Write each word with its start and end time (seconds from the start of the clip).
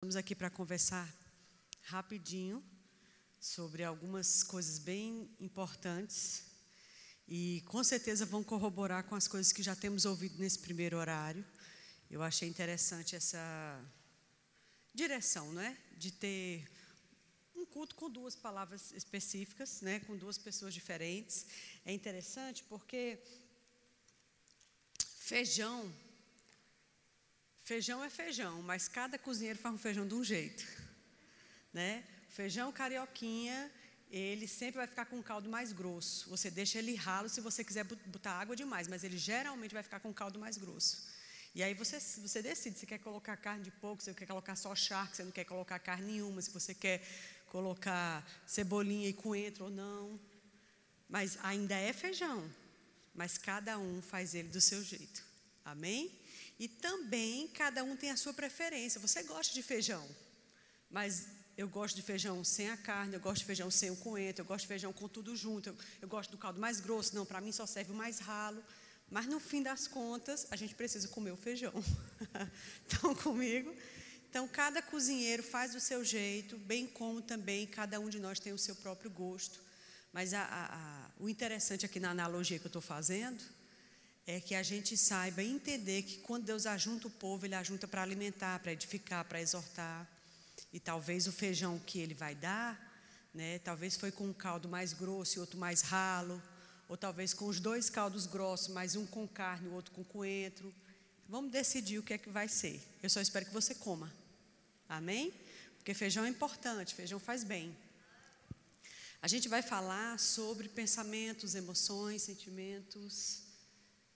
Estamos 0.00 0.16
aqui 0.16 0.34
para 0.34 0.48
conversar 0.48 1.14
rapidinho 1.82 2.64
sobre 3.38 3.84
algumas 3.84 4.42
coisas 4.42 4.78
bem 4.78 5.28
importantes 5.38 6.46
e 7.28 7.62
com 7.66 7.84
certeza 7.84 8.24
vão 8.24 8.42
corroborar 8.42 9.04
com 9.04 9.14
as 9.14 9.28
coisas 9.28 9.52
que 9.52 9.62
já 9.62 9.76
temos 9.76 10.06
ouvido 10.06 10.38
nesse 10.38 10.58
primeiro 10.58 10.96
horário. 10.96 11.44
Eu 12.10 12.22
achei 12.22 12.48
interessante 12.48 13.14
essa 13.14 13.38
direção, 14.94 15.52
não 15.52 15.60
é? 15.60 15.76
De 15.98 16.10
ter 16.10 16.66
um 17.54 17.66
culto 17.66 17.94
com 17.94 18.08
duas 18.08 18.34
palavras 18.34 18.92
específicas, 18.92 19.82
né? 19.82 20.00
Com 20.00 20.16
duas 20.16 20.38
pessoas 20.38 20.72
diferentes. 20.72 21.44
É 21.84 21.92
interessante 21.92 22.64
porque 22.64 23.22
feijão 25.18 25.92
Feijão 27.62 28.02
é 28.02 28.10
feijão, 28.10 28.62
mas 28.62 28.88
cada 28.88 29.18
cozinheiro 29.18 29.58
faz 29.58 29.74
um 29.74 29.78
feijão 29.78 30.06
de 30.06 30.14
um 30.14 30.24
jeito. 30.24 30.66
Né? 31.72 32.04
Feijão 32.28 32.72
carioquinha, 32.72 33.70
ele 34.10 34.48
sempre 34.48 34.78
vai 34.78 34.86
ficar 34.86 35.06
com 35.06 35.16
um 35.16 35.22
caldo 35.22 35.48
mais 35.48 35.72
grosso. 35.72 36.28
Você 36.30 36.50
deixa 36.50 36.78
ele 36.78 36.94
ralo 36.94 37.28
se 37.28 37.40
você 37.40 37.62
quiser 37.62 37.84
botar 37.84 38.32
água 38.32 38.56
demais, 38.56 38.88
mas 38.88 39.04
ele 39.04 39.16
geralmente 39.16 39.72
vai 39.72 39.82
ficar 39.82 40.00
com 40.00 40.08
um 40.08 40.12
caldo 40.12 40.38
mais 40.38 40.56
grosso. 40.56 41.08
E 41.54 41.62
aí 41.62 41.74
você, 41.74 41.98
você 41.98 42.42
decide 42.42 42.78
se 42.78 42.86
quer 42.86 42.98
colocar 42.98 43.36
carne 43.36 43.64
de 43.64 43.70
porco, 43.70 44.02
se 44.02 44.10
você 44.10 44.18
quer 44.18 44.26
colocar 44.26 44.56
só 44.56 44.74
charque, 44.74 45.16
se 45.16 45.24
não 45.24 45.32
quer 45.32 45.44
colocar 45.44 45.78
carne 45.78 46.06
nenhuma, 46.12 46.40
se 46.40 46.50
você 46.50 46.74
quer 46.74 47.02
colocar 47.48 48.24
cebolinha 48.46 49.08
e 49.08 49.12
coentro 49.12 49.64
ou 49.64 49.70
não. 49.70 50.18
Mas 51.08 51.36
ainda 51.42 51.74
é 51.74 51.92
feijão, 51.92 52.48
mas 53.14 53.36
cada 53.36 53.78
um 53.78 54.00
faz 54.00 54.34
ele 54.34 54.48
do 54.48 54.60
seu 54.60 54.82
jeito. 54.82 55.24
Amém? 55.64 56.10
E 56.60 56.68
também 56.68 57.48
cada 57.48 57.82
um 57.82 57.96
tem 57.96 58.10
a 58.10 58.18
sua 58.18 58.34
preferência. 58.34 59.00
Você 59.00 59.22
gosta 59.22 59.54
de 59.54 59.62
feijão, 59.62 60.06
mas 60.90 61.26
eu 61.56 61.66
gosto 61.66 61.96
de 61.96 62.02
feijão 62.02 62.44
sem 62.44 62.68
a 62.68 62.76
carne, 62.76 63.14
eu 63.14 63.20
gosto 63.20 63.38
de 63.38 63.46
feijão 63.46 63.70
sem 63.70 63.90
o 63.90 63.96
coentro, 63.96 64.42
eu 64.42 64.46
gosto 64.46 64.60
de 64.60 64.66
feijão 64.66 64.92
com 64.92 65.08
tudo 65.08 65.34
junto, 65.34 65.70
eu, 65.70 65.76
eu 66.02 66.06
gosto 66.06 66.30
do 66.30 66.36
caldo 66.36 66.60
mais 66.60 66.78
grosso. 66.78 67.14
Não, 67.14 67.24
para 67.24 67.40
mim 67.40 67.50
só 67.50 67.64
serve 67.64 67.92
o 67.92 67.94
mais 67.94 68.18
ralo. 68.18 68.62
Mas 69.10 69.24
no 69.26 69.40
fim 69.40 69.62
das 69.62 69.88
contas, 69.88 70.46
a 70.50 70.56
gente 70.56 70.74
precisa 70.74 71.08
comer 71.08 71.30
o 71.30 71.36
feijão. 71.36 71.72
Estão 72.86 73.14
comigo? 73.14 73.74
Então, 74.28 74.46
cada 74.46 74.82
cozinheiro 74.82 75.42
faz 75.42 75.72
do 75.72 75.80
seu 75.80 76.04
jeito, 76.04 76.58
bem 76.58 76.86
como 76.86 77.22
também 77.22 77.66
cada 77.66 77.98
um 77.98 78.10
de 78.10 78.20
nós 78.20 78.38
tem 78.38 78.52
o 78.52 78.58
seu 78.58 78.76
próprio 78.76 79.10
gosto. 79.10 79.58
Mas 80.12 80.34
a, 80.34 80.42
a, 80.42 80.76
a, 80.76 81.10
o 81.18 81.26
interessante 81.26 81.86
aqui 81.86 81.98
na 81.98 82.10
analogia 82.10 82.58
que 82.58 82.66
eu 82.66 82.68
estou 82.68 82.82
fazendo 82.82 83.42
é 84.30 84.40
que 84.40 84.54
a 84.54 84.62
gente 84.62 84.96
saiba 84.96 85.42
entender 85.42 86.02
que 86.02 86.18
quando 86.18 86.44
Deus 86.44 86.64
ajunta 86.64 87.08
o 87.08 87.10
povo, 87.10 87.44
Ele 87.44 87.54
ajunta 87.56 87.88
para 87.88 88.00
alimentar, 88.00 88.60
para 88.60 88.72
edificar, 88.72 89.24
para 89.24 89.40
exortar. 89.40 90.08
E 90.72 90.78
talvez 90.78 91.26
o 91.26 91.32
feijão 91.32 91.80
que 91.80 91.98
Ele 91.98 92.14
vai 92.14 92.36
dar, 92.36 92.78
né, 93.34 93.58
talvez 93.58 93.96
foi 93.96 94.12
com 94.12 94.28
um 94.28 94.32
caldo 94.32 94.68
mais 94.68 94.92
grosso 94.92 95.36
e 95.36 95.40
outro 95.40 95.58
mais 95.58 95.80
ralo, 95.80 96.40
ou 96.88 96.96
talvez 96.96 97.34
com 97.34 97.46
os 97.46 97.58
dois 97.58 97.90
caldos 97.90 98.26
grossos, 98.26 98.68
mas 98.68 98.94
um 98.94 99.04
com 99.04 99.26
carne, 99.26 99.68
o 99.68 99.72
outro 99.72 99.92
com 99.92 100.04
coentro. 100.04 100.72
Vamos 101.28 101.50
decidir 101.50 101.98
o 101.98 102.02
que 102.02 102.14
é 102.14 102.18
que 102.18 102.30
vai 102.30 102.46
ser. 102.46 102.80
Eu 103.02 103.10
só 103.10 103.20
espero 103.20 103.46
que 103.46 103.52
você 103.52 103.74
coma. 103.74 104.12
Amém? 104.88 105.34
Porque 105.76 105.92
feijão 105.92 106.24
é 106.24 106.28
importante, 106.28 106.94
feijão 106.94 107.18
faz 107.18 107.42
bem. 107.42 107.76
A 109.20 109.26
gente 109.26 109.48
vai 109.48 109.60
falar 109.60 110.20
sobre 110.20 110.68
pensamentos, 110.68 111.56
emoções, 111.56 112.22
sentimentos 112.22 113.49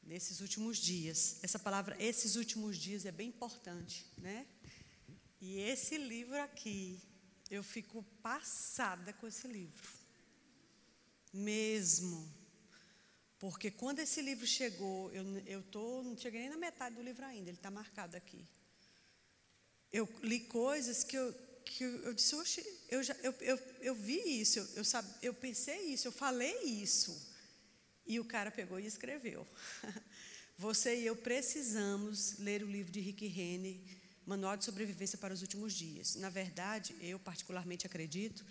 nesses 0.06 0.40
últimos 0.40 0.78
dias. 0.78 1.38
Essa 1.42 1.58
palavra, 1.58 1.96
esses 1.98 2.36
últimos 2.36 2.76
dias, 2.76 3.04
é 3.04 3.12
bem 3.12 3.28
importante, 3.28 4.06
né? 4.18 4.46
E 5.40 5.60
esse 5.60 5.98
livro 5.98 6.40
aqui, 6.40 7.00
eu 7.50 7.62
fico 7.62 8.02
passada 8.22 9.12
com 9.12 9.26
esse 9.26 9.46
livro. 9.46 9.88
Mesmo. 11.32 12.32
Porque 13.38 13.70
quando 13.70 13.98
esse 13.98 14.22
livro 14.22 14.46
chegou, 14.46 15.10
eu, 15.12 15.24
eu 15.40 15.62
tô, 15.62 16.02
não 16.02 16.16
cheguei 16.16 16.40
nem 16.40 16.50
na 16.50 16.56
metade 16.56 16.94
do 16.94 17.02
livro 17.02 17.24
ainda, 17.24 17.50
ele 17.50 17.58
está 17.58 17.70
marcado 17.70 18.16
aqui. 18.16 18.48
Eu 19.92 20.08
li 20.22 20.40
coisas 20.40 21.04
que 21.04 21.16
eu, 21.16 21.32
que 21.64 21.84
eu, 21.84 22.02
eu 22.04 22.14
disse, 22.14 22.34
oxe, 22.36 22.80
eu, 22.88 23.02
já, 23.02 23.14
eu, 23.16 23.32
eu, 23.40 23.58
eu 23.80 23.94
vi 23.94 24.40
isso, 24.40 24.58
eu, 24.58 24.66
eu, 24.76 24.84
eu 25.22 25.34
pensei 25.34 25.92
isso, 25.92 26.08
eu 26.08 26.12
falei 26.12 26.58
isso. 26.62 27.33
E 28.06 28.20
o 28.20 28.24
cara 28.24 28.50
pegou 28.50 28.78
e 28.78 28.86
escreveu. 28.86 29.46
Você 30.58 31.00
e 31.00 31.06
eu 31.06 31.16
precisamos 31.16 32.38
ler 32.38 32.62
o 32.62 32.70
livro 32.70 32.92
de 32.92 33.00
Rick 33.00 33.26
Renner, 33.26 33.76
Manual 34.26 34.56
de 34.56 34.64
Sobrevivência 34.64 35.18
para 35.18 35.34
os 35.34 35.42
Últimos 35.42 35.72
Dias. 35.72 36.14
Na 36.16 36.30
verdade, 36.30 36.94
eu 37.00 37.18
particularmente 37.18 37.86
acredito 37.86 38.44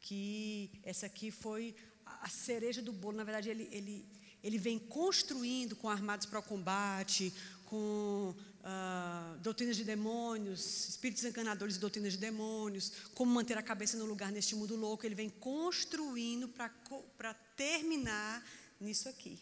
que 0.00 0.70
essa 0.82 1.06
aqui 1.06 1.30
foi 1.30 1.74
a 2.06 2.28
cereja 2.28 2.80
do 2.80 2.92
bolo. 2.92 3.16
Na 3.16 3.24
verdade, 3.24 3.50
ele, 3.50 3.68
ele, 3.70 4.06
ele 4.42 4.58
vem 4.58 4.78
construindo 4.78 5.76
com 5.76 5.88
armados 5.88 6.26
para 6.26 6.38
o 6.38 6.42
combate, 6.42 7.32
com 7.66 8.34
uh, 8.34 9.38
doutrinas 9.38 9.76
de 9.76 9.84
demônios, 9.84 10.88
espíritos 10.88 11.24
enganadores 11.24 11.76
e 11.76 11.78
doutrinas 11.78 12.12
de 12.12 12.18
demônios, 12.18 12.92
como 13.14 13.32
manter 13.32 13.56
a 13.58 13.62
cabeça 13.62 13.96
no 13.96 14.04
lugar 14.04 14.32
neste 14.32 14.54
mundo 14.54 14.76
louco. 14.76 15.06
Ele 15.06 15.14
vem 15.14 15.28
construindo 15.28 16.48
para 16.48 17.34
terminar 17.56 18.44
nisso 18.82 19.08
aqui. 19.08 19.40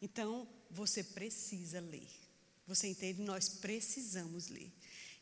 Então, 0.00 0.48
você 0.70 1.02
precisa 1.02 1.80
ler. 1.80 2.08
Você 2.66 2.86
entende? 2.86 3.22
Nós 3.22 3.48
precisamos 3.48 4.48
ler. 4.48 4.70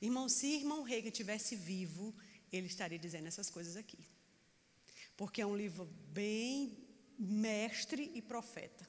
Irmão, 0.01 0.29
se 0.29 0.47
irmão 0.47 0.83
Reagan 0.83 1.11
tivesse 1.11 1.55
vivo, 1.55 2.15
ele 2.53 2.67
estaria 2.67 2.99
dizendo 2.99 3.29
essas 3.29 3.49
coisas 3.49 3.77
aqui. 3.77 3.99
Porque 5.17 5.41
é 5.41 5.47
um 5.47 5.57
livro 5.57 5.85
bem 6.09 6.77
mestre 7.19 8.11
e 8.15 8.21
profeta. 8.21 8.87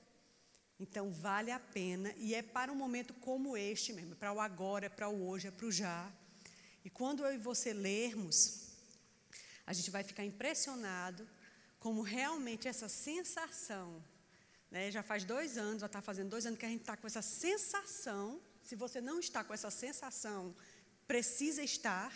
Então, 0.80 1.12
vale 1.12 1.52
a 1.52 1.60
pena 1.60 2.14
e 2.18 2.36
é 2.36 2.42
para 2.42 2.72
um 2.72 2.76
momento 2.76 3.14
como 3.16 3.58
este 3.58 3.94
mesmo, 3.94 4.14
é 4.14 4.16
para 4.16 4.34
o 4.34 4.40
agora, 4.40 4.86
é 4.86 4.90
para 4.90 5.10
o 5.10 5.28
hoje, 5.28 5.48
é 5.48 5.52
para 5.52 5.66
o 5.66 5.72
já. 5.72 6.12
E 6.86 6.90
quando 6.90 7.26
eu 7.26 7.34
e 7.34 7.38
você 7.38 7.74
lermos, 7.74 8.68
a 9.66 9.74
gente 9.74 9.90
vai 9.90 10.04
ficar 10.04 10.24
impressionado 10.24 11.28
como 11.80 12.02
realmente 12.02 12.68
essa 12.68 12.88
sensação 12.88 14.04
né? 14.70 14.92
Já 14.92 15.02
faz 15.02 15.24
dois 15.24 15.58
anos, 15.58 15.82
já 15.82 15.88
está 15.88 16.02
fazendo 16.02 16.30
dois 16.30 16.46
anos 16.46 16.60
que 16.60 16.66
a 16.66 16.70
gente 16.70 16.82
está 16.82 16.98
com 16.98 17.08
essa 17.08 17.22
sensação. 17.22 18.42
Se 18.64 18.76
você 18.76 19.00
não 19.00 19.20
está 19.20 19.44
com 19.44 19.54
essa 19.54 19.72
sensação, 19.72 20.56
precisa 21.08 21.64
estar. 21.64 22.14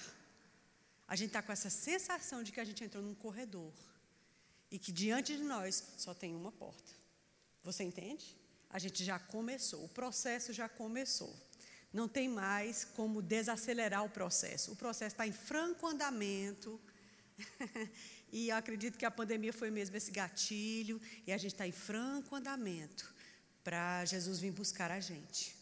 A 1.08 1.16
gente 1.16 1.28
está 1.28 1.42
com 1.42 1.52
essa 1.52 1.70
sensação 1.70 2.44
de 2.44 2.52
que 2.52 2.60
a 2.60 2.66
gente 2.66 2.84
entrou 2.84 3.04
num 3.04 3.16
corredor 3.16 3.74
e 4.70 4.80
que 4.80 4.92
diante 4.92 5.36
de 5.36 5.44
nós 5.44 5.84
só 5.98 6.14
tem 6.14 6.36
uma 6.36 6.52
porta. 6.52 6.92
Você 7.64 7.84
entende? 7.84 8.36
A 8.70 8.80
gente 8.80 9.04
já 9.04 9.20
começou, 9.20 9.84
o 9.84 9.90
processo 9.90 10.54
já 10.54 10.68
começou. 10.70 11.34
Não 11.94 12.08
tem 12.08 12.30
mais 12.30 12.86
como 12.86 13.22
desacelerar 13.22 14.06
o 14.06 14.10
processo. 14.10 14.72
O 14.72 14.76
processo 14.76 15.14
está 15.14 15.28
em 15.28 15.34
franco 15.34 15.86
andamento. 15.88 16.80
E 18.32 18.50
eu 18.50 18.56
acredito 18.56 18.98
que 18.98 19.06
a 19.06 19.12
pandemia 19.12 19.52
foi 19.52 19.70
mesmo 19.70 19.96
esse 19.98 20.12
gatilho, 20.12 21.02
e 21.28 21.32
a 21.32 21.38
gente 21.38 21.54
está 21.54 21.68
em 21.68 21.72
franco 21.72 22.36
andamento 22.36 23.14
para 23.64 24.06
Jesus 24.06 24.40
vir 24.40 24.52
buscar 24.52 24.90
a 24.92 25.00
gente. 25.00 25.56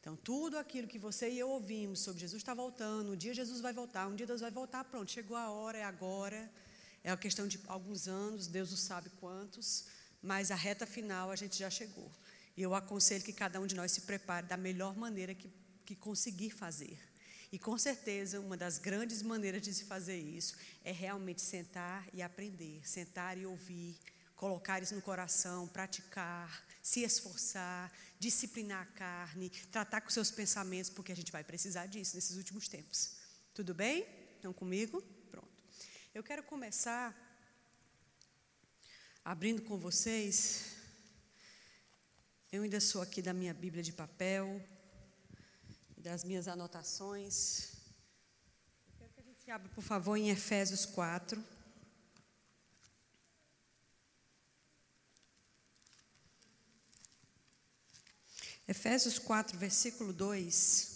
Então, 0.00 0.16
tudo 0.16 0.58
aquilo 0.58 0.88
que 0.88 0.98
você 0.98 1.30
e 1.30 1.38
eu 1.38 1.48
ouvimos 1.48 2.00
sobre 2.00 2.20
Jesus 2.20 2.42
está 2.42 2.54
voltando, 2.54 3.12
um 3.12 3.16
dia 3.16 3.32
Jesus 3.32 3.60
vai 3.60 3.72
voltar, 3.72 4.08
um 4.08 4.16
dia 4.16 4.26
Deus 4.26 4.40
vai 4.40 4.50
voltar, 4.50 4.84
pronto, 4.84 5.10
chegou 5.10 5.36
a 5.36 5.50
hora, 5.50 5.78
é 5.78 5.84
agora. 5.84 6.50
É 7.04 7.10
uma 7.10 7.16
questão 7.16 7.46
de 7.46 7.60
alguns 7.66 8.08
anos, 8.08 8.46
Deus 8.46 8.70
não 8.70 8.76
sabe 8.76 9.10
quantos, 9.20 9.86
mas 10.20 10.50
a 10.50 10.54
reta 10.54 10.86
final 10.86 11.30
a 11.30 11.36
gente 11.36 11.56
já 11.56 11.70
chegou. 11.70 12.10
E 12.56 12.62
eu 12.62 12.74
aconselho 12.74 13.24
que 13.24 13.32
cada 13.32 13.60
um 13.60 13.66
de 13.66 13.74
nós 13.74 13.92
se 13.92 14.02
prepare 14.02 14.46
da 14.46 14.56
melhor 14.56 14.96
maneira 14.96 15.34
que, 15.34 15.50
que 15.84 15.96
conseguir 15.96 16.50
fazer. 16.50 16.98
E 17.52 17.58
com 17.58 17.76
certeza, 17.76 18.40
uma 18.40 18.56
das 18.56 18.78
grandes 18.78 19.22
maneiras 19.22 19.60
de 19.60 19.74
se 19.74 19.84
fazer 19.84 20.16
isso 20.16 20.56
é 20.82 20.90
realmente 20.90 21.42
sentar 21.42 22.08
e 22.10 22.22
aprender, 22.22 22.80
sentar 22.88 23.36
e 23.36 23.44
ouvir, 23.44 23.94
colocar 24.34 24.82
isso 24.82 24.94
no 24.94 25.02
coração, 25.02 25.68
praticar, 25.68 26.66
se 26.82 27.02
esforçar, 27.02 27.92
disciplinar 28.18 28.82
a 28.82 28.86
carne, 28.86 29.50
tratar 29.70 30.00
com 30.00 30.08
seus 30.08 30.30
pensamentos, 30.30 30.88
porque 30.88 31.12
a 31.12 31.14
gente 31.14 31.30
vai 31.30 31.44
precisar 31.44 31.84
disso 31.84 32.16
nesses 32.16 32.38
últimos 32.38 32.68
tempos. 32.68 33.18
Tudo 33.52 33.74
bem? 33.74 34.06
Estão 34.36 34.54
comigo? 34.54 35.02
Pronto. 35.30 35.52
Eu 36.14 36.22
quero 36.22 36.42
começar 36.44 37.14
abrindo 39.22 39.60
com 39.60 39.76
vocês. 39.76 40.72
Eu 42.50 42.62
ainda 42.62 42.80
sou 42.80 43.02
aqui 43.02 43.20
da 43.20 43.34
minha 43.34 43.52
Bíblia 43.52 43.82
de 43.82 43.92
papel 43.92 44.58
das 46.02 46.24
minhas 46.24 46.48
anotações. 46.48 47.74
Eu 48.88 48.94
quero 48.98 49.12
que 49.12 49.20
a 49.20 49.22
gente 49.22 49.50
abra, 49.50 49.68
por 49.68 49.82
favor, 49.82 50.16
em 50.16 50.30
Efésios 50.30 50.84
4. 50.84 51.42
Efésios 58.66 59.18
4, 59.18 59.56
versículo 59.56 60.12
2. 60.12 60.92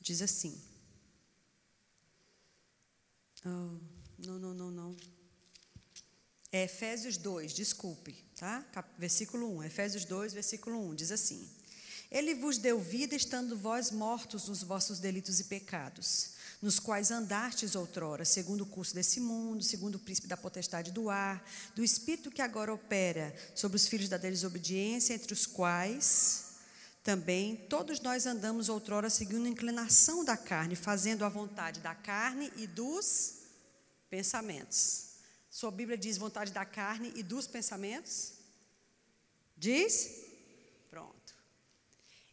diz 0.00 0.22
assim. 0.22 0.60
Oh, 3.44 3.78
não, 4.18 4.38
não, 4.38 4.54
não, 4.54 4.70
não. 4.70 4.96
É 6.52 6.64
Efésios 6.64 7.16
2, 7.16 7.54
desculpe, 7.54 8.24
tá? 8.40 8.64
Versículo 8.98 9.54
1. 9.58 9.64
Efésios 9.64 10.06
2, 10.06 10.32
versículo 10.32 10.80
1, 10.88 10.94
diz 10.94 11.12
assim: 11.12 11.46
Ele 12.10 12.34
vos 12.34 12.56
deu 12.56 12.80
vida 12.80 13.14
estando 13.14 13.54
vós 13.54 13.90
mortos 13.90 14.48
nos 14.48 14.62
vossos 14.62 14.98
delitos 14.98 15.38
e 15.40 15.44
pecados, 15.44 16.30
nos 16.62 16.78
quais 16.78 17.10
andastes 17.10 17.74
outrora, 17.74 18.24
segundo 18.24 18.62
o 18.62 18.66
curso 18.66 18.94
desse 18.94 19.20
mundo, 19.20 19.62
segundo 19.62 19.96
o 19.96 19.98
príncipe 19.98 20.26
da 20.26 20.38
potestade 20.38 20.90
do 20.90 21.10
ar, 21.10 21.46
do 21.74 21.84
espírito 21.84 22.30
que 22.30 22.40
agora 22.40 22.72
opera 22.72 23.34
sobre 23.54 23.76
os 23.76 23.86
filhos 23.86 24.08
da 24.08 24.16
desobediência, 24.16 25.12
entre 25.12 25.34
os 25.34 25.44
quais 25.44 26.48
também 27.02 27.56
todos 27.56 28.00
nós 28.00 28.24
andamos 28.24 28.70
outrora 28.70 29.10
seguindo 29.10 29.46
a 29.46 29.50
inclinação 29.50 30.24
da 30.24 30.36
carne, 30.36 30.74
fazendo 30.76 31.26
a 31.26 31.28
vontade 31.28 31.80
da 31.80 31.94
carne 31.94 32.50
e 32.56 32.66
dos 32.66 33.34
pensamentos. 34.08 35.09
Sua 35.50 35.72
Bíblia 35.72 35.98
diz 35.98 36.16
vontade 36.16 36.52
da 36.52 36.64
carne 36.64 37.12
e 37.16 37.22
dos 37.24 37.48
pensamentos? 37.48 38.34
Diz? 39.56 40.24
Pronto. 40.88 41.34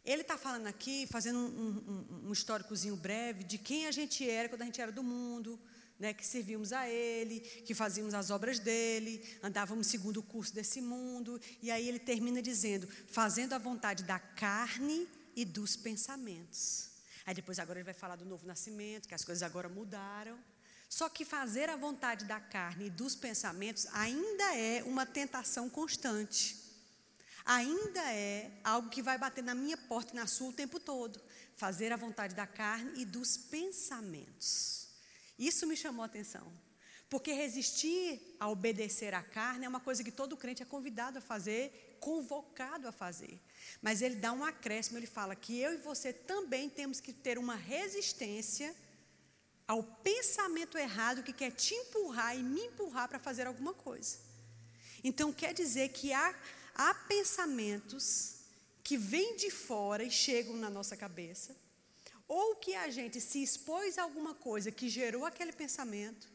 Ele 0.04 0.22
está 0.22 0.38
falando 0.38 0.68
aqui, 0.68 1.06
fazendo 1.08 1.38
um, 1.38 2.22
um, 2.22 2.28
um 2.28 2.32
históricozinho 2.32 2.94
breve 2.94 3.42
de 3.42 3.58
quem 3.58 3.86
a 3.86 3.90
gente 3.90 4.28
era 4.28 4.48
quando 4.48 4.62
a 4.62 4.64
gente 4.64 4.80
era 4.80 4.92
do 4.92 5.02
mundo, 5.02 5.60
né, 5.98 6.14
que 6.14 6.24
servíamos 6.24 6.72
a 6.72 6.88
Ele, 6.88 7.40
que 7.40 7.74
fazíamos 7.74 8.14
as 8.14 8.30
obras 8.30 8.60
dele, 8.60 9.22
andávamos 9.42 9.88
segundo 9.88 10.18
o 10.18 10.22
curso 10.22 10.54
desse 10.54 10.80
mundo. 10.80 11.40
E 11.60 11.72
aí 11.72 11.88
ele 11.88 11.98
termina 11.98 12.40
dizendo: 12.40 12.86
fazendo 13.08 13.52
a 13.52 13.58
vontade 13.58 14.04
da 14.04 14.18
carne 14.18 15.08
e 15.34 15.44
dos 15.44 15.76
pensamentos. 15.76 16.90
Aí 17.26 17.34
depois 17.34 17.58
agora 17.58 17.80
ele 17.80 17.84
vai 17.84 17.94
falar 17.94 18.16
do 18.16 18.24
novo 18.24 18.46
nascimento, 18.46 19.08
que 19.08 19.14
as 19.14 19.24
coisas 19.24 19.42
agora 19.42 19.68
mudaram. 19.68 20.38
Só 20.88 21.08
que 21.08 21.24
fazer 21.24 21.68
a 21.68 21.76
vontade 21.76 22.24
da 22.24 22.40
carne 22.40 22.86
e 22.86 22.90
dos 22.90 23.14
pensamentos 23.14 23.86
ainda 23.92 24.56
é 24.56 24.82
uma 24.84 25.04
tentação 25.04 25.68
constante. 25.68 26.56
Ainda 27.44 28.00
é 28.12 28.50
algo 28.64 28.88
que 28.88 29.02
vai 29.02 29.18
bater 29.18 29.44
na 29.44 29.54
minha 29.54 29.76
porta 29.76 30.12
e 30.12 30.16
na 30.16 30.26
sua 30.26 30.48
o 30.48 30.52
tempo 30.52 30.80
todo. 30.80 31.20
Fazer 31.56 31.92
a 31.92 31.96
vontade 31.96 32.34
da 32.34 32.46
carne 32.46 33.00
e 33.00 33.04
dos 33.04 33.36
pensamentos. 33.36 34.88
Isso 35.38 35.66
me 35.66 35.76
chamou 35.76 36.02
a 36.02 36.06
atenção. 36.06 36.50
Porque 37.08 37.32
resistir 37.32 38.36
a 38.38 38.50
obedecer 38.50 39.14
à 39.14 39.22
carne 39.22 39.64
é 39.64 39.68
uma 39.68 39.80
coisa 39.80 40.04
que 40.04 40.10
todo 40.10 40.36
crente 40.36 40.62
é 40.62 40.66
convidado 40.66 41.18
a 41.18 41.22
fazer, 41.22 41.96
convocado 42.00 42.86
a 42.86 42.92
fazer. 42.92 43.40
Mas 43.80 44.02
ele 44.02 44.16
dá 44.16 44.32
um 44.32 44.44
acréscimo, 44.44 44.98
ele 44.98 45.06
fala 45.06 45.34
que 45.34 45.58
eu 45.58 45.72
e 45.72 45.78
você 45.78 46.12
também 46.12 46.68
temos 46.68 47.00
que 47.00 47.12
ter 47.12 47.38
uma 47.38 47.56
resistência 47.56 48.74
ao 49.68 49.82
pensamento 49.82 50.78
errado 50.78 51.22
que 51.22 51.32
quer 51.32 51.52
te 51.52 51.74
empurrar 51.74 52.34
e 52.34 52.42
me 52.42 52.62
empurrar 52.62 53.06
para 53.06 53.18
fazer 53.18 53.46
alguma 53.46 53.74
coisa. 53.74 54.16
Então 55.04 55.30
quer 55.30 55.52
dizer 55.52 55.90
que 55.90 56.10
há, 56.12 56.34
há 56.74 56.94
pensamentos 56.94 58.36
que 58.82 58.96
vêm 58.96 59.36
de 59.36 59.50
fora 59.50 60.02
e 60.02 60.10
chegam 60.10 60.56
na 60.56 60.70
nossa 60.70 60.96
cabeça, 60.96 61.54
ou 62.26 62.56
que 62.56 62.74
a 62.74 62.88
gente 62.88 63.20
se 63.20 63.42
expôs 63.42 63.98
a 63.98 64.02
alguma 64.02 64.34
coisa 64.34 64.72
que 64.72 64.88
gerou 64.88 65.26
aquele 65.26 65.52
pensamento, 65.52 66.26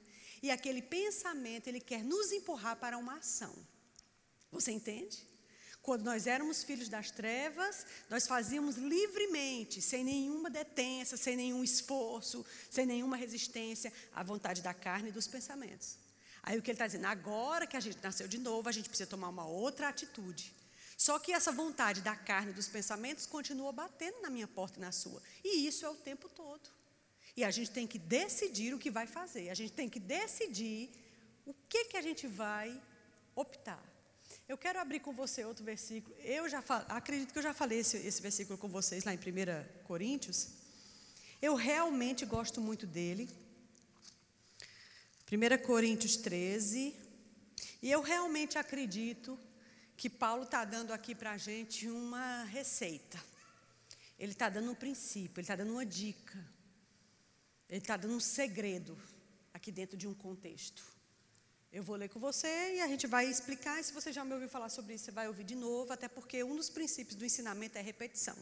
e 0.41 0.51
aquele 0.51 0.81
pensamento 0.81 1.67
ele 1.67 1.79
quer 1.79 2.03
nos 2.03 2.31
empurrar 2.31 2.75
para 2.75 2.97
uma 2.97 3.17
ação. 3.17 3.55
Você 4.51 4.71
entende? 4.71 5.25
Quando 5.83 6.03
nós 6.03 6.27
éramos 6.27 6.63
filhos 6.63 6.87
das 6.87 7.11
trevas, 7.11 7.85
nós 8.09 8.25
fazíamos 8.25 8.77
livremente, 8.77 9.81
sem 9.81 10.01
nenhuma 10.01 10.49
detença, 10.49 11.17
sem 11.17 11.35
nenhum 11.35 11.61
esforço, 11.61 12.45
sem 12.71 12.85
nenhuma 12.85 13.17
resistência 13.17 13.91
à 14.13 14.23
vontade 14.23 14.61
da 14.61 14.73
carne 14.73 15.09
e 15.09 15.11
dos 15.11 15.27
pensamentos. 15.27 15.97
Aí 16.41 16.57
o 16.57 16.61
que 16.61 16.71
ele 16.71 16.75
está 16.75 16.87
dizendo, 16.87 17.05
agora 17.05 17.67
que 17.67 17.75
a 17.75 17.81
gente 17.81 17.97
nasceu 18.01 18.29
de 18.29 18.37
novo, 18.37 18.69
a 18.69 18.71
gente 18.71 18.87
precisa 18.87 19.09
tomar 19.09 19.27
uma 19.27 19.45
outra 19.45 19.89
atitude. 19.89 20.53
Só 20.97 21.19
que 21.19 21.33
essa 21.33 21.51
vontade 21.51 21.99
da 21.99 22.15
carne 22.15 22.51
e 22.51 22.55
dos 22.55 22.69
pensamentos 22.69 23.25
continua 23.25 23.73
batendo 23.73 24.21
na 24.21 24.29
minha 24.29 24.47
porta 24.47 24.79
e 24.79 24.81
na 24.81 24.93
sua. 24.93 25.21
E 25.43 25.67
isso 25.67 25.85
é 25.85 25.89
o 25.89 25.95
tempo 25.95 26.29
todo. 26.29 26.69
E 27.35 27.43
a 27.43 27.51
gente 27.51 27.71
tem 27.71 27.85
que 27.85 27.99
decidir 27.99 28.73
o 28.73 28.79
que 28.79 28.89
vai 28.89 29.05
fazer. 29.05 29.49
A 29.49 29.53
gente 29.53 29.73
tem 29.73 29.89
que 29.89 29.99
decidir 29.99 30.89
o 31.45 31.53
que, 31.67 31.85
que 31.85 31.97
a 31.97 32.01
gente 32.01 32.25
vai 32.25 32.81
optar. 33.35 33.83
Eu 34.47 34.57
quero 34.57 34.79
abrir 34.79 34.99
com 34.99 35.13
você 35.13 35.45
outro 35.45 35.63
versículo. 35.63 36.13
Eu 36.19 36.49
já 36.49 36.61
acredito 36.89 37.31
que 37.31 37.39
eu 37.39 37.43
já 37.43 37.53
falei 37.53 37.79
esse, 37.79 37.95
esse 37.97 38.21
versículo 38.21 38.57
com 38.57 38.67
vocês 38.67 39.05
lá 39.05 39.13
em 39.13 39.17
1 39.17 39.83
Coríntios. 39.85 40.49
Eu 41.41 41.55
realmente 41.55 42.25
gosto 42.25 42.59
muito 42.59 42.85
dele. 42.85 43.29
1 45.31 45.65
Coríntios 45.65 46.17
13. 46.17 46.93
E 47.81 47.89
eu 47.89 48.01
realmente 48.01 48.57
acredito 48.57 49.39
que 49.95 50.09
Paulo 50.09 50.43
está 50.43 50.65
dando 50.65 50.91
aqui 50.91 51.15
para 51.15 51.31
a 51.31 51.37
gente 51.37 51.89
uma 51.89 52.43
receita. 52.43 53.23
Ele 54.19 54.33
está 54.33 54.49
dando 54.49 54.71
um 54.71 54.75
princípio, 54.75 55.39
ele 55.39 55.45
está 55.45 55.55
dando 55.55 55.71
uma 55.71 55.85
dica. 55.85 56.37
Ele 57.69 57.79
está 57.79 57.95
dando 57.95 58.15
um 58.15 58.19
segredo 58.19 58.97
aqui 59.53 59.71
dentro 59.71 59.95
de 59.95 60.05
um 60.05 60.13
contexto. 60.13 60.92
Eu 61.73 61.81
vou 61.81 61.95
ler 61.95 62.07
com 62.07 62.19
você 62.19 62.75
e 62.75 62.81
a 62.81 62.87
gente 62.87 63.07
vai 63.07 63.25
explicar. 63.25 63.79
E 63.79 63.83
se 63.83 63.91
você 63.91 64.13
já 64.13 64.23
me 64.23 64.31
ouviu 64.31 64.47
falar 64.47 64.69
sobre 64.69 64.93
isso, 64.93 65.05
você 65.05 65.11
vai 65.11 65.27
ouvir 65.27 65.43
de 65.43 65.55
novo, 65.55 65.91
até 65.91 66.07
porque 66.07 66.43
um 66.43 66.55
dos 66.55 66.69
princípios 66.69 67.15
do 67.15 67.25
ensinamento 67.25 67.79
é 67.79 67.81
repetição. 67.81 68.37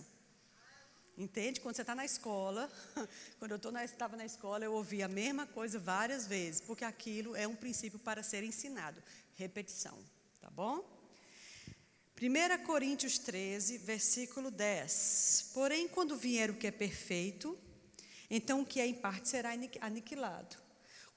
Entende? 1.18 1.62
Quando 1.62 1.78
você 1.78 1.82
está 1.82 1.96
na 1.96 2.04
escola, 2.04 2.70
quando 3.40 3.52
eu 3.52 3.84
estava 3.86 4.18
na, 4.18 4.26
escola, 4.26 4.66
eu 4.66 4.74
ouvi 4.74 5.02
a 5.02 5.08
mesma 5.08 5.48
coisa 5.48 5.80
várias 5.80 6.28
vezes, 6.28 6.60
porque 6.60 6.84
aquilo 6.84 7.34
é 7.34 7.48
um 7.48 7.56
princípio 7.56 7.98
para 7.98 8.22
ser 8.22 8.44
ensinado. 8.44 9.02
Repetição. 9.36 9.98
Tá 10.42 10.50
bom? 10.50 10.84
1 12.22 12.66
Coríntios 12.66 13.18
13, 13.18 13.78
versículo 13.78 14.52
10. 14.52 15.52
Porém, 15.54 15.88
quando 15.88 16.18
vier 16.18 16.52
o 16.52 16.56
que 16.56 16.68
é 16.68 16.72
perfeito, 16.72 17.58
então 18.30 18.60
o 18.60 18.66
que 18.66 18.82
é 18.82 18.88
em 18.88 18.94
parte 18.94 19.30
será 19.30 19.52
aniquilado. 19.80 20.61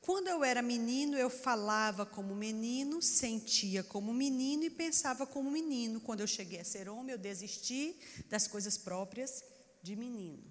Quando 0.04 0.28
eu 0.28 0.44
era 0.44 0.60
menino, 0.60 1.16
eu 1.16 1.30
falava 1.30 2.04
como 2.04 2.36
menino, 2.36 3.00
sentia 3.00 3.82
como 3.82 4.12
menino 4.12 4.64
e 4.64 4.68
pensava 4.68 5.26
como 5.26 5.50
menino. 5.50 5.98
Quando 5.98 6.20
eu 6.20 6.26
cheguei 6.26 6.60
a 6.60 6.64
ser 6.64 6.90
homem, 6.90 7.12
eu 7.12 7.18
desisti 7.18 7.98
das 8.28 8.46
coisas 8.46 8.76
próprias 8.76 9.42
de 9.82 9.96
menino. 9.96 10.44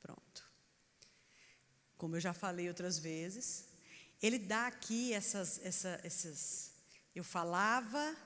Pronto. 0.00 0.50
Como 1.98 2.16
eu 2.16 2.20
já 2.20 2.32
falei 2.32 2.66
outras 2.66 2.98
vezes, 2.98 3.66
ele 4.22 4.38
dá 4.38 4.68
aqui 4.68 5.12
essas, 5.12 5.60
essa, 5.62 6.00
essas. 6.02 6.70
Eu 7.14 7.24
falava, 7.24 8.16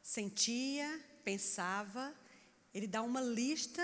sentia, 0.00 1.04
pensava. 1.24 2.14
Ele 2.72 2.86
dá 2.86 3.02
uma 3.02 3.20
lista 3.20 3.82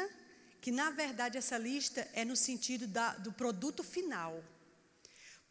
que, 0.61 0.71
na 0.71 0.91
verdade, 0.91 1.39
essa 1.39 1.59
lista 1.59 2.09
é 2.12 2.25
no 2.25 2.37
sentido 2.37 2.87
da, 2.87 3.17
do 3.17 3.33
produto 3.33 3.83
final. 3.83 4.41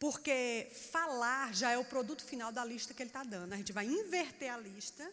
Porque 0.02 0.68
falar 0.90 1.54
já 1.54 1.70
é 1.70 1.78
o 1.78 1.84
produto 1.84 2.24
final 2.24 2.50
da 2.50 2.64
lista 2.64 2.92
que 2.92 3.04
ele 3.04 3.10
está 3.10 3.22
dando. 3.22 3.52
A 3.52 3.56
gente 3.56 3.72
vai 3.72 3.86
inverter 3.86 4.52
a 4.52 4.58
lista, 4.58 5.08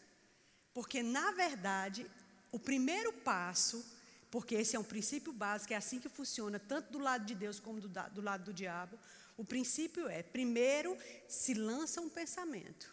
porque 0.73 1.03
na 1.03 1.29
verdade, 1.31 2.09
o 2.51 2.57
primeiro 2.57 3.13
passo, 3.13 3.85
porque 4.31 4.55
esse 4.55 4.75
é 4.75 4.79
um 4.79 4.83
princípio 4.83 5.31
básico, 5.31 5.73
é 5.73 5.75
assim 5.75 5.99
que 5.99 6.09
funciona, 6.09 6.57
tanto 6.57 6.91
do 6.91 6.97
lado 6.97 7.23
de 7.23 7.35
Deus 7.35 7.59
como 7.59 7.79
do, 7.79 7.87
do 7.87 8.19
lado 8.19 8.45
do 8.45 8.51
diabo. 8.51 8.97
O 9.37 9.45
princípio 9.45 10.07
é: 10.07 10.23
primeiro 10.23 10.97
se 11.27 11.53
lança 11.53 12.01
um 12.01 12.09
pensamento. 12.09 12.91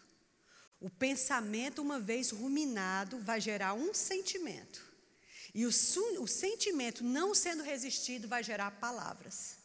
O 0.79 0.91
pensamento, 0.91 1.81
uma 1.81 1.99
vez 1.99 2.29
ruminado, 2.29 3.17
vai 3.17 3.41
gerar 3.41 3.73
um 3.73 3.91
sentimento. 3.91 4.85
E 5.51 5.65
o, 5.65 5.69
o 5.69 6.27
sentimento 6.27 7.03
não 7.03 7.33
sendo 7.33 7.63
resistido 7.63 8.27
vai 8.27 8.43
gerar 8.43 8.69
palavras. 8.69 9.56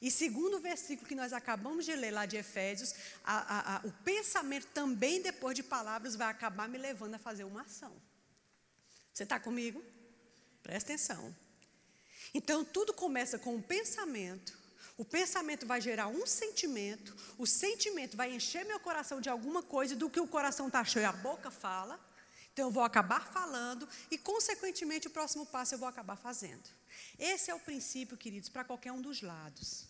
E 0.00 0.10
segundo 0.10 0.56
o 0.56 0.60
versículo 0.60 1.08
que 1.08 1.14
nós 1.14 1.32
acabamos 1.32 1.84
de 1.84 1.94
ler 1.94 2.10
lá 2.10 2.26
de 2.26 2.36
Efésios, 2.36 2.94
a, 3.24 3.38
a, 3.38 3.76
a, 3.76 3.86
o 3.86 3.92
pensamento 4.04 4.66
também 4.68 5.20
depois 5.20 5.54
de 5.54 5.62
palavras 5.62 6.14
vai 6.14 6.28
acabar 6.28 6.68
me 6.68 6.78
levando 6.78 7.14
a 7.14 7.18
fazer 7.18 7.44
uma 7.44 7.62
ação. 7.62 7.94
Você 9.12 9.24
está 9.24 9.40
comigo? 9.40 9.82
Presta 10.62 10.92
atenção. 10.92 11.34
Então 12.32 12.64
tudo 12.64 12.92
começa 12.92 13.38
com 13.38 13.56
um 13.56 13.62
pensamento. 13.62 14.56
O 14.96 15.04
pensamento 15.04 15.66
vai 15.66 15.80
gerar 15.80 16.08
um 16.08 16.26
sentimento. 16.26 17.16
O 17.38 17.46
sentimento 17.46 18.16
vai 18.16 18.32
encher 18.34 18.64
meu 18.64 18.78
coração 18.78 19.20
de 19.20 19.28
alguma 19.28 19.62
coisa. 19.62 19.96
Do 19.96 20.10
que 20.10 20.20
o 20.20 20.26
coração 20.26 20.66
está 20.68 20.84
cheio, 20.84 21.08
a 21.08 21.12
boca 21.12 21.50
fala. 21.50 21.98
Então 22.52 22.66
eu 22.66 22.72
vou 22.72 22.82
acabar 22.82 23.26
falando 23.32 23.88
e, 24.10 24.18
consequentemente, 24.18 25.06
o 25.06 25.10
próximo 25.10 25.46
passo 25.46 25.74
eu 25.74 25.78
vou 25.78 25.88
acabar 25.88 26.16
fazendo. 26.16 26.68
Esse 27.18 27.50
é 27.50 27.54
o 27.54 27.60
princípio, 27.60 28.16
queridos, 28.16 28.48
para 28.48 28.64
qualquer 28.64 28.90
um 28.90 29.00
dos 29.00 29.22
lados. 29.22 29.87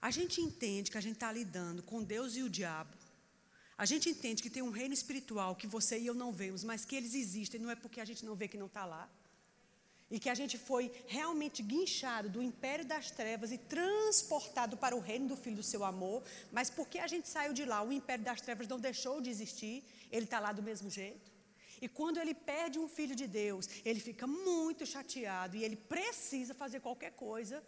A 0.00 0.10
gente 0.10 0.40
entende 0.40 0.90
que 0.90 0.98
a 0.98 1.00
gente 1.00 1.14
está 1.14 1.30
lidando 1.30 1.82
com 1.82 2.02
Deus 2.02 2.36
e 2.36 2.42
o 2.42 2.48
diabo. 2.48 2.96
A 3.76 3.86
gente 3.86 4.08
entende 4.08 4.42
que 4.42 4.50
tem 4.50 4.62
um 4.62 4.70
reino 4.70 4.94
espiritual 4.94 5.54
que 5.56 5.66
você 5.66 5.98
e 5.98 6.06
eu 6.06 6.14
não 6.14 6.32
vemos, 6.32 6.62
mas 6.64 6.84
que 6.84 6.96
eles 6.96 7.14
existem, 7.14 7.60
não 7.60 7.70
é 7.70 7.74
porque 7.74 8.00
a 8.00 8.04
gente 8.04 8.24
não 8.24 8.34
vê 8.34 8.46
que 8.48 8.58
não 8.58 8.66
está 8.66 8.84
lá. 8.84 9.08
e 10.10 10.18
que 10.18 10.28
a 10.28 10.34
gente 10.34 10.58
foi 10.58 10.90
realmente 11.06 11.62
guinchado 11.62 12.28
do 12.28 12.42
império 12.42 12.84
das 12.84 13.12
trevas 13.12 13.52
e 13.52 13.58
transportado 13.58 14.76
para 14.76 14.96
o 14.96 14.98
reino 14.98 15.28
do 15.28 15.36
Filho 15.36 15.56
do 15.56 15.62
seu 15.62 15.84
amor, 15.84 16.24
mas 16.50 16.68
porque 16.68 16.98
a 16.98 17.06
gente 17.06 17.28
saiu 17.28 17.52
de 17.52 17.64
lá, 17.64 17.80
o 17.82 17.92
império 17.92 18.24
das 18.24 18.40
trevas 18.40 18.66
não 18.66 18.80
deixou 18.80 19.20
de 19.20 19.30
existir, 19.30 19.84
ele 20.10 20.24
está 20.24 20.40
lá 20.40 20.52
do 20.52 20.62
mesmo 20.62 20.90
jeito. 20.90 21.30
E 21.80 21.88
quando 21.88 22.18
ele 22.18 22.34
perde 22.34 22.78
um 22.78 22.88
filho 22.88 23.14
de 23.14 23.26
Deus, 23.26 23.68
ele 23.84 24.00
fica 24.00 24.26
muito 24.26 24.84
chateado 24.84 25.56
e 25.56 25.64
ele 25.64 25.76
precisa 25.76 26.52
fazer 26.52 26.80
qualquer 26.80 27.12
coisa. 27.12 27.62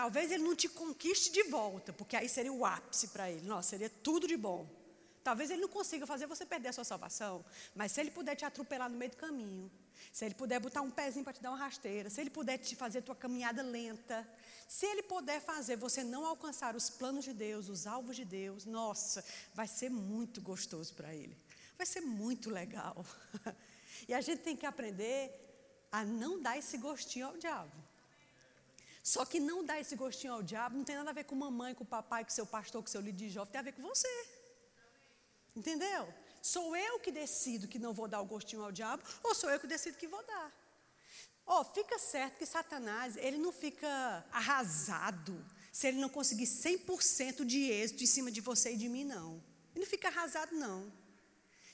Talvez 0.00 0.32
ele 0.32 0.42
não 0.42 0.56
te 0.56 0.66
conquiste 0.66 1.30
de 1.30 1.42
volta, 1.42 1.92
porque 1.92 2.16
aí 2.16 2.26
seria 2.26 2.50
o 2.50 2.64
ápice 2.64 3.08
para 3.08 3.30
ele. 3.30 3.46
Nossa, 3.46 3.68
seria 3.68 3.90
tudo 3.90 4.26
de 4.26 4.34
bom. 4.34 4.66
Talvez 5.22 5.50
ele 5.50 5.60
não 5.60 5.68
consiga 5.68 6.06
fazer 6.06 6.26
você 6.26 6.46
perder 6.46 6.68
a 6.68 6.72
sua 6.72 6.84
salvação, 6.84 7.44
mas 7.74 7.92
se 7.92 8.00
ele 8.00 8.10
puder 8.10 8.34
te 8.34 8.42
atropelar 8.46 8.88
no 8.88 8.96
meio 8.96 9.10
do 9.10 9.18
caminho, 9.18 9.70
se 10.10 10.24
ele 10.24 10.34
puder 10.34 10.58
botar 10.58 10.80
um 10.80 10.90
pezinho 10.90 11.22
para 11.22 11.34
te 11.34 11.42
dar 11.42 11.50
uma 11.50 11.58
rasteira, 11.58 12.08
se 12.08 12.18
ele 12.18 12.30
puder 12.30 12.56
te 12.56 12.74
fazer 12.74 13.02
tua 13.02 13.14
caminhada 13.14 13.60
lenta, 13.62 14.26
se 14.66 14.86
ele 14.86 15.02
puder 15.02 15.38
fazer 15.38 15.76
você 15.76 16.02
não 16.02 16.24
alcançar 16.24 16.74
os 16.74 16.88
planos 16.88 17.26
de 17.26 17.34
Deus, 17.34 17.68
os 17.68 17.86
alvos 17.86 18.16
de 18.16 18.24
Deus, 18.24 18.64
nossa, 18.64 19.22
vai 19.52 19.68
ser 19.68 19.90
muito 19.90 20.40
gostoso 20.40 20.94
para 20.94 21.14
ele. 21.14 21.36
Vai 21.76 21.84
ser 21.86 22.00
muito 22.00 22.48
legal. 22.48 23.04
E 24.08 24.14
a 24.14 24.20
gente 24.22 24.40
tem 24.40 24.56
que 24.56 24.64
aprender 24.64 25.30
a 25.92 26.02
não 26.04 26.40
dar 26.40 26.56
esse 26.56 26.78
gostinho 26.78 27.26
ao 27.26 27.36
diabo. 27.36 27.89
Só 29.02 29.24
que 29.24 29.40
não 29.40 29.64
dar 29.64 29.80
esse 29.80 29.96
gostinho 29.96 30.34
ao 30.34 30.42
diabo 30.42 30.76
não 30.76 30.84
tem 30.84 30.96
nada 30.96 31.10
a 31.10 31.12
ver 31.12 31.24
com 31.24 31.34
mamãe, 31.34 31.74
com 31.74 31.84
papai, 31.84 32.24
com 32.24 32.30
seu 32.30 32.46
pastor, 32.46 32.82
com 32.82 32.88
seu 32.88 33.00
líder 33.00 33.26
de 33.26 33.30
jovem, 33.30 33.52
tem 33.52 33.58
a 33.58 33.64
ver 33.64 33.72
com 33.72 33.82
você. 33.82 34.08
Entendeu? 35.56 36.12
Sou 36.42 36.76
eu 36.76 36.98
que 37.00 37.10
decido 37.10 37.68
que 37.68 37.78
não 37.78 37.92
vou 37.92 38.06
dar 38.08 38.20
o 38.20 38.26
gostinho 38.26 38.62
ao 38.62 38.72
diabo, 38.72 39.02
ou 39.22 39.34
sou 39.34 39.50
eu 39.50 39.58
que 39.58 39.66
decido 39.66 39.96
que 39.96 40.06
vou 40.06 40.24
dar? 40.24 40.52
Ó, 41.46 41.60
oh, 41.60 41.64
fica 41.64 41.98
certo 41.98 42.38
que 42.38 42.46
Satanás, 42.46 43.16
ele 43.16 43.38
não 43.38 43.52
fica 43.52 44.24
arrasado 44.30 45.44
se 45.72 45.88
ele 45.88 45.98
não 45.98 46.08
conseguir 46.08 46.44
100% 46.46 47.44
de 47.44 47.70
êxito 47.70 48.02
em 48.02 48.06
cima 48.06 48.30
de 48.30 48.40
você 48.40 48.72
e 48.72 48.76
de 48.76 48.88
mim, 48.88 49.04
não. 49.04 49.42
Ele 49.74 49.84
não 49.84 49.86
fica 49.86 50.08
arrasado, 50.08 50.54
não. 50.54 50.92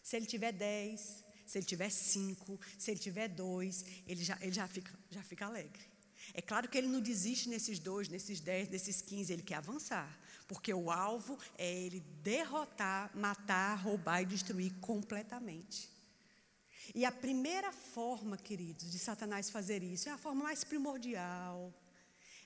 Se 0.03 0.17
ele 0.17 0.27
tiver 0.27 0.53
10, 0.53 1.25
se 1.47 1.59
ele 1.59 1.67
tiver 1.67 1.91
5, 1.91 2.61
se 2.79 2.91
ele 2.91 3.01
tiver 3.01 3.29
2, 3.29 3.85
ele 4.07 4.23
já, 4.23 4.39
ele 4.41 4.53
já, 4.53 4.69
fica, 4.69 4.93
já 5.11 5.23
fica 5.23 5.47
alegre. 5.47 5.96
É 6.35 6.43
claro 6.43 6.69
que 6.69 6.77
ele 6.77 6.89
não 6.89 7.01
desiste 7.01 7.49
nesses 7.49 7.79
dois, 7.79 8.09
nesses 8.09 8.41
10, 8.41 8.69
nesses 8.69 9.01
15, 9.01 9.33
ele 9.33 9.43
quer 9.43 9.57
avançar. 9.57 10.19
Porque 10.47 10.73
o 10.73 10.91
alvo 10.91 11.39
é 11.59 11.73
ele 11.73 12.01
derrotar, 12.23 13.11
matar, 13.17 13.77
roubar 13.77 14.23
e 14.23 14.27
destruir 14.27 14.73
completamente. 14.81 15.91
E 16.95 17.05
a 17.05 17.11
primeira 17.11 17.73
forma, 17.73 18.37
queridos, 18.37 18.91
de 18.91 18.99
Satanás 18.99 19.51
fazer 19.51 19.83
isso 19.83 20.09
é 20.09 20.13
a 20.13 20.19
forma 20.19 20.45
mais 20.45 20.63
primordial, 20.63 21.73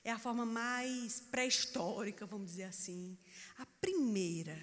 é 0.03 0.11
a 0.11 0.17
forma 0.17 0.45
mais 0.45 1.19
pré-histórica, 1.19 2.25
vamos 2.25 2.47
dizer 2.47 2.63
assim. 2.63 3.17
A 3.57 3.65
primeira 3.65 4.57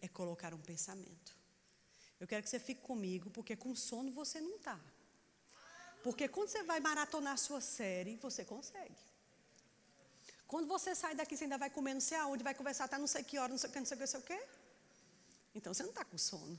é 0.00 0.06
colocar 0.06 0.54
um 0.54 0.60
pensamento. 0.60 1.36
Eu 2.20 2.26
quero 2.26 2.42
que 2.42 2.48
você 2.48 2.58
fique 2.58 2.80
comigo, 2.80 3.30
porque 3.30 3.56
com 3.56 3.74
sono 3.74 4.10
você 4.12 4.40
não 4.40 4.56
está. 4.56 4.80
Porque 6.02 6.28
quando 6.28 6.48
você 6.48 6.62
vai 6.62 6.80
maratonar 6.80 7.34
a 7.34 7.36
sua 7.36 7.60
série, 7.60 8.16
você 8.16 8.44
consegue. 8.44 8.96
Quando 10.46 10.66
você 10.66 10.94
sai 10.94 11.14
daqui, 11.14 11.36
você 11.36 11.44
ainda 11.44 11.58
vai 11.58 11.68
comer 11.68 11.94
não 11.94 12.00
sei 12.00 12.16
aonde, 12.18 12.42
vai 12.42 12.54
conversar 12.54 12.84
até 12.84 12.96
não 12.96 13.06
sei 13.06 13.22
que 13.22 13.38
hora, 13.38 13.50
não 13.50 13.58
sei 13.58 13.68
o 13.68 13.72
que, 13.72 13.78
não 13.78 13.86
sei 13.86 13.94
o 13.96 13.98
que, 13.98 14.04
não 14.04 14.12
sei 14.12 14.20
o 14.20 14.22
que. 14.22 14.40
Então 15.54 15.74
você 15.74 15.82
não 15.82 15.90
está 15.90 16.04
com 16.04 16.16
sono. 16.16 16.58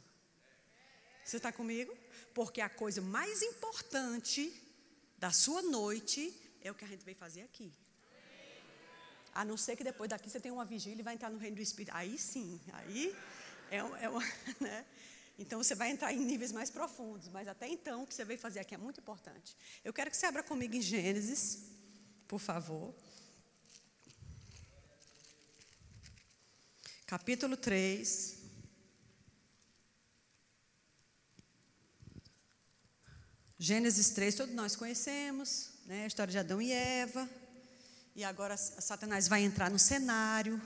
Você 1.23 1.37
está 1.37 1.51
comigo? 1.51 1.95
Porque 2.33 2.61
a 2.61 2.69
coisa 2.69 3.01
mais 3.01 3.41
importante 3.41 4.53
da 5.17 5.31
sua 5.31 5.61
noite 5.61 6.33
é 6.61 6.71
o 6.71 6.75
que 6.75 6.85
a 6.85 6.87
gente 6.87 7.03
veio 7.03 7.17
fazer 7.17 7.41
aqui. 7.41 7.71
A 9.33 9.45
não 9.45 9.57
ser 9.57 9.75
que 9.75 9.83
depois 9.83 10.09
daqui 10.09 10.29
você 10.29 10.39
tenha 10.39 10.53
uma 10.53 10.65
vigília 10.65 11.01
e 11.01 11.03
vai 11.03 11.13
entrar 11.13 11.29
no 11.29 11.37
reino 11.37 11.55
do 11.55 11.61
Espírito. 11.61 11.95
Aí 11.95 12.17
sim, 12.17 12.59
aí 12.73 13.15
é, 13.71 13.77
é 13.77 14.09
uma, 14.09 14.21
né? 14.59 14.85
Então 15.39 15.63
você 15.63 15.73
vai 15.73 15.89
entrar 15.89 16.13
em 16.13 16.19
níveis 16.19 16.51
mais 16.51 16.69
profundos. 16.69 17.29
Mas 17.29 17.47
até 17.47 17.67
então, 17.67 18.03
o 18.03 18.07
que 18.07 18.13
você 18.13 18.25
veio 18.25 18.39
fazer 18.39 18.59
aqui 18.59 18.75
é 18.75 18.77
muito 18.77 18.99
importante. 18.99 19.57
Eu 19.83 19.93
quero 19.93 20.11
que 20.11 20.17
você 20.17 20.25
abra 20.25 20.43
comigo 20.43 20.75
em 20.75 20.81
Gênesis, 20.81 21.63
por 22.27 22.39
favor. 22.39 22.93
capítulo 27.09 27.57
3. 27.57 28.37
Gênesis 33.57 34.11
3, 34.11 34.35
todos 34.35 34.53
nós 34.53 34.75
conhecemos, 34.75 35.71
né? 35.87 36.03
a 36.03 36.07
história 36.07 36.31
de 36.31 36.37
Adão 36.37 36.61
e 36.61 36.71
Eva. 36.71 37.27
E 38.15 38.23
agora 38.23 38.55
Satanás 38.55 39.27
vai 39.27 39.41
entrar 39.41 39.71
no 39.71 39.79
cenário, 39.79 40.61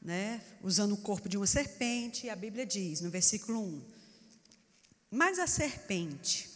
né? 0.00 0.42
usando 0.62 0.92
o 0.92 0.98
corpo 0.98 1.28
de 1.28 1.36
uma 1.36 1.46
serpente. 1.46 2.28
A 2.28 2.36
Bíblia 2.36 2.66
diz, 2.66 3.00
no 3.00 3.10
versículo 3.10 3.60
1: 3.62 3.82
Mas 5.10 5.38
a 5.38 5.46
serpente, 5.46 6.48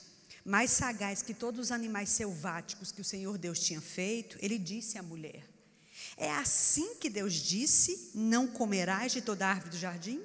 mais 0.45 0.71
sagaz 0.71 1.23
que 1.23 1.35
todos 1.35 1.61
os 1.61 1.73
animais 1.73 2.09
selváticos 2.09 2.93
que 2.93 3.01
o 3.01 3.05
Senhor 3.05 3.39
Deus 3.39 3.61
tinha 3.61 3.81
feito, 3.81 4.39
ele 4.41 4.59
disse 4.59 4.99
à 4.99 5.03
mulher: 5.03 5.55
é 6.17 6.31
assim 6.31 6.95
que 6.97 7.11
Deus 7.11 7.35
disse: 7.35 8.11
Não 8.15 8.47
comerás 8.47 9.13
de 9.13 9.21
toda 9.21 9.47
árvore 9.47 9.71
do 9.71 9.77
jardim? 9.77 10.21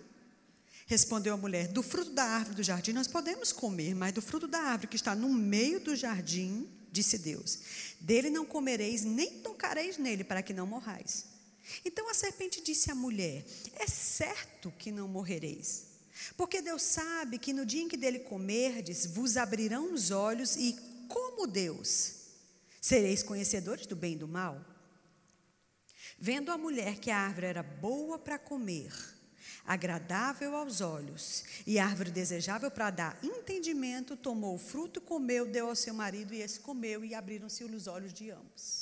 Respondeu 0.86 1.34
a 1.34 1.38
mulher: 1.38 1.68
Do 1.68 1.82
fruto 1.82 2.12
da 2.12 2.24
árvore 2.24 2.56
do 2.56 2.64
jardim 2.64 2.94
nós 2.94 3.08
podemos 3.08 3.52
comer, 3.52 3.96
mas 3.96 4.14
do 4.14 4.22
fruto 4.22 4.48
da 4.48 4.60
árvore 4.60 4.88
que 4.88 4.96
está 4.96 5.16
no 5.16 5.30
meio 5.30 5.80
do 5.80 5.96
jardim, 5.96 6.68
disse 6.92 7.18
Deus: 7.18 7.60
Dele 8.00 8.30
não 8.30 8.46
comereis, 8.46 9.04
nem 9.04 9.40
tocareis 9.40 9.98
nele, 9.98 10.24
para 10.24 10.44
que 10.44 10.54
não 10.54 10.68
morrais. 10.68 11.26
Então 11.84 12.10
a 12.10 12.14
serpente 12.14 12.62
disse 12.62 12.92
à 12.92 12.96
mulher: 12.96 13.46
É 13.74 13.88
certo 13.88 14.72
que 14.78 14.92
não 14.92 15.08
morrereis. 15.08 15.90
Porque 16.36 16.62
Deus 16.62 16.82
sabe 16.82 17.38
que 17.38 17.54
no 17.54 17.66
dia 17.66 17.84
em 17.84 17.88
que 17.88 17.98
dele 17.98 18.20
comerdes, 18.20 19.06
vos 19.06 19.38
abrirão 19.38 19.94
os 19.94 20.12
olhos 20.12 20.56
e, 20.56 20.76
como 21.08 21.48
Deus, 21.48 22.14
sereis 22.82 23.24
conhecedores 23.24 23.86
do 23.86 23.96
bem 23.96 24.14
e 24.14 24.18
do 24.18 24.28
mal. 24.28 24.64
Vendo 26.18 26.52
a 26.52 26.58
mulher 26.58 27.00
que 27.00 27.10
a 27.10 27.18
árvore 27.18 27.48
era 27.48 27.64
boa 27.64 28.20
para 28.20 28.38
comer, 28.38 28.92
agradável 29.66 30.56
aos 30.56 30.82
olhos 30.82 31.46
e 31.66 31.80
árvore 31.80 32.12
desejável 32.12 32.70
para 32.70 32.90
dar 32.90 33.20
entendimento, 33.24 34.18
tomou 34.18 34.56
o 34.56 34.60
fruto, 34.60 35.00
comeu, 35.00 35.46
deu 35.46 35.68
ao 35.68 35.76
seu 35.76 35.94
marido 35.94 36.34
e 36.34 36.42
esse 36.42 36.60
comeu 36.60 37.06
e 37.06 37.16
abriram-se 37.16 37.64
os 37.64 37.88
olhos 37.88 38.14
de 38.14 38.32
ambos. 38.32 38.79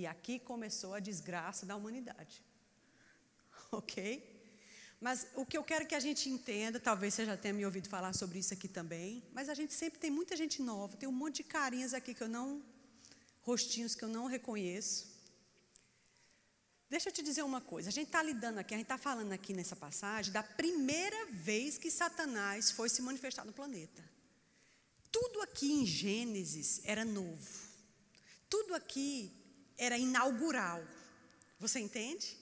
E 0.00 0.06
aqui 0.06 0.38
começou 0.38 0.94
a 0.94 1.00
desgraça 1.00 1.66
da 1.66 1.74
humanidade. 1.74 2.36
Ok? 3.70 3.98
Mas 4.98 5.26
o 5.34 5.44
que 5.44 5.58
eu 5.58 5.62
quero 5.62 5.86
que 5.86 5.94
a 5.94 6.00
gente 6.00 6.30
entenda, 6.30 6.80
talvez 6.80 7.12
você 7.12 7.26
já 7.26 7.36
tenha 7.36 7.52
me 7.52 7.66
ouvido 7.66 7.86
falar 7.86 8.14
sobre 8.14 8.38
isso 8.38 8.54
aqui 8.54 8.66
também, 8.66 9.22
mas 9.32 9.48
a 9.48 9.54
gente 9.54 9.74
sempre 9.74 9.98
tem 9.98 10.10
muita 10.10 10.34
gente 10.36 10.62
nova, 10.62 10.96
tem 10.96 11.08
um 11.08 11.12
monte 11.12 11.36
de 11.36 11.44
carinhas 11.44 11.92
aqui 11.92 12.14
que 12.14 12.22
eu 12.22 12.28
não, 12.28 12.62
rostinhos 13.42 13.94
que 13.94 14.04
eu 14.04 14.08
não 14.08 14.24
reconheço. 14.26 15.06
Deixa 16.88 17.10
eu 17.10 17.12
te 17.12 17.22
dizer 17.22 17.42
uma 17.42 17.60
coisa, 17.60 17.90
a 17.90 17.92
gente 17.92 18.06
está 18.06 18.22
lidando 18.22 18.58
aqui, 18.58 18.72
a 18.72 18.78
gente 18.78 18.86
está 18.86 18.96
falando 18.96 19.32
aqui 19.32 19.52
nessa 19.52 19.76
passagem 19.76 20.32
da 20.32 20.42
primeira 20.42 21.26
vez 21.26 21.76
que 21.76 21.90
Satanás 21.90 22.70
foi 22.70 22.88
se 22.88 23.02
manifestar 23.02 23.44
no 23.44 23.52
planeta. 23.52 24.02
Tudo 25.12 25.42
aqui 25.42 25.70
em 25.70 25.84
Gênesis 25.84 26.80
era 26.84 27.04
novo. 27.04 27.68
Tudo 28.48 28.74
aqui 28.74 29.38
era 29.78 29.96
inaugural. 29.96 30.84
Você 31.58 31.78
entende? 31.78 32.36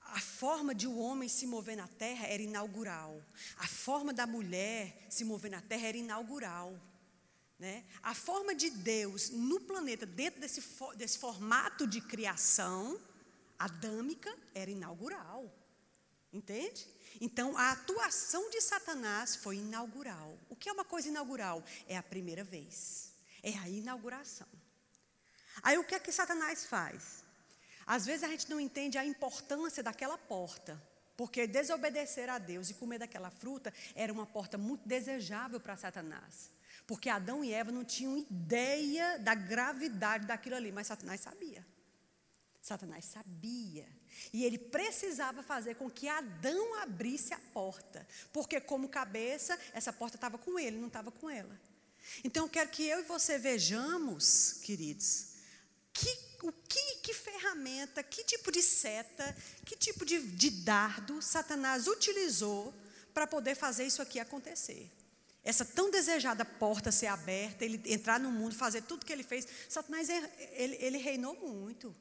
A 0.00 0.20
forma 0.20 0.74
de 0.74 0.86
o 0.86 0.90
um 0.92 1.00
homem 1.00 1.28
se 1.28 1.46
mover 1.46 1.76
na 1.76 1.86
terra 1.86 2.26
era 2.26 2.42
inaugural. 2.42 3.22
A 3.58 3.66
forma 3.66 4.12
da 4.12 4.26
mulher 4.26 5.06
se 5.10 5.24
mover 5.24 5.50
na 5.50 5.60
terra 5.60 5.88
era 5.88 5.96
inaugural. 5.96 6.80
Né? 7.58 7.84
A 8.02 8.14
forma 8.14 8.54
de 8.54 8.70
Deus 8.70 9.30
no 9.30 9.60
planeta, 9.60 10.04
dentro 10.06 10.40
desse, 10.40 10.62
desse 10.96 11.18
formato 11.18 11.86
de 11.86 12.00
criação, 12.00 13.00
adâmica 13.58 14.34
era 14.54 14.70
inaugural. 14.70 15.52
Entende? 16.32 16.86
Então, 17.20 17.56
a 17.56 17.72
atuação 17.72 18.50
de 18.50 18.60
Satanás 18.60 19.36
foi 19.36 19.56
inaugural. 19.56 20.38
O 20.50 20.56
que 20.56 20.68
é 20.68 20.72
uma 20.72 20.84
coisa 20.84 21.08
inaugural? 21.08 21.64
É 21.86 21.96
a 21.96 22.02
primeira 22.02 22.44
vez. 22.44 23.14
É 23.42 23.56
a 23.56 23.68
inauguração. 23.68 24.48
Aí, 25.62 25.78
o 25.78 25.84
que 25.84 25.94
é 25.94 26.00
que 26.00 26.12
Satanás 26.12 26.66
faz? 26.66 27.24
Às 27.86 28.04
vezes 28.04 28.24
a 28.24 28.28
gente 28.28 28.50
não 28.50 28.60
entende 28.60 28.98
a 28.98 29.04
importância 29.04 29.82
daquela 29.82 30.18
porta. 30.18 30.80
Porque 31.16 31.46
desobedecer 31.46 32.28
a 32.28 32.38
Deus 32.38 32.68
e 32.68 32.74
comer 32.74 32.98
daquela 32.98 33.30
fruta 33.30 33.72
era 33.94 34.12
uma 34.12 34.26
porta 34.26 34.58
muito 34.58 34.86
desejável 34.86 35.58
para 35.58 35.76
Satanás. 35.76 36.50
Porque 36.86 37.08
Adão 37.08 37.42
e 37.42 37.52
Eva 37.52 37.72
não 37.72 37.84
tinham 37.84 38.18
ideia 38.18 39.18
da 39.18 39.34
gravidade 39.34 40.26
daquilo 40.26 40.56
ali, 40.56 40.70
mas 40.70 40.88
Satanás 40.88 41.20
sabia. 41.20 41.66
Satanás 42.60 43.06
sabia. 43.06 43.88
E 44.32 44.44
ele 44.44 44.58
precisava 44.58 45.42
fazer 45.42 45.76
com 45.76 45.88
que 45.90 46.08
Adão 46.08 46.74
abrisse 46.80 47.32
a 47.32 47.38
porta. 47.38 48.06
Porque, 48.32 48.60
como 48.60 48.88
cabeça, 48.88 49.58
essa 49.72 49.92
porta 49.92 50.16
estava 50.16 50.36
com 50.36 50.58
ele, 50.58 50.76
não 50.76 50.88
estava 50.88 51.10
com 51.10 51.30
ela. 51.30 51.58
Então 52.22 52.44
eu 52.44 52.48
quero 52.48 52.70
que 52.70 52.84
eu 52.84 53.00
e 53.00 53.04
você 53.04 53.38
vejamos, 53.38 54.54
queridos, 54.62 55.35
que, 55.96 56.18
o 56.42 56.52
que, 56.52 56.96
que 56.96 57.14
ferramenta, 57.14 58.02
que 58.02 58.22
tipo 58.24 58.52
de 58.52 58.62
seta, 58.62 59.36
que 59.64 59.76
tipo 59.76 60.04
de, 60.04 60.18
de 60.18 60.50
dardo 60.50 61.22
Satanás 61.22 61.86
utilizou 61.86 62.74
para 63.14 63.26
poder 63.26 63.54
fazer 63.54 63.86
isso 63.86 64.02
aqui 64.02 64.20
acontecer. 64.20 64.90
Essa 65.42 65.64
tão 65.64 65.90
desejada 65.90 66.44
porta 66.44 66.90
ser 66.92 67.06
aberta, 67.06 67.64
ele 67.64 67.80
entrar 67.86 68.18
no 68.18 68.30
mundo, 68.30 68.54
fazer 68.54 68.82
tudo 68.82 69.06
que 69.06 69.12
ele 69.12 69.22
fez. 69.22 69.46
Satanás, 69.68 70.08
ele, 70.08 70.76
ele 70.80 70.98
reinou 70.98 71.34
muito. 71.34 71.94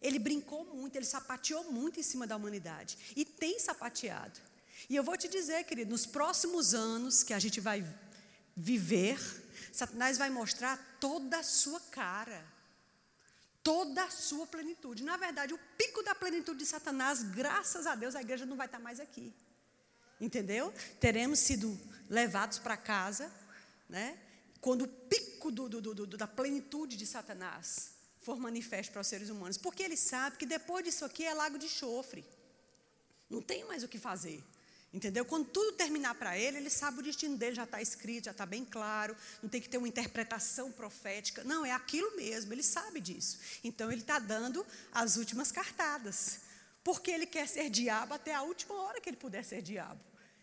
Ele 0.00 0.18
brincou 0.18 0.64
muito, 0.64 0.96
ele 0.96 1.04
sapateou 1.04 1.72
muito 1.72 1.98
em 1.98 2.02
cima 2.02 2.26
da 2.26 2.36
humanidade. 2.36 2.96
E 3.16 3.24
tem 3.24 3.58
sapateado. 3.58 4.38
E 4.88 4.94
eu 4.94 5.02
vou 5.02 5.16
te 5.16 5.28
dizer, 5.28 5.64
querido, 5.64 5.90
nos 5.90 6.06
próximos 6.06 6.74
anos 6.74 7.22
que 7.22 7.34
a 7.34 7.38
gente 7.38 7.60
vai 7.60 7.84
viver, 8.56 9.18
Satanás 9.72 10.16
vai 10.16 10.30
mostrar 10.30 10.76
toda 11.00 11.38
a 11.38 11.42
sua 11.42 11.80
cara, 11.80 12.44
toda 13.64 14.04
a 14.04 14.10
sua 14.10 14.46
plenitude. 14.46 15.02
Na 15.02 15.16
verdade, 15.16 15.54
o 15.54 15.58
pico 15.78 16.02
da 16.02 16.14
plenitude 16.14 16.58
de 16.58 16.66
Satanás, 16.66 17.22
graças 17.22 17.86
a 17.86 17.94
Deus, 17.94 18.14
a 18.14 18.20
igreja 18.20 18.44
não 18.44 18.56
vai 18.56 18.66
estar 18.66 18.78
mais 18.78 19.00
aqui. 19.00 19.32
Entendeu? 20.20 20.72
Teremos 21.00 21.38
sido 21.38 21.76
levados 22.08 22.58
para 22.58 22.76
casa, 22.76 23.32
né? 23.88 24.18
Quando 24.60 24.82
o 24.82 24.88
pico 24.88 25.50
do, 25.50 25.68
do, 25.68 25.80
do, 25.80 26.06
da 26.06 26.26
plenitude 26.26 26.96
de 26.96 27.06
Satanás 27.06 27.94
for 28.20 28.38
manifesto 28.38 28.92
para 28.92 29.00
os 29.00 29.06
seres 29.06 29.30
humanos. 29.30 29.58
Porque 29.58 29.82
ele 29.82 29.96
sabe 29.96 30.36
que 30.36 30.46
depois 30.46 30.84
disso 30.84 31.04
aqui 31.04 31.24
é 31.24 31.34
lago 31.34 31.58
de 31.58 31.68
chofre. 31.68 32.24
Não 33.28 33.42
tem 33.42 33.64
mais 33.64 33.82
o 33.82 33.88
que 33.88 33.98
fazer. 33.98 34.44
Entendeu? 34.94 35.24
Quando 35.24 35.48
tudo 35.48 35.72
terminar 35.72 36.14
para 36.14 36.38
ele, 36.38 36.56
ele 36.56 36.70
sabe 36.70 37.00
o 37.00 37.02
destino 37.02 37.36
dele, 37.36 37.56
já 37.56 37.64
está 37.64 37.82
escrito, 37.82 38.26
já 38.26 38.30
está 38.30 38.46
bem 38.46 38.64
claro, 38.64 39.16
não 39.42 39.50
tem 39.50 39.60
que 39.60 39.68
ter 39.68 39.76
uma 39.76 39.88
interpretação 39.88 40.70
profética. 40.70 41.42
Não, 41.42 41.66
é 41.66 41.72
aquilo 41.72 42.14
mesmo, 42.14 42.52
ele 42.52 42.62
sabe 42.62 43.00
disso. 43.00 43.40
Então 43.64 43.90
ele 43.90 44.02
está 44.02 44.20
dando 44.20 44.64
as 44.92 45.16
últimas 45.16 45.50
cartadas. 45.50 46.38
Porque 46.84 47.10
ele 47.10 47.26
quer 47.26 47.48
ser 47.48 47.70
diabo 47.70 48.14
até 48.14 48.32
a 48.32 48.42
última 48.42 48.80
hora 48.82 49.00
que 49.00 49.10
ele 49.10 49.16
puder 49.16 49.44
ser 49.44 49.62
diabo. 49.62 49.98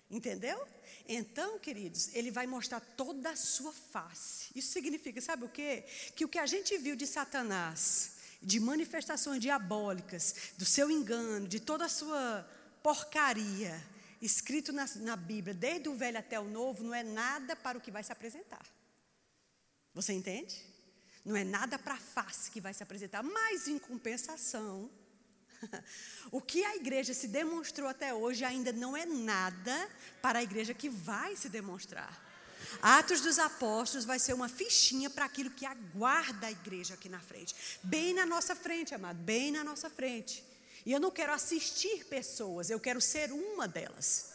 Entendeu? 0.09 0.67
Então, 1.07 1.57
queridos, 1.57 2.13
ele 2.13 2.29
vai 2.29 2.45
mostrar 2.45 2.81
toda 2.81 3.29
a 3.29 3.35
sua 3.37 3.71
face. 3.71 4.47
Isso 4.53 4.73
significa, 4.73 5.21
sabe 5.21 5.45
o 5.45 5.49
quê? 5.49 5.85
Que 6.13 6.25
o 6.25 6.27
que 6.27 6.37
a 6.37 6.45
gente 6.45 6.77
viu 6.77 6.97
de 6.97 7.07
Satanás, 7.07 8.15
de 8.41 8.59
manifestações 8.59 9.39
diabólicas, 9.39 10.35
do 10.57 10.65
seu 10.65 10.91
engano, 10.91 11.47
de 11.47 11.61
toda 11.61 11.85
a 11.85 11.89
sua 11.89 12.45
porcaria, 12.83 13.81
escrito 14.21 14.71
na, 14.71 14.85
na 14.97 15.15
Bíblia, 15.15 15.53
desde 15.53 15.89
o 15.89 15.95
velho 15.95 16.19
até 16.19 16.39
o 16.39 16.43
novo, 16.43 16.83
não 16.83 16.93
é 16.93 17.03
nada 17.03 17.55
para 17.55 17.77
o 17.77 17.81
que 17.81 17.91
vai 17.91 18.03
se 18.03 18.11
apresentar. 18.11 18.65
Você 19.93 20.13
entende? 20.13 20.63
Não 21.25 21.35
é 21.35 21.43
nada 21.43 21.77
para 21.77 21.95
a 21.95 21.99
face 21.99 22.51
que 22.51 22.61
vai 22.61 22.73
se 22.73 22.83
apresentar, 22.83 23.23
mas 23.23 23.67
em 23.67 23.77
compensação, 23.77 24.89
o 26.31 26.41
que 26.41 26.63
a 26.63 26.75
igreja 26.75 27.13
se 27.13 27.27
demonstrou 27.27 27.87
até 27.87 28.13
hoje 28.13 28.43
ainda 28.43 28.71
não 28.71 28.95
é 28.95 29.05
nada 29.05 29.89
para 30.21 30.39
a 30.39 30.43
igreja 30.43 30.73
que 30.73 30.89
vai 30.89 31.35
se 31.35 31.49
demonstrar. 31.49 32.29
Atos 32.81 33.21
dos 33.21 33.37
Apóstolos 33.37 34.05
vai 34.05 34.19
ser 34.19 34.33
uma 34.33 34.47
fichinha 34.47 35.09
para 35.09 35.25
aquilo 35.25 35.49
que 35.49 35.65
aguarda 35.65 36.47
a 36.47 36.51
igreja 36.51 36.93
aqui 36.93 37.09
na 37.09 37.19
frente. 37.19 37.55
Bem 37.83 38.13
na 38.13 38.25
nossa 38.25 38.55
frente, 38.55 38.93
amado, 38.93 39.17
bem 39.17 39.51
na 39.51 39.63
nossa 39.63 39.89
frente. 39.89 40.43
E 40.85 40.91
eu 40.91 40.99
não 40.99 41.11
quero 41.11 41.31
assistir 41.31 42.05
pessoas, 42.05 42.69
eu 42.69 42.79
quero 42.79 42.99
ser 42.99 43.31
uma 43.31 43.67
delas. 43.67 44.31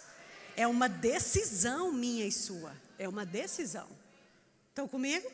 É 0.57 0.67
uma 0.67 0.88
decisão 0.88 1.93
minha 1.93 2.26
e 2.26 2.33
sua. 2.33 2.75
É 2.99 3.09
uma 3.09 3.26
decisão. 3.26 3.88
Estão 4.71 4.88
comigo? 4.88 5.31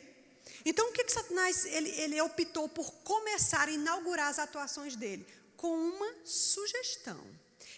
Então, 0.65 0.89
o 0.89 0.93
que, 0.93 1.05
que 1.05 1.13
Satanás 1.13 1.65
ele, 1.67 1.91
ele 1.91 2.21
optou 2.21 2.69
por 2.69 2.91
começar 3.05 3.69
a 3.69 3.71
inaugurar 3.71 4.29
as 4.29 4.39
atuações 4.39 4.97
dele? 4.97 5.27
Com 5.57 5.73
uma 5.73 6.15
sugestão. 6.25 7.21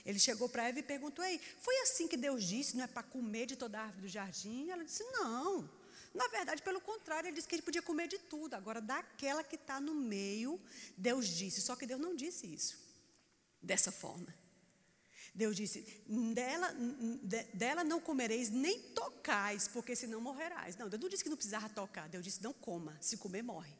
Ele 0.06 0.18
chegou 0.18 0.48
para 0.48 0.68
Eva 0.68 0.78
e 0.78 0.82
perguntou: 0.82 1.24
Ei, 1.24 1.40
foi 1.60 1.76
assim 1.80 2.08
que 2.08 2.16
Deus 2.16 2.44
disse, 2.44 2.76
não 2.76 2.84
é 2.84 2.86
para 2.86 3.02
comer 3.02 3.46
de 3.46 3.56
toda 3.56 3.78
a 3.78 3.82
árvore 3.82 4.02
do 4.02 4.08
jardim? 4.08 4.70
Ela 4.70 4.84
disse: 4.84 5.02
Não. 5.12 5.68
Na 6.14 6.28
verdade, 6.28 6.62
pelo 6.62 6.80
contrário, 6.80 7.28
ele 7.28 7.34
disse 7.34 7.48
que 7.48 7.56
ele 7.56 7.62
podia 7.62 7.82
comer 7.82 8.06
de 8.06 8.18
tudo. 8.18 8.54
Agora, 8.54 8.80
daquela 8.80 9.42
que 9.42 9.56
está 9.56 9.80
no 9.80 9.94
meio, 9.94 10.60
Deus 10.96 11.26
disse. 11.26 11.60
Só 11.60 11.74
que 11.74 11.86
Deus 11.86 12.00
não 12.00 12.14
disse 12.14 12.46
isso 12.46 12.83
dessa 13.64 13.90
forma. 13.90 14.34
Deus 15.34 15.56
disse: 15.56 15.80
dela, 16.32 16.72
dela 17.52 17.82
não 17.82 18.00
comereis 18.00 18.50
nem 18.50 18.80
tocais, 18.80 19.66
porque 19.66 19.96
senão 19.96 20.20
morrerás. 20.20 20.76
Não, 20.76 20.88
Deus 20.88 21.02
não 21.02 21.08
disse 21.08 21.24
que 21.24 21.30
não 21.30 21.36
precisava 21.36 21.68
tocar. 21.68 22.08
Deus 22.08 22.24
disse: 22.24 22.42
não 22.42 22.52
coma, 22.52 22.96
se 23.00 23.16
comer, 23.16 23.42
morre. 23.42 23.72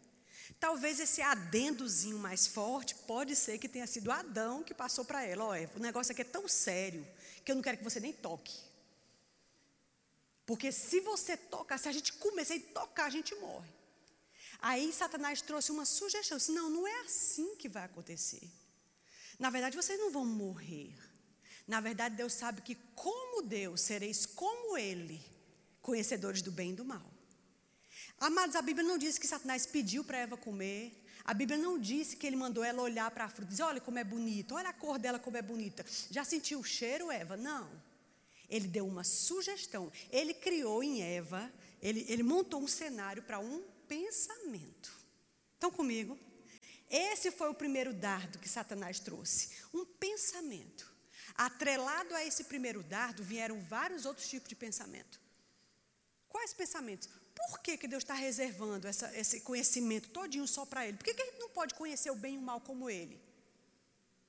Talvez 0.59 0.99
esse 1.01 1.23
adendozinho 1.23 2.19
mais 2.19 2.47
forte 2.47 2.95
pode 2.95 3.35
ser 3.37 3.59
que 3.59 3.69
tenha 3.69 3.87
sido 3.87 4.11
Adão 4.11 4.63
que 4.63 4.75
passou 4.75 5.05
para 5.05 5.25
ela. 5.25 5.45
Olha, 5.45 5.71
o 5.75 5.79
negócio 5.79 6.13
aqui 6.13 6.23
é 6.23 6.25
tão 6.25 6.49
sério 6.49 7.07
que 7.45 7.53
eu 7.53 7.57
não 7.57 7.63
quero 7.63 7.79
que 7.79 7.85
você 7.85 8.01
nem 8.01 8.13
toque. 8.13 8.59
Porque 10.45 10.71
se 10.71 11.01
você 11.01 11.37
tocar, 11.37 11.79
se 11.79 11.89
a 11.89 11.93
gente 11.93 12.13
começar 12.15 12.55
a 12.55 12.61
tocar, 12.61 13.05
a 13.07 13.11
gente 13.11 13.35
morre. 13.37 13.71
Aí 14.59 14.93
Satanás 14.93 15.41
trouxe 15.41 15.71
uma 15.71 15.85
sugestão: 15.85 16.37
disse, 16.37 16.53
não, 16.53 16.69
não 16.69 16.87
é 16.87 17.01
assim 17.03 17.55
que 17.57 17.69
vai 17.69 17.85
acontecer. 17.85 18.51
Na 19.39 19.51
verdade, 19.51 19.77
vocês 19.77 19.99
não 19.99 20.11
vão 20.11 20.25
morrer. 20.25 20.95
Na 21.67 21.81
verdade, 21.81 22.17
Deus 22.17 22.33
sabe 22.33 22.61
que, 22.63 22.75
como 22.95 23.43
Deus, 23.43 23.81
sereis 23.81 24.27
como 24.27 24.77
Ele, 24.77 25.21
conhecedores 25.81 26.43
do 26.43 26.53
bem 26.53 26.71
e 26.71 26.75
do 26.75 26.85
mal. 26.85 27.15
Amados, 28.19 28.57
a 28.57 28.63
Bíblia 28.63 28.87
não 28.87 28.97
diz 28.97 29.19
que 29.19 29.27
Satanás 29.27 29.67
pediu 29.67 30.05
para 30.05 30.19
Eva 30.19 30.37
comer. 30.37 31.05
A 31.25 31.33
Bíblia 31.33 31.59
não 31.59 31.79
disse 31.79 32.17
que 32.17 32.27
ele 32.27 32.37
mandou 32.37 32.63
ela 32.63 32.83
olhar 32.83 33.11
para 33.11 33.25
a 33.25 33.29
fruta 33.29 33.49
e 33.49 33.51
dizer: 33.51 33.63
olha 33.63 33.81
como 33.81 33.99
é 33.99 34.05
bonita, 34.05 34.55
olha 34.55 34.69
a 34.69 34.73
cor 34.73 34.99
dela 34.99 35.19
como 35.19 35.37
é 35.37 35.43
bonita. 35.43 35.85
Já 36.11 36.25
sentiu 36.25 36.61
o 36.61 36.65
cheiro, 36.65 37.11
Eva? 37.11 37.37
Não. 37.37 37.69
Ele 38.49 38.69
deu 38.69 38.87
uma 38.87 39.05
sugestão. 39.05 39.91
Ele 40.11 40.35
criou 40.35 40.83
em 40.83 41.03
Eva, 41.03 41.51
ele, 41.81 42.05
ele 42.09 42.23
montou 42.23 42.63
um 42.63 42.69
cenário 42.69 43.23
para 43.23 43.39
um 43.39 43.63
pensamento. 43.89 44.93
Estão 45.55 45.71
comigo? 45.71 46.19
Esse 46.97 47.33
foi 47.33 47.51
o 47.51 47.55
primeiro 47.55 47.93
dardo 47.93 48.39
que 48.39 48.49
Satanás 48.49 49.01
trouxe, 49.01 49.49
um 49.73 49.85
pensamento. 49.85 50.89
Atrelado 51.35 52.15
a 52.15 52.25
esse 52.25 52.45
primeiro 52.45 52.85
dardo 52.85 53.25
vieram 53.25 53.61
vários 53.63 54.05
outros 54.05 54.29
tipos 54.29 54.49
de 54.49 54.55
pensamento. 54.55 55.21
Quais 56.29 56.55
pensamentos? 56.55 57.09
Por 57.35 57.59
que, 57.59 57.77
que 57.77 57.89
Deus 57.89 58.05
está 58.05 58.15
reservando 58.15 58.87
essa, 58.87 59.13
esse 59.19 59.41
conhecimento 59.41 60.11
todinho 60.11 60.47
só 60.47 60.65
para 60.65 60.87
Ele? 60.87 60.97
Por 60.97 61.03
que, 61.03 61.15
que 61.15 61.23
a 61.23 61.25
gente 61.25 61.41
não 61.41 61.51
pode 61.51 61.75
conhecer 61.75 62.13
o 62.13 62.15
bem 62.15 62.37
e 62.37 62.39
o 62.39 62.43
mal 62.43 62.61
como 62.61 62.89
Ele? 62.89 63.21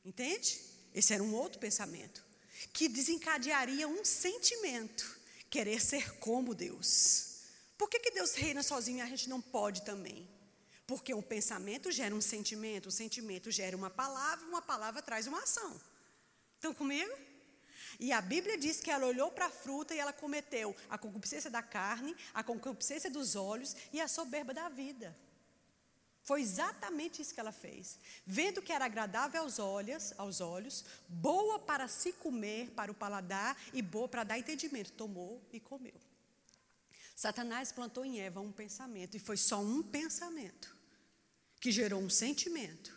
Entende? 0.04 0.60
Esse 0.92 1.14
era 1.14 1.22
um 1.22 1.36
outro 1.36 1.60
pensamento. 1.60 2.26
Que 2.74 2.88
desencadearia 2.88 3.88
um 3.88 4.04
sentimento. 4.04 5.20
Querer 5.52 5.80
ser 5.80 6.18
como 6.18 6.56
Deus. 6.56 7.42
Por 7.78 7.92
que, 7.92 8.00
que 8.00 8.10
Deus 8.10 8.34
reina 8.34 8.64
sozinho 8.64 8.98
e 8.98 9.02
a 9.02 9.06
gente 9.06 9.30
não 9.30 9.40
pode 9.40 9.84
também? 9.84 10.28
Porque 10.88 11.14
um 11.14 11.22
pensamento 11.22 11.92
gera 11.92 12.14
um 12.14 12.22
sentimento, 12.22 12.90
um 12.90 12.92
sentimento 12.92 13.50
gera 13.50 13.76
uma 13.76 13.90
palavra, 13.90 14.46
uma 14.48 14.62
palavra 14.62 15.02
traz 15.02 15.26
uma 15.26 15.42
ação. 15.42 15.80
Estão 16.56 16.74
comigo? 16.74 17.12
E 18.00 18.12
a 18.12 18.22
Bíblia 18.22 18.58
diz 18.58 18.80
que 18.80 18.92
ela 18.92 19.06
olhou 19.06 19.32
para 19.32 19.46
a 19.46 19.52
fruta 19.52 19.96
e 19.96 20.00
ela 20.00 20.14
cometeu 20.14 20.76
a 20.90 20.98
concupiscência 20.98 21.50
da 21.50 21.64
carne, 21.64 22.16
a 22.34 22.44
concupiscência 22.44 23.10
dos 23.10 23.36
olhos 23.36 23.76
e 23.92 24.02
a 24.02 24.08
soberba 24.08 24.54
da 24.54 24.70
vida. 24.70 25.16
Foi 26.22 26.42
exatamente 26.42 27.22
isso 27.22 27.34
que 27.34 27.40
ela 27.40 27.52
fez. 27.52 28.00
Vendo 28.26 28.62
que 28.62 28.74
era 28.74 28.86
agradável 28.86 29.42
aos 29.42 29.60
olhos, 29.60 30.14
aos 30.18 30.42
olhos, 30.42 30.84
boa 31.08 31.60
para 31.60 31.88
se 31.88 32.14
comer, 32.14 32.72
para 32.72 32.92
o 32.92 32.96
paladar 32.96 33.56
e 33.72 33.82
boa 33.82 34.08
para 34.08 34.24
dar 34.24 34.40
entendimento, 34.40 34.92
tomou 34.92 35.42
e 35.54 35.60
comeu. 35.60 35.94
Satanás 37.16 37.72
plantou 37.72 38.04
em 38.04 38.20
Eva 38.20 38.42
um 38.42 38.52
pensamento 38.52 39.16
e 39.16 39.20
foi 39.20 39.38
só 39.38 39.62
um 39.62 39.82
pensamento 39.82 40.75
que 41.60 41.72
gerou 41.72 42.02
um 42.02 42.10
sentimento, 42.10 42.96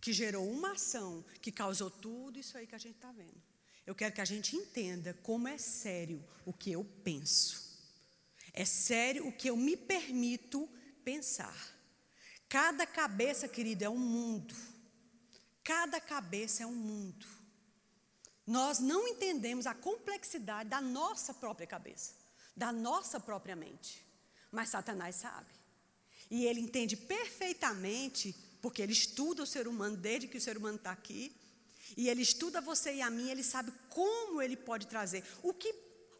que 0.00 0.12
gerou 0.12 0.50
uma 0.50 0.72
ação, 0.72 1.24
que 1.40 1.52
causou 1.52 1.90
tudo 1.90 2.38
isso 2.38 2.56
aí 2.58 2.66
que 2.66 2.74
a 2.74 2.78
gente 2.78 2.96
está 2.96 3.12
vendo. 3.12 3.40
Eu 3.86 3.94
quero 3.94 4.14
que 4.14 4.20
a 4.20 4.24
gente 4.24 4.56
entenda 4.56 5.14
como 5.22 5.48
é 5.48 5.58
sério 5.58 6.24
o 6.44 6.52
que 6.52 6.70
eu 6.70 6.84
penso. 7.02 7.72
É 8.52 8.64
sério 8.64 9.26
o 9.26 9.32
que 9.32 9.48
eu 9.48 9.56
me 9.56 9.76
permito 9.76 10.68
pensar. 11.04 11.56
Cada 12.48 12.86
cabeça, 12.86 13.48
querido, 13.48 13.84
é 13.84 13.88
um 13.88 13.98
mundo. 13.98 14.54
Cada 15.64 16.00
cabeça 16.00 16.62
é 16.62 16.66
um 16.66 16.74
mundo. 16.74 17.26
Nós 18.46 18.78
não 18.78 19.06
entendemos 19.08 19.66
a 19.66 19.74
complexidade 19.74 20.68
da 20.68 20.80
nossa 20.80 21.32
própria 21.32 21.66
cabeça, 21.66 22.14
da 22.56 22.72
nossa 22.72 23.18
própria 23.18 23.56
mente. 23.56 24.04
Mas 24.50 24.68
Satanás 24.68 25.16
sabe. 25.16 25.61
E 26.36 26.46
ele 26.46 26.60
entende 26.60 26.96
perfeitamente, 26.96 28.34
porque 28.62 28.80
ele 28.80 28.94
estuda 29.00 29.42
o 29.42 29.50
ser 29.54 29.68
humano 29.68 29.98
desde 29.98 30.26
que 30.26 30.38
o 30.38 30.40
ser 30.40 30.56
humano 30.56 30.78
está 30.78 30.90
aqui. 30.90 31.30
E 31.94 32.08
ele 32.08 32.22
estuda 32.22 32.58
você 32.58 32.94
e 32.94 33.02
a 33.02 33.10
mim, 33.10 33.28
ele 33.28 33.42
sabe 33.42 33.70
como 33.90 34.40
ele 34.40 34.56
pode 34.56 34.86
trazer. 34.86 35.22
O 35.42 35.52
que, 35.52 35.74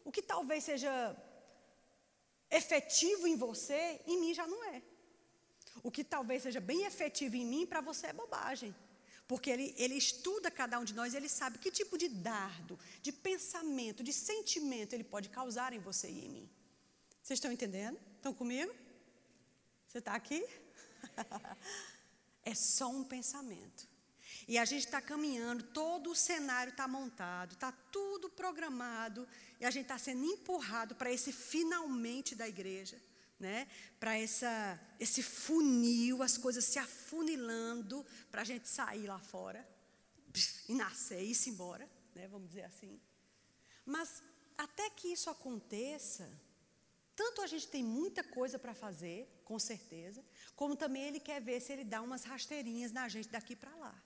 o 0.05 0.11
que 0.11 0.21
talvez 0.21 0.65
seja 0.65 0.93
efetivo 2.51 3.25
em 3.25 3.35
você, 3.35 3.99
em 4.05 4.19
mim 4.21 4.35
já 4.35 4.45
não 4.45 4.63
é. 4.65 4.83
O 5.81 5.89
que 5.89 6.03
talvez 6.03 6.43
seja 6.43 6.61
bem 6.61 6.85
efetivo 6.85 7.35
em 7.35 7.47
mim, 7.53 7.65
para 7.65 7.81
você 7.81 8.05
é 8.05 8.13
bobagem. 8.13 8.71
Porque 9.27 9.49
ele, 9.49 9.73
ele 9.79 9.95
estuda 9.95 10.51
cada 10.51 10.77
um 10.77 10.83
de 10.83 10.93
nós, 10.93 11.15
ele 11.15 11.27
sabe 11.27 11.57
que 11.57 11.71
tipo 11.71 11.97
de 11.97 12.07
dardo, 12.07 12.77
de 13.01 13.11
pensamento, 13.11 14.03
de 14.03 14.13
sentimento 14.13 14.93
ele 14.93 15.03
pode 15.03 15.29
causar 15.29 15.73
em 15.73 15.79
você 15.79 16.07
e 16.07 16.25
em 16.25 16.29
mim. 16.29 16.49
Vocês 17.23 17.37
estão 17.37 17.51
entendendo? 17.51 17.97
Estão 18.17 18.31
comigo? 18.31 18.71
Você 19.93 19.99
está 19.99 20.15
aqui? 20.15 20.43
é 22.43 22.55
só 22.55 22.89
um 22.89 23.03
pensamento. 23.03 23.87
E 24.47 24.57
a 24.57 24.65
gente 24.65 24.85
está 24.85 24.99
caminhando, 24.99 25.65
todo 25.65 26.09
o 26.09 26.15
cenário 26.15 26.71
está 26.71 26.87
montado, 26.87 27.53
está 27.53 27.71
tudo 27.71 28.27
programado, 28.27 29.27
e 29.59 29.65
a 29.65 29.69
gente 29.69 29.83
está 29.83 29.99
sendo 29.99 30.25
empurrado 30.25 30.95
para 30.95 31.11
esse 31.11 31.31
finalmente 31.31 32.33
da 32.33 32.47
igreja, 32.47 32.99
né? 33.39 33.67
para 33.99 34.19
esse 34.19 35.21
funil, 35.21 36.23
as 36.23 36.39
coisas 36.39 36.65
se 36.65 36.79
afunilando, 36.79 38.03
para 38.31 38.41
a 38.41 38.45
gente 38.45 38.67
sair 38.67 39.05
lá 39.05 39.19
fora 39.19 39.63
e 40.67 40.73
nascer 40.73 41.21
e 41.21 41.33
ir 41.33 41.49
embora, 41.49 41.87
né? 42.15 42.27
vamos 42.29 42.47
dizer 42.47 42.63
assim. 42.63 42.99
Mas 43.85 44.23
até 44.57 44.89
que 44.89 45.09
isso 45.09 45.29
aconteça, 45.29 46.27
tanto 47.15 47.41
a 47.41 47.47
gente 47.47 47.67
tem 47.67 47.83
muita 47.83 48.23
coisa 48.23 48.57
para 48.57 48.73
fazer, 48.73 49.27
com 49.45 49.59
certeza, 49.59 50.23
como 50.55 50.75
também 50.75 51.03
ele 51.03 51.19
quer 51.19 51.41
ver 51.41 51.59
se 51.61 51.71
ele 51.71 51.83
dá 51.83 52.01
umas 52.01 52.23
rasteirinhas 52.23 52.91
na 52.91 53.07
gente 53.07 53.29
daqui 53.29 53.55
para 53.55 53.75
lá. 53.75 54.03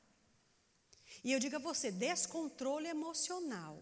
E 1.24 1.32
eu 1.32 1.40
digo 1.40 1.56
a 1.56 1.60
você: 1.60 1.92
descontrole 1.92 2.88
emocional, 2.88 3.80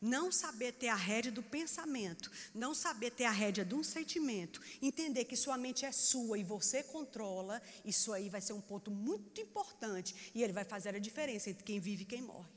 não 0.00 0.30
saber 0.30 0.72
ter 0.72 0.88
a 0.88 0.94
rédea 0.94 1.32
do 1.32 1.42
pensamento, 1.42 2.30
não 2.54 2.72
saber 2.74 3.10
ter 3.10 3.24
a 3.24 3.30
rédea 3.30 3.64
de 3.64 3.74
um 3.74 3.82
sentimento, 3.82 4.60
entender 4.80 5.24
que 5.24 5.36
sua 5.36 5.58
mente 5.58 5.84
é 5.84 5.90
sua 5.90 6.38
e 6.38 6.44
você 6.44 6.82
controla, 6.82 7.60
isso 7.84 8.12
aí 8.12 8.28
vai 8.28 8.40
ser 8.40 8.52
um 8.52 8.60
ponto 8.60 8.90
muito 8.90 9.40
importante 9.40 10.30
e 10.34 10.42
ele 10.42 10.52
vai 10.52 10.64
fazer 10.64 10.94
a 10.94 11.00
diferença 11.00 11.50
entre 11.50 11.64
quem 11.64 11.80
vive 11.80 12.02
e 12.02 12.06
quem 12.06 12.22
morre, 12.22 12.52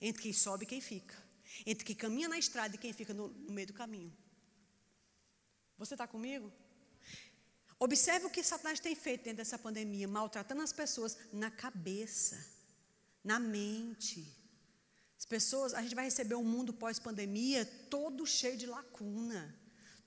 entre 0.00 0.22
quem 0.22 0.32
sobe 0.32 0.64
e 0.64 0.68
quem 0.68 0.80
fica, 0.80 1.16
entre 1.66 1.84
quem 1.84 1.96
caminha 1.96 2.28
na 2.28 2.38
estrada 2.38 2.76
e 2.76 2.78
quem 2.78 2.92
fica 2.92 3.12
no, 3.12 3.28
no 3.28 3.52
meio 3.52 3.66
do 3.66 3.72
caminho. 3.72 4.16
Você 5.78 5.94
está 5.94 6.06
comigo? 6.06 6.52
Observe 7.78 8.26
o 8.26 8.30
que 8.30 8.42
Satanás 8.42 8.80
tem 8.80 8.94
feito 8.96 9.22
dentro 9.22 9.38
dessa 9.38 9.56
pandemia, 9.56 10.08
maltratando 10.08 10.62
as 10.62 10.72
pessoas 10.72 11.16
na 11.32 11.50
cabeça, 11.50 12.44
na 13.22 13.38
mente. 13.38 14.26
As 15.16 15.24
pessoas, 15.24 15.74
a 15.74 15.80
gente 15.80 15.94
vai 15.94 16.04
receber 16.04 16.34
um 16.34 16.42
mundo 16.44 16.72
pós-pandemia 16.72 17.64
todo 17.88 18.26
cheio 18.26 18.56
de 18.56 18.66
lacuna, 18.66 19.54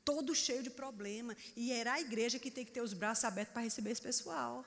todo 0.03 0.35
cheio 0.35 0.61
de 0.61 0.69
problema. 0.69 1.35
E 1.55 1.71
era 1.71 1.93
a 1.93 2.01
igreja 2.01 2.37
que 2.37 2.51
tem 2.51 2.65
que 2.65 2.71
ter 2.71 2.81
os 2.81 2.93
braços 2.93 3.23
abertos 3.23 3.53
para 3.53 3.63
receber 3.63 3.91
esse 3.91 4.01
pessoal. 4.01 4.65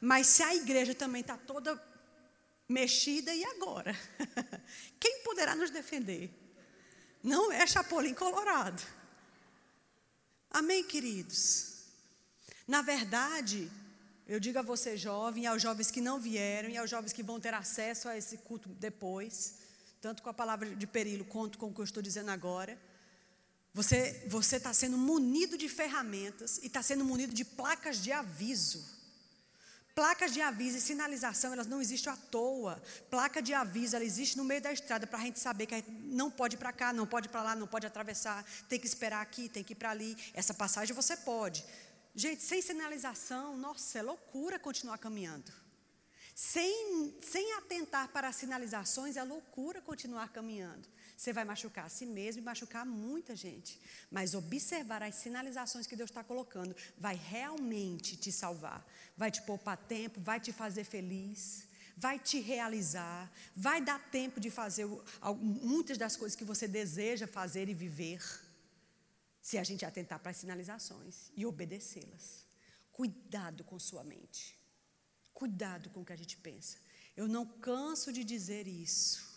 Mas 0.00 0.26
se 0.28 0.42
a 0.42 0.54
igreja 0.54 0.94
também 0.94 1.20
está 1.20 1.36
toda 1.36 1.80
mexida, 2.66 3.34
e 3.34 3.44
agora? 3.44 3.94
Quem 4.98 5.22
poderá 5.22 5.54
nos 5.54 5.70
defender? 5.70 6.30
Não 7.22 7.52
é 7.52 7.66
Chapolin 7.66 8.14
Colorado. 8.14 8.82
Amém, 10.54 10.84
queridos? 10.84 11.72
Na 12.64 12.80
verdade, 12.80 13.68
eu 14.24 14.38
digo 14.38 14.60
a 14.60 14.62
você, 14.62 14.96
jovem, 14.96 15.42
e 15.42 15.46
aos 15.48 15.60
jovens 15.60 15.90
que 15.90 16.00
não 16.00 16.20
vieram, 16.20 16.68
e 16.68 16.76
aos 16.76 16.88
jovens 16.88 17.12
que 17.12 17.24
vão 17.24 17.40
ter 17.40 17.52
acesso 17.52 18.08
a 18.08 18.16
esse 18.16 18.36
culto 18.36 18.68
depois, 18.68 19.56
tanto 20.00 20.22
com 20.22 20.30
a 20.30 20.32
palavra 20.32 20.76
de 20.76 20.86
Perilo 20.86 21.24
quanto 21.24 21.58
com 21.58 21.66
o 21.66 21.74
que 21.74 21.80
eu 21.80 21.84
estou 21.84 22.00
dizendo 22.00 22.30
agora. 22.30 22.80
Você 23.72 24.30
está 24.54 24.72
sendo 24.72 24.96
munido 24.96 25.58
de 25.58 25.68
ferramentas 25.68 26.58
e 26.58 26.68
está 26.68 26.84
sendo 26.84 27.04
munido 27.04 27.34
de 27.34 27.44
placas 27.44 28.00
de 28.00 28.12
aviso. 28.12 28.86
Placas 29.94 30.32
de 30.32 30.40
aviso 30.40 30.76
e 30.76 30.80
sinalização, 30.80 31.52
elas 31.52 31.68
não 31.68 31.80
existem 31.80 32.12
à 32.12 32.16
toa. 32.16 32.82
Placa 33.08 33.40
de 33.40 33.54
aviso, 33.54 33.94
ela 33.94 34.04
existe 34.04 34.36
no 34.36 34.42
meio 34.42 34.60
da 34.60 34.72
estrada 34.72 35.06
para 35.06 35.20
a 35.20 35.22
gente 35.22 35.38
saber 35.38 35.66
que 35.66 35.84
não 35.88 36.30
pode 36.30 36.56
ir 36.56 36.58
para 36.58 36.72
cá, 36.72 36.92
não 36.92 37.06
pode 37.06 37.28
ir 37.28 37.30
para 37.30 37.44
lá, 37.44 37.54
não 37.54 37.68
pode 37.68 37.86
atravessar, 37.86 38.44
tem 38.68 38.80
que 38.80 38.86
esperar 38.86 39.22
aqui, 39.22 39.48
tem 39.48 39.62
que 39.62 39.72
ir 39.72 39.76
para 39.76 39.90
ali. 39.90 40.16
Essa 40.34 40.52
passagem 40.52 40.96
você 40.96 41.16
pode. 41.16 41.64
Gente, 42.12 42.42
sem 42.42 42.60
sinalização, 42.60 43.56
nossa, 43.56 43.98
é 43.98 44.02
loucura 44.02 44.58
continuar 44.58 44.98
caminhando. 44.98 45.52
Sem, 46.34 47.16
sem 47.22 47.52
atentar 47.54 48.08
para 48.08 48.28
as 48.28 48.34
sinalizações, 48.34 49.16
é 49.16 49.22
loucura 49.22 49.80
continuar 49.80 50.28
caminhando. 50.30 50.88
Você 51.16 51.32
vai 51.32 51.44
machucar 51.44 51.86
a 51.86 51.88
si 51.88 52.06
mesmo 52.06 52.42
e 52.42 52.44
machucar 52.44 52.84
muita 52.84 53.36
gente. 53.36 53.80
Mas 54.10 54.34
observar 54.34 55.02
as 55.02 55.14
sinalizações 55.14 55.86
que 55.86 55.96
Deus 55.96 56.10
está 56.10 56.24
colocando 56.24 56.74
vai 56.98 57.14
realmente 57.14 58.16
te 58.16 58.32
salvar. 58.32 58.84
Vai 59.16 59.30
te 59.30 59.42
poupar 59.42 59.76
tempo, 59.76 60.20
vai 60.20 60.40
te 60.40 60.52
fazer 60.52 60.84
feliz, 60.84 61.68
vai 61.96 62.18
te 62.18 62.40
realizar, 62.40 63.30
vai 63.54 63.80
dar 63.80 63.98
tempo 64.10 64.40
de 64.40 64.50
fazer 64.50 64.86
muitas 65.40 65.96
das 65.96 66.16
coisas 66.16 66.36
que 66.36 66.44
você 66.44 66.66
deseja 66.66 67.26
fazer 67.26 67.68
e 67.68 67.74
viver 67.74 68.22
se 69.40 69.58
a 69.58 69.62
gente 69.62 69.84
atentar 69.84 70.18
para 70.18 70.30
as 70.30 70.38
sinalizações 70.38 71.30
e 71.36 71.46
obedecê-las. 71.46 72.44
Cuidado 72.90 73.62
com 73.62 73.78
sua 73.78 74.02
mente. 74.02 74.58
Cuidado 75.32 75.90
com 75.90 76.00
o 76.00 76.04
que 76.04 76.12
a 76.12 76.16
gente 76.16 76.36
pensa. 76.38 76.78
Eu 77.16 77.28
não 77.28 77.44
canso 77.44 78.12
de 78.12 78.24
dizer 78.24 78.66
isso. 78.66 79.33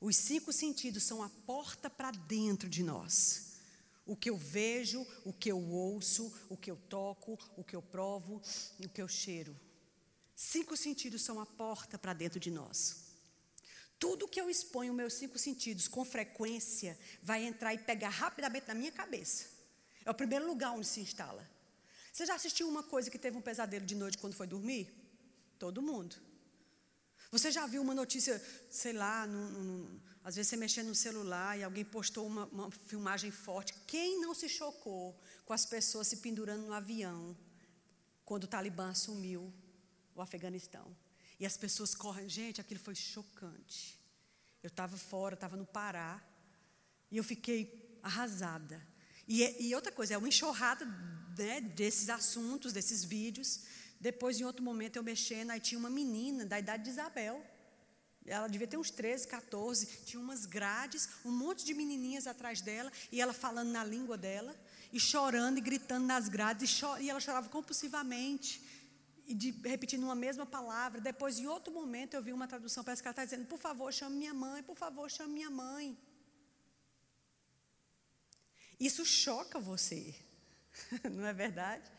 Os 0.00 0.16
cinco 0.16 0.52
sentidos 0.52 1.02
são 1.02 1.22
a 1.22 1.28
porta 1.28 1.88
para 1.88 2.10
dentro 2.10 2.68
de 2.68 2.82
nós. 2.82 3.56
O 4.04 4.14
que 4.14 4.30
eu 4.30 4.36
vejo, 4.36 5.04
o 5.24 5.32
que 5.32 5.50
eu 5.50 5.58
ouço, 5.58 6.32
o 6.48 6.56
que 6.56 6.70
eu 6.70 6.76
toco, 6.88 7.38
o 7.56 7.64
que 7.64 7.74
eu 7.74 7.82
provo, 7.82 8.40
o 8.78 8.88
que 8.88 9.02
eu 9.02 9.08
cheiro. 9.08 9.58
Cinco 10.34 10.76
sentidos 10.76 11.22
são 11.22 11.40
a 11.40 11.46
porta 11.46 11.98
para 11.98 12.12
dentro 12.12 12.38
de 12.38 12.50
nós. 12.50 13.06
Tudo 13.98 14.28
que 14.28 14.40
eu 14.40 14.50
exponho, 14.50 14.92
meus 14.92 15.14
cinco 15.14 15.38
sentidos, 15.38 15.88
com 15.88 16.04
frequência, 16.04 16.98
vai 17.22 17.44
entrar 17.44 17.72
e 17.72 17.78
pegar 17.78 18.10
rapidamente 18.10 18.68
na 18.68 18.74
minha 18.74 18.92
cabeça. 18.92 19.46
É 20.04 20.10
o 20.10 20.14
primeiro 20.14 20.46
lugar 20.46 20.72
onde 20.72 20.86
se 20.86 21.00
instala. 21.00 21.48
Você 22.12 22.26
já 22.26 22.34
assistiu 22.34 22.68
uma 22.68 22.82
coisa 22.82 23.10
que 23.10 23.18
teve 23.18 23.36
um 23.36 23.42
pesadelo 23.42 23.86
de 23.86 23.94
noite 23.94 24.18
quando 24.18 24.34
foi 24.34 24.46
dormir? 24.46 24.92
Todo 25.58 25.82
mundo. 25.82 26.16
Você 27.30 27.50
já 27.50 27.66
viu 27.66 27.82
uma 27.82 27.94
notícia, 27.94 28.42
sei 28.70 28.92
lá, 28.92 29.28
às 30.22 30.36
vezes 30.36 30.48
você 30.48 30.56
mexendo 30.56 30.88
no 30.88 30.94
celular 30.94 31.58
e 31.58 31.64
alguém 31.64 31.84
postou 31.84 32.26
uma, 32.26 32.46
uma 32.46 32.70
filmagem 32.70 33.30
forte. 33.30 33.74
Quem 33.86 34.20
não 34.20 34.34
se 34.34 34.48
chocou 34.48 35.18
com 35.44 35.52
as 35.52 35.64
pessoas 35.64 36.08
se 36.08 36.18
pendurando 36.18 36.66
no 36.66 36.72
avião 36.72 37.36
quando 38.24 38.44
o 38.44 38.48
Talibã 38.48 38.90
assumiu 38.90 39.52
o 40.14 40.22
Afeganistão? 40.22 40.96
E 41.38 41.46
as 41.46 41.56
pessoas 41.56 41.94
correm. 41.94 42.28
Gente, 42.28 42.60
aquilo 42.60 42.80
foi 42.80 42.94
chocante. 42.94 44.00
Eu 44.62 44.68
estava 44.68 44.96
fora, 44.96 45.34
estava 45.34 45.56
no 45.56 45.66
Pará. 45.66 46.22
E 47.10 47.16
eu 47.16 47.24
fiquei 47.24 47.98
arrasada. 48.02 48.84
E, 49.28 49.68
e 49.68 49.74
outra 49.74 49.92
coisa, 49.92 50.14
é 50.14 50.18
uma 50.18 50.28
enxurrada 50.28 50.84
né, 51.36 51.60
desses 51.60 52.08
assuntos, 52.08 52.72
desses 52.72 53.04
vídeos. 53.04 53.62
Depois, 54.00 54.40
em 54.40 54.44
outro 54.44 54.62
momento, 54.62 54.96
eu 54.96 55.02
mexendo, 55.02 55.50
aí 55.50 55.60
tinha 55.60 55.78
uma 55.78 55.90
menina 55.90 56.44
da 56.44 56.58
idade 56.58 56.84
de 56.84 56.90
Isabel. 56.90 57.44
Ela 58.24 58.48
devia 58.48 58.66
ter 58.66 58.76
uns 58.76 58.90
13, 58.90 59.26
14. 59.28 59.86
Tinha 60.04 60.20
umas 60.20 60.44
grades, 60.44 61.08
um 61.24 61.30
monte 61.30 61.64
de 61.64 61.74
menininhas 61.74 62.26
atrás 62.26 62.60
dela, 62.60 62.92
e 63.10 63.20
ela 63.20 63.32
falando 63.32 63.70
na 63.70 63.84
língua 63.84 64.16
dela, 64.16 64.54
e 64.92 65.00
chorando 65.00 65.58
e 65.58 65.60
gritando 65.60 66.06
nas 66.06 66.28
grades, 66.28 66.80
e, 66.80 67.04
e 67.04 67.10
ela 67.10 67.20
chorava 67.20 67.48
compulsivamente 67.48 68.62
e 69.26 69.34
de, 69.34 69.50
repetindo 69.50 70.04
uma 70.04 70.14
mesma 70.14 70.46
palavra. 70.46 71.00
Depois, 71.00 71.38
em 71.38 71.46
outro 71.46 71.72
momento, 71.74 72.14
eu 72.14 72.22
vi 72.22 72.32
uma 72.32 72.46
tradução, 72.46 72.84
parece 72.84 73.02
que 73.02 73.08
ela 73.08 73.12
está 73.12 73.24
dizendo: 73.24 73.46
Por 73.46 73.58
favor, 73.58 73.92
chame 73.92 74.16
minha 74.16 74.32
mãe, 74.34 74.62
por 74.62 74.76
favor, 74.76 75.10
chame 75.10 75.34
minha 75.34 75.50
mãe. 75.50 75.98
Isso 78.78 79.04
choca 79.04 79.58
você, 79.58 80.14
não 81.10 81.26
é 81.26 81.32
verdade? 81.32 81.90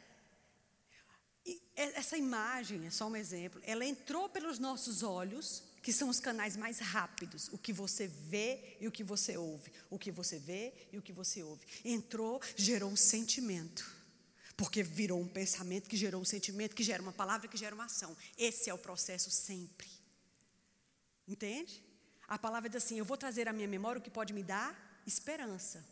E 1.47 1.61
essa 1.77 2.17
imagem, 2.17 2.85
é 2.85 2.89
só 2.89 3.07
um 3.07 3.15
exemplo, 3.15 3.61
ela 3.63 3.85
entrou 3.85 4.27
pelos 4.27 4.59
nossos 4.59 5.01
olhos, 5.01 5.63
que 5.81 5.93
são 5.93 6.09
os 6.09 6.19
canais 6.19 6.57
mais 6.57 6.79
rápidos, 6.79 7.47
o 7.53 7.57
que 7.57 7.71
você 7.71 8.05
vê 8.05 8.75
e 8.81 8.87
o 8.87 8.91
que 8.91 9.01
você 9.01 9.37
ouve. 9.37 9.71
O 9.89 9.97
que 9.97 10.11
você 10.11 10.37
vê 10.37 10.73
e 10.91 10.97
o 10.97 11.01
que 11.01 11.13
você 11.13 11.41
ouve. 11.41 11.65
Entrou, 11.85 12.41
gerou 12.57 12.91
um 12.91 12.97
sentimento. 12.97 13.95
Porque 14.57 14.83
virou 14.83 15.21
um 15.21 15.27
pensamento 15.27 15.87
que 15.87 15.95
gerou 15.95 16.21
um 16.21 16.25
sentimento, 16.25 16.75
que 16.75 16.83
gera 16.83 17.01
uma 17.01 17.13
palavra, 17.13 17.47
que 17.47 17.55
gera 17.55 17.73
uma 17.73 17.85
ação. 17.85 18.17
Esse 18.37 18.69
é 18.69 18.73
o 18.73 18.77
processo 18.77 19.31
sempre. 19.31 19.87
Entende? 21.25 21.81
A 22.27 22.37
palavra 22.37 22.67
diz 22.67 22.83
assim: 22.83 22.97
Eu 22.97 23.05
vou 23.05 23.15
trazer 23.15 23.47
à 23.47 23.53
minha 23.53 23.67
memória 23.67 23.99
o 23.99 24.01
que 24.01 24.09
pode 24.09 24.33
me 24.33 24.43
dar 24.43 25.01
esperança. 25.05 25.85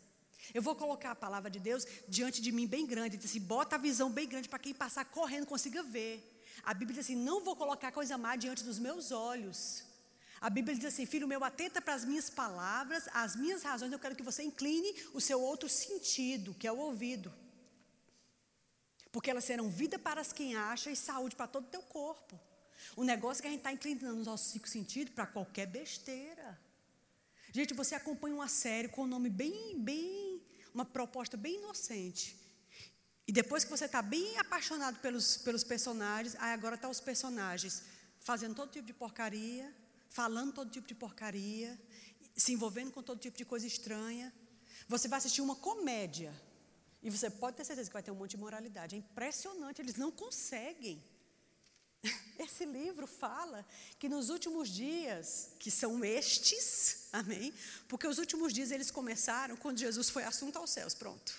Eu 0.54 0.62
vou 0.62 0.74
colocar 0.74 1.10
a 1.10 1.14
palavra 1.14 1.50
de 1.50 1.58
Deus 1.58 1.86
diante 2.08 2.40
de 2.40 2.52
mim 2.52 2.66
bem 2.66 2.86
grande. 2.86 3.16
Diz 3.16 3.30
assim: 3.30 3.40
bota 3.40 3.76
a 3.76 3.78
visão 3.78 4.10
bem 4.10 4.28
grande 4.28 4.48
para 4.48 4.58
quem 4.58 4.74
passar 4.74 5.04
correndo 5.04 5.46
consiga 5.46 5.82
ver. 5.82 6.44
A 6.62 6.72
Bíblia 6.72 6.96
diz 6.96 7.06
assim: 7.06 7.16
não 7.16 7.42
vou 7.42 7.56
colocar 7.56 7.92
coisa 7.92 8.16
má 8.16 8.36
diante 8.36 8.64
dos 8.64 8.78
meus 8.78 9.10
olhos. 9.10 9.84
A 10.40 10.50
Bíblia 10.50 10.76
diz 10.76 10.84
assim: 10.84 11.06
filho 11.06 11.26
meu, 11.26 11.42
atenta 11.42 11.80
para 11.80 11.94
as 11.94 12.04
minhas 12.04 12.28
palavras, 12.28 13.08
as 13.12 13.36
minhas 13.36 13.62
razões. 13.62 13.92
Eu 13.92 13.98
quero 13.98 14.16
que 14.16 14.22
você 14.22 14.42
incline 14.42 14.94
o 15.12 15.20
seu 15.20 15.40
outro 15.40 15.68
sentido, 15.68 16.54
que 16.54 16.66
é 16.66 16.72
o 16.72 16.78
ouvido. 16.78 17.32
Porque 19.10 19.30
elas 19.30 19.44
serão 19.44 19.70
vida 19.70 19.98
para 19.98 20.20
as 20.20 20.32
quem 20.32 20.54
acha 20.54 20.90
e 20.90 20.96
saúde 20.96 21.34
para 21.34 21.46
todo 21.46 21.64
o 21.64 21.70
teu 21.70 21.82
corpo. 21.82 22.38
O 22.94 23.04
negócio 23.04 23.40
é 23.40 23.42
que 23.42 23.48
a 23.48 23.50
gente 23.50 23.60
está 23.60 23.72
inclinando 23.72 24.20
os 24.20 24.26
nossos 24.26 24.48
cinco 24.48 24.68
sentidos 24.68 25.14
para 25.14 25.26
qualquer 25.26 25.66
besteira. 25.66 26.60
Gente, 27.56 27.72
você 27.72 27.94
acompanha 27.94 28.34
uma 28.34 28.48
série 28.48 28.86
com 28.86 29.04
um 29.04 29.06
nome 29.06 29.30
bem, 29.30 29.78
bem, 29.78 30.42
uma 30.74 30.84
proposta 30.84 31.38
bem 31.38 31.54
inocente. 31.56 32.36
E 33.26 33.32
depois 33.32 33.64
que 33.64 33.70
você 33.70 33.86
está 33.86 34.02
bem 34.02 34.36
apaixonado 34.36 34.98
pelos, 34.98 35.38
pelos 35.38 35.64
personagens, 35.64 36.36
aí 36.38 36.52
agora 36.52 36.74
está 36.74 36.86
os 36.86 37.00
personagens 37.00 37.82
fazendo 38.20 38.54
todo 38.54 38.70
tipo 38.70 38.86
de 38.86 38.92
porcaria, 38.92 39.74
falando 40.10 40.52
todo 40.52 40.70
tipo 40.70 40.86
de 40.86 40.94
porcaria, 40.94 41.80
se 42.36 42.52
envolvendo 42.52 42.90
com 42.92 43.02
todo 43.02 43.18
tipo 43.18 43.38
de 43.38 43.46
coisa 43.46 43.66
estranha. 43.66 44.30
Você 44.86 45.08
vai 45.08 45.16
assistir 45.16 45.40
uma 45.40 45.56
comédia. 45.56 46.34
E 47.02 47.08
você 47.08 47.30
pode 47.30 47.56
ter 47.56 47.64
certeza 47.64 47.88
que 47.88 47.94
vai 47.94 48.02
ter 48.02 48.10
um 48.10 48.16
monte 48.16 48.32
de 48.32 48.36
moralidade. 48.36 48.96
É 48.96 48.98
impressionante, 48.98 49.80
eles 49.80 49.96
não 49.96 50.12
conseguem. 50.12 51.02
Esse 52.38 52.64
livro 52.64 53.06
fala 53.06 53.66
que 53.98 54.08
nos 54.08 54.30
últimos 54.30 54.68
dias, 54.68 55.50
que 55.58 55.70
são 55.70 56.04
estes, 56.04 57.08
amém? 57.12 57.52
Porque 57.88 58.06
os 58.06 58.18
últimos 58.18 58.52
dias 58.52 58.70
eles 58.70 58.90
começaram 58.90 59.56
quando 59.56 59.78
Jesus 59.78 60.10
foi 60.10 60.24
assunto 60.24 60.56
aos 60.58 60.70
céus, 60.70 60.94
pronto. 60.94 61.34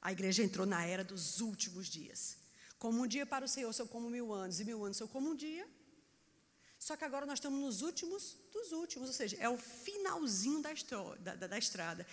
A 0.00 0.10
igreja 0.10 0.42
entrou 0.42 0.66
na 0.66 0.84
era 0.84 1.04
dos 1.04 1.40
últimos 1.40 1.86
dias. 1.86 2.36
Como 2.78 3.02
um 3.02 3.06
dia 3.06 3.24
para 3.24 3.44
o 3.44 3.48
Senhor 3.48 3.72
são 3.72 3.86
como 3.86 4.10
mil 4.10 4.32
anos, 4.32 4.58
e 4.58 4.64
mil 4.64 4.84
anos 4.84 4.96
são 4.96 5.06
como 5.06 5.30
um 5.30 5.36
dia. 5.36 5.68
Só 6.78 6.96
que 6.96 7.04
agora 7.04 7.24
nós 7.24 7.38
estamos 7.38 7.60
nos 7.60 7.80
últimos 7.80 8.36
dos 8.52 8.72
últimos, 8.72 9.08
ou 9.08 9.14
seja, 9.14 9.36
é 9.38 9.48
o 9.48 9.56
finalzinho 9.56 10.60
da, 10.60 10.72
da, 11.20 11.36
da, 11.36 11.46
da 11.46 11.58
estrada, 11.58 12.04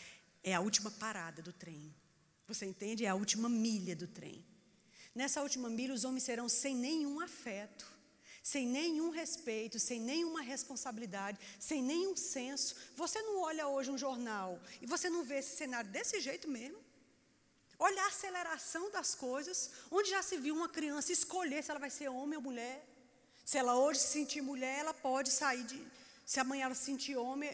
é 0.44 0.54
a 0.54 0.60
última 0.60 0.92
parada 0.92 1.42
do 1.42 1.52
trem. 1.52 1.94
Você 2.48 2.66
entende? 2.68 3.06
É 3.06 3.10
a 3.10 3.16
última 3.16 3.50
milha 3.50 3.96
do 3.96 4.08
trem. 4.08 4.46
Nessa 5.14 5.42
última 5.42 5.70
milha, 5.70 5.94
os 5.94 6.04
homens 6.04 6.24
serão 6.24 6.48
sem 6.48 6.76
nenhum 6.76 7.20
afeto, 7.20 7.86
sem 8.44 8.68
nenhum 8.68 9.10
respeito, 9.10 9.80
sem 9.80 10.00
nenhuma 10.00 10.42
responsabilidade, 10.42 11.40
sem 11.60 11.82
nenhum 11.82 12.16
senso. 12.16 12.76
Você 12.96 13.22
não 13.22 13.42
olha 13.42 13.68
hoje 13.68 13.92
um 13.92 13.98
jornal 13.98 14.60
e 14.82 14.86
você 14.86 15.10
não 15.10 15.24
vê 15.24 15.40
esse 15.40 15.58
cenário 15.58 15.90
desse 15.90 16.20
jeito 16.20 16.48
mesmo? 16.48 16.80
Olha 17.78 18.04
a 18.04 18.08
aceleração 18.08 18.92
das 18.92 19.16
coisas, 19.16 19.72
onde 19.90 20.10
já 20.10 20.22
se 20.22 20.38
viu 20.38 20.54
uma 20.54 20.68
criança 20.68 21.14
escolher 21.14 21.64
se 21.64 21.72
ela 21.72 21.80
vai 21.80 21.90
ser 21.90 22.10
homem 22.10 22.38
ou 22.38 22.44
mulher. 22.44 22.86
Se 23.46 23.58
ela 23.58 23.76
hoje 23.76 24.02
se 24.02 24.08
sentir 24.10 24.42
mulher, 24.42 24.80
ela 24.80 24.94
pode 24.94 25.32
sair 25.32 25.64
de. 25.64 25.80
Se 26.26 26.40
amanhã 26.40 26.66
ela 26.66 26.76
se 26.76 26.86
sentir 26.86 27.16
homem. 27.16 27.50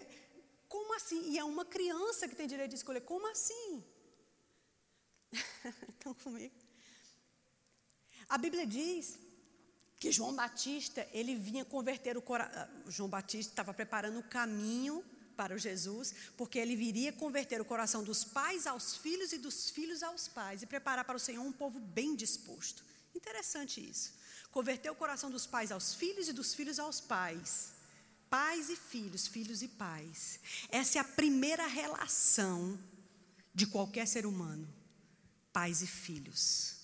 Como 0.67 0.95
assim? 0.95 1.29
E 1.31 1.37
é 1.37 1.43
uma 1.43 1.63
criança 1.63 2.27
que 2.27 2.35
tem 2.35 2.47
direito 2.47 2.71
de 2.71 2.77
escolher. 2.77 3.01
Como 3.01 3.25
assim? 3.31 3.83
Estão 5.93 6.13
comigo? 6.15 6.64
A 8.27 8.37
Bíblia 8.37 8.65
diz 8.65 9.17
que 9.99 10.11
João 10.11 10.35
Batista, 10.35 11.07
ele 11.11 11.35
vinha 11.35 11.63
converter 11.63 12.17
o 12.17 12.21
coração. 12.21 12.53
Ah, 12.61 12.69
João 12.87 13.09
Batista 13.09 13.51
estava 13.51 13.73
preparando 13.73 14.19
o 14.19 14.23
caminho 14.23 15.03
para 15.35 15.57
Jesus, 15.57 16.13
porque 16.37 16.57
ele 16.57 16.75
viria 16.75 17.11
converter 17.11 17.59
o 17.59 17.65
coração 17.65 18.03
dos 18.03 18.23
pais 18.23 18.65
aos 18.65 18.95
filhos 18.95 19.33
e 19.33 19.37
dos 19.37 19.69
filhos 19.69 20.01
aos 20.01 20.27
pais 20.27 20.61
e 20.61 20.65
preparar 20.65 21.03
para 21.05 21.17
o 21.17 21.19
Senhor 21.19 21.43
um 21.43 21.51
povo 21.51 21.79
bem 21.79 22.15
disposto. 22.15 22.83
Interessante 23.13 23.81
isso. 23.87 24.13
Converter 24.51 24.89
o 24.89 24.95
coração 24.95 25.29
dos 25.29 25.45
pais 25.45 25.71
aos 25.71 25.93
filhos 25.93 26.27
e 26.27 26.33
dos 26.33 26.53
filhos 26.53 26.79
aos 26.79 27.01
pais. 27.01 27.73
Pais 28.29 28.69
e 28.69 28.75
filhos, 28.75 29.27
filhos 29.27 29.61
e 29.61 29.67
pais. 29.67 30.39
Essa 30.69 30.97
é 30.97 31.01
a 31.01 31.05
primeira 31.05 31.67
relação 31.67 32.79
de 33.53 33.67
qualquer 33.67 34.07
ser 34.07 34.25
humano. 34.25 34.67
Pais 35.51 35.81
e 35.81 35.87
filhos. 35.87 36.74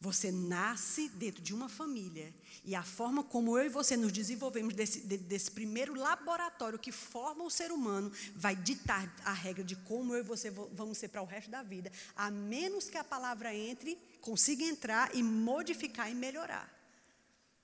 Você 0.00 0.30
nasce 0.30 1.08
dentro 1.08 1.42
de 1.42 1.52
uma 1.52 1.68
família 1.68 2.32
e 2.64 2.72
a 2.74 2.84
forma 2.84 3.24
como 3.24 3.58
eu 3.58 3.66
e 3.66 3.68
você 3.68 3.96
nos 3.96 4.12
desenvolvemos 4.12 4.72
desse, 4.72 5.00
desse 5.00 5.50
primeiro 5.50 5.92
laboratório 5.94 6.78
que 6.78 6.92
forma 6.92 7.42
o 7.42 7.50
ser 7.50 7.72
humano 7.72 8.12
vai 8.36 8.54
ditar 8.54 9.12
a 9.24 9.32
regra 9.32 9.64
de 9.64 9.74
como 9.74 10.14
eu 10.14 10.20
e 10.20 10.22
você 10.22 10.50
vamos 10.50 10.98
ser 10.98 11.08
para 11.08 11.20
o 11.20 11.24
resto 11.24 11.50
da 11.50 11.64
vida, 11.64 11.90
a 12.14 12.30
menos 12.30 12.88
que 12.88 12.96
a 12.96 13.02
palavra 13.02 13.52
entre, 13.52 13.98
consiga 14.20 14.62
entrar 14.62 15.12
e 15.16 15.22
modificar 15.22 16.08
e 16.08 16.14
melhorar. 16.14 16.72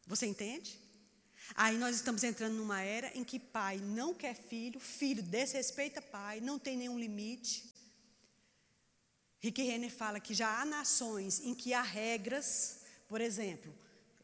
Você 0.07 0.27
entende? 0.27 0.81
Aí 1.55 1.77
nós 1.77 1.95
estamos 1.95 2.25
entrando 2.25 2.55
numa 2.55 2.81
era 2.83 3.17
em 3.17 3.23
que 3.23 3.39
pai 3.39 3.79
não 3.79 4.13
quer 4.13 4.35
filho, 4.35 4.81
filho 4.81 5.23
desrespeita 5.23 6.03
pai, 6.03 6.41
não 6.41 6.59
tem 6.59 6.77
nenhum 6.77 6.99
limite. 6.99 7.74
Rick 9.45 9.63
Renner 9.63 9.91
fala 9.91 10.19
que 10.19 10.33
já 10.33 10.59
há 10.59 10.65
nações 10.65 11.39
em 11.41 11.55
que 11.55 11.75
há 11.75 11.83
regras, 11.83 12.81
por 13.07 13.21
exemplo, 13.21 13.71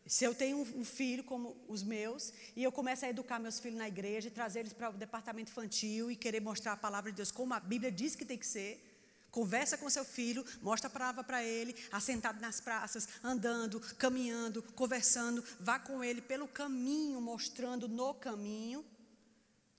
se 0.07 0.25
eu 0.25 0.35
tenho 0.35 0.57
um 0.57 0.83
filho 0.83 1.23
como 1.23 1.55
os 1.69 1.83
meus 1.83 2.33
e 2.57 2.65
eu 2.65 2.73
começo 2.73 3.05
a 3.05 3.11
educar 3.11 3.39
meus 3.39 3.61
filhos 3.61 3.77
na 3.77 3.87
igreja 3.87 4.29
e 4.29 4.31
trazer 4.31 4.61
eles 4.61 4.73
para 4.73 4.89
o 4.89 4.95
departamento 4.95 5.51
infantil 5.51 6.11
e 6.11 6.17
querer 6.17 6.41
mostrar 6.41 6.73
a 6.73 6.77
palavra 6.77 7.11
de 7.11 7.19
Deus 7.19 7.31
como 7.31 7.53
a 7.53 7.61
Bíblia 7.61 7.93
diz 7.93 8.17
que 8.17 8.25
tem 8.25 8.39
que 8.39 8.47
ser, 8.47 8.87
Conversa 9.31 9.77
com 9.77 9.89
seu 9.89 10.05
filho, 10.05 10.45
mostra 10.61 10.89
a 10.89 10.91
palavra 10.91 11.23
para 11.23 11.45
ele, 11.45 11.77
assentado 11.93 12.41
nas 12.41 12.61
praças, 12.61 13.07
andando, 13.23 13.79
caminhando, 13.97 14.61
conversando, 14.75 15.45
vá 15.61 15.79
com 15.79 16.03
ele 16.03 16.21
pelo 16.21 16.49
caminho, 16.49 17.21
mostrando 17.21 17.87
no 17.87 18.13
caminho 18.15 18.85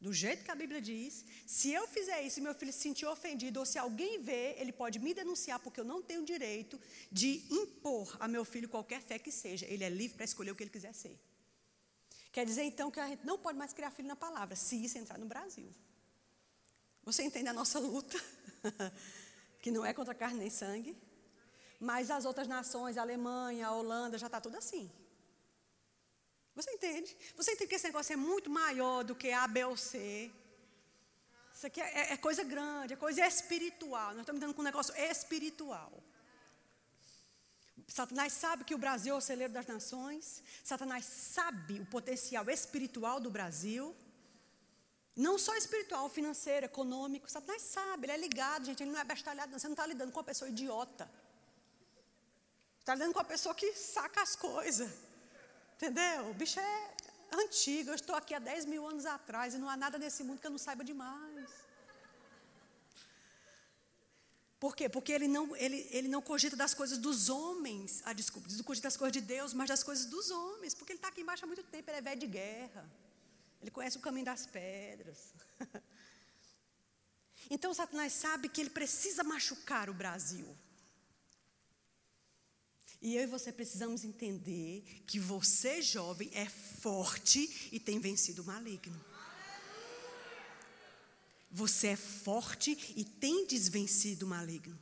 do 0.01 0.11
jeito 0.11 0.43
que 0.43 0.49
a 0.49 0.55
Bíblia 0.55 0.81
diz, 0.81 1.23
se 1.45 1.71
eu 1.71 1.87
fizer 1.87 2.23
isso 2.23 2.39
e 2.39 2.41
meu 2.41 2.55
filho 2.55 2.73
se 2.73 2.79
sentir 2.79 3.05
ofendido, 3.05 3.59
ou 3.59 3.65
se 3.67 3.77
alguém 3.77 4.19
vê, 4.19 4.55
ele 4.57 4.71
pode 4.71 4.97
me 4.97 5.13
denunciar, 5.13 5.59
porque 5.59 5.79
eu 5.79 5.85
não 5.85 6.01
tenho 6.01 6.25
direito 6.25 6.79
de 7.11 7.45
impor 7.51 8.17
a 8.19 8.27
meu 8.27 8.43
filho 8.43 8.67
qualquer 8.67 8.99
fé 8.99 9.19
que 9.19 9.31
seja. 9.31 9.67
Ele 9.67 9.83
é 9.83 9.89
livre 9.89 10.17
para 10.17 10.25
escolher 10.25 10.49
o 10.49 10.55
que 10.55 10.63
ele 10.63 10.71
quiser 10.71 10.93
ser. 10.93 11.19
Quer 12.31 12.45
dizer, 12.45 12.63
então, 12.63 12.89
que 12.89 12.99
a 12.99 13.07
gente 13.07 13.23
não 13.23 13.37
pode 13.37 13.59
mais 13.59 13.73
criar 13.73 13.91
filho 13.91 14.07
na 14.07 14.15
palavra, 14.15 14.55
se 14.55 14.83
isso 14.83 14.97
entrar 14.97 15.19
no 15.19 15.27
Brasil. 15.27 15.69
Você 17.03 17.21
entende 17.21 17.49
a 17.49 17.53
nossa 17.53 17.77
luta? 17.77 18.19
que 19.61 19.69
não 19.69 19.85
é 19.85 19.93
contra 19.93 20.15
carne 20.15 20.39
nem 20.39 20.49
sangue. 20.49 20.97
Mas 21.79 22.09
as 22.09 22.25
outras 22.25 22.47
nações, 22.47 22.97
a 22.97 23.01
Alemanha, 23.01 23.67
a 23.67 23.75
Holanda, 23.75 24.17
já 24.17 24.25
está 24.25 24.41
tudo 24.41 24.57
assim. 24.57 24.89
Você 26.61 26.71
entende? 26.71 27.17
Você 27.35 27.51
entende 27.53 27.69
que 27.69 27.75
esse 27.75 27.87
negócio 27.87 28.13
é 28.13 28.15
muito 28.15 28.49
maior 28.49 29.03
do 29.03 29.15
que 29.15 29.31
A, 29.31 29.47
B 29.47 29.65
ou 29.65 29.75
C. 29.75 30.31
Isso 31.55 31.65
aqui 31.65 31.81
é, 31.81 32.13
é 32.13 32.17
coisa 32.17 32.43
grande, 32.43 32.93
é 32.93 32.95
coisa 32.95 33.25
espiritual. 33.25 34.09
Nós 34.11 34.21
estamos 34.21 34.39
lidando 34.39 34.53
com 34.53 34.61
um 34.61 34.71
negócio 34.71 34.95
espiritual. 34.95 35.91
Satanás 37.87 38.31
sabe 38.33 38.63
que 38.63 38.75
o 38.75 38.77
Brasil 38.77 39.15
é 39.15 39.17
o 39.17 39.21
celeiro 39.21 39.51
das 39.51 39.65
nações. 39.65 40.43
Satanás 40.63 41.03
sabe 41.05 41.79
o 41.79 41.85
potencial 41.87 42.47
espiritual 42.47 43.19
do 43.19 43.31
Brasil. 43.31 43.95
Não 45.15 45.37
só 45.39 45.55
espiritual, 45.55 46.07
financeiro, 46.09 46.67
econômico. 46.67 47.29
Satanás 47.29 47.63
sabe, 47.63 48.05
ele 48.05 48.13
é 48.13 48.17
ligado, 48.17 48.65
gente. 48.65 48.83
Ele 48.83 48.91
não 48.91 48.99
é 48.99 49.03
bestalhado, 49.03 49.51
não. 49.51 49.59
Você 49.59 49.67
não 49.67 49.73
está 49.73 49.87
lidando 49.87 50.11
com 50.11 50.19
uma 50.19 50.31
pessoa 50.31 50.49
idiota. 50.49 51.11
Está 52.79 52.93
lidando 52.93 53.13
com 53.13 53.19
uma 53.19 53.25
pessoa 53.25 53.55
que 53.55 53.73
saca 53.73 54.21
as 54.21 54.35
coisas. 54.35 55.10
Entendeu? 55.81 56.29
O 56.29 56.33
bicho 56.35 56.59
é 56.59 56.93
antigo. 57.31 57.89
Eu 57.89 57.95
estou 57.95 58.15
aqui 58.15 58.35
há 58.35 58.39
10 58.39 58.65
mil 58.65 58.85
anos 58.87 59.03
atrás 59.03 59.55
e 59.55 59.57
não 59.57 59.67
há 59.67 59.75
nada 59.75 59.97
nesse 59.97 60.23
mundo 60.23 60.39
que 60.39 60.45
eu 60.45 60.51
não 60.51 60.59
saiba 60.59 60.83
demais. 60.83 61.49
Por 64.59 64.75
quê? 64.75 64.87
Porque 64.87 65.11
ele 65.11 65.27
não, 65.27 65.55
ele, 65.55 65.87
ele 65.89 66.07
não 66.07 66.21
cogita 66.21 66.55
das 66.55 66.75
coisas 66.75 66.99
dos 66.99 67.29
homens. 67.29 68.03
Ah, 68.05 68.13
desculpa, 68.13 68.47
não 68.51 68.63
cogita 68.63 68.89
das 68.89 68.95
coisas 68.95 69.11
de 69.11 69.21
Deus, 69.21 69.55
mas 69.55 69.69
das 69.69 69.81
coisas 69.81 70.05
dos 70.05 70.29
homens. 70.29 70.75
Porque 70.75 70.91
ele 70.91 70.99
está 70.99 71.07
aqui 71.07 71.21
embaixo 71.21 71.43
há 71.45 71.47
muito 71.47 71.63
tempo, 71.63 71.89
ele 71.89 71.97
é 71.97 72.01
velho 72.01 72.19
de 72.19 72.27
guerra. 72.27 72.87
Ele 73.59 73.71
conhece 73.71 73.97
o 73.97 74.01
caminho 74.01 74.25
das 74.25 74.45
pedras. 74.45 75.33
Então 77.53 77.73
Satanás 77.73 78.13
sabe 78.13 78.47
que 78.47 78.61
ele 78.61 78.69
precisa 78.69 79.25
machucar 79.25 79.89
o 79.89 79.93
Brasil. 79.93 80.47
E 83.01 83.15
eu 83.15 83.23
e 83.23 83.27
você 83.27 83.51
precisamos 83.51 84.03
entender 84.03 84.83
que 85.07 85.19
você, 85.19 85.81
jovem, 85.81 86.29
é 86.33 86.45
forte 86.45 87.69
e 87.71 87.79
tem 87.79 87.99
vencido 87.99 88.43
o 88.43 88.45
maligno. 88.45 89.03
Você 91.49 91.87
é 91.87 91.95
forte 91.95 92.93
e 92.95 93.03
tem 93.03 93.45
desvencido 93.47 94.25
o 94.25 94.29
maligno. 94.29 94.77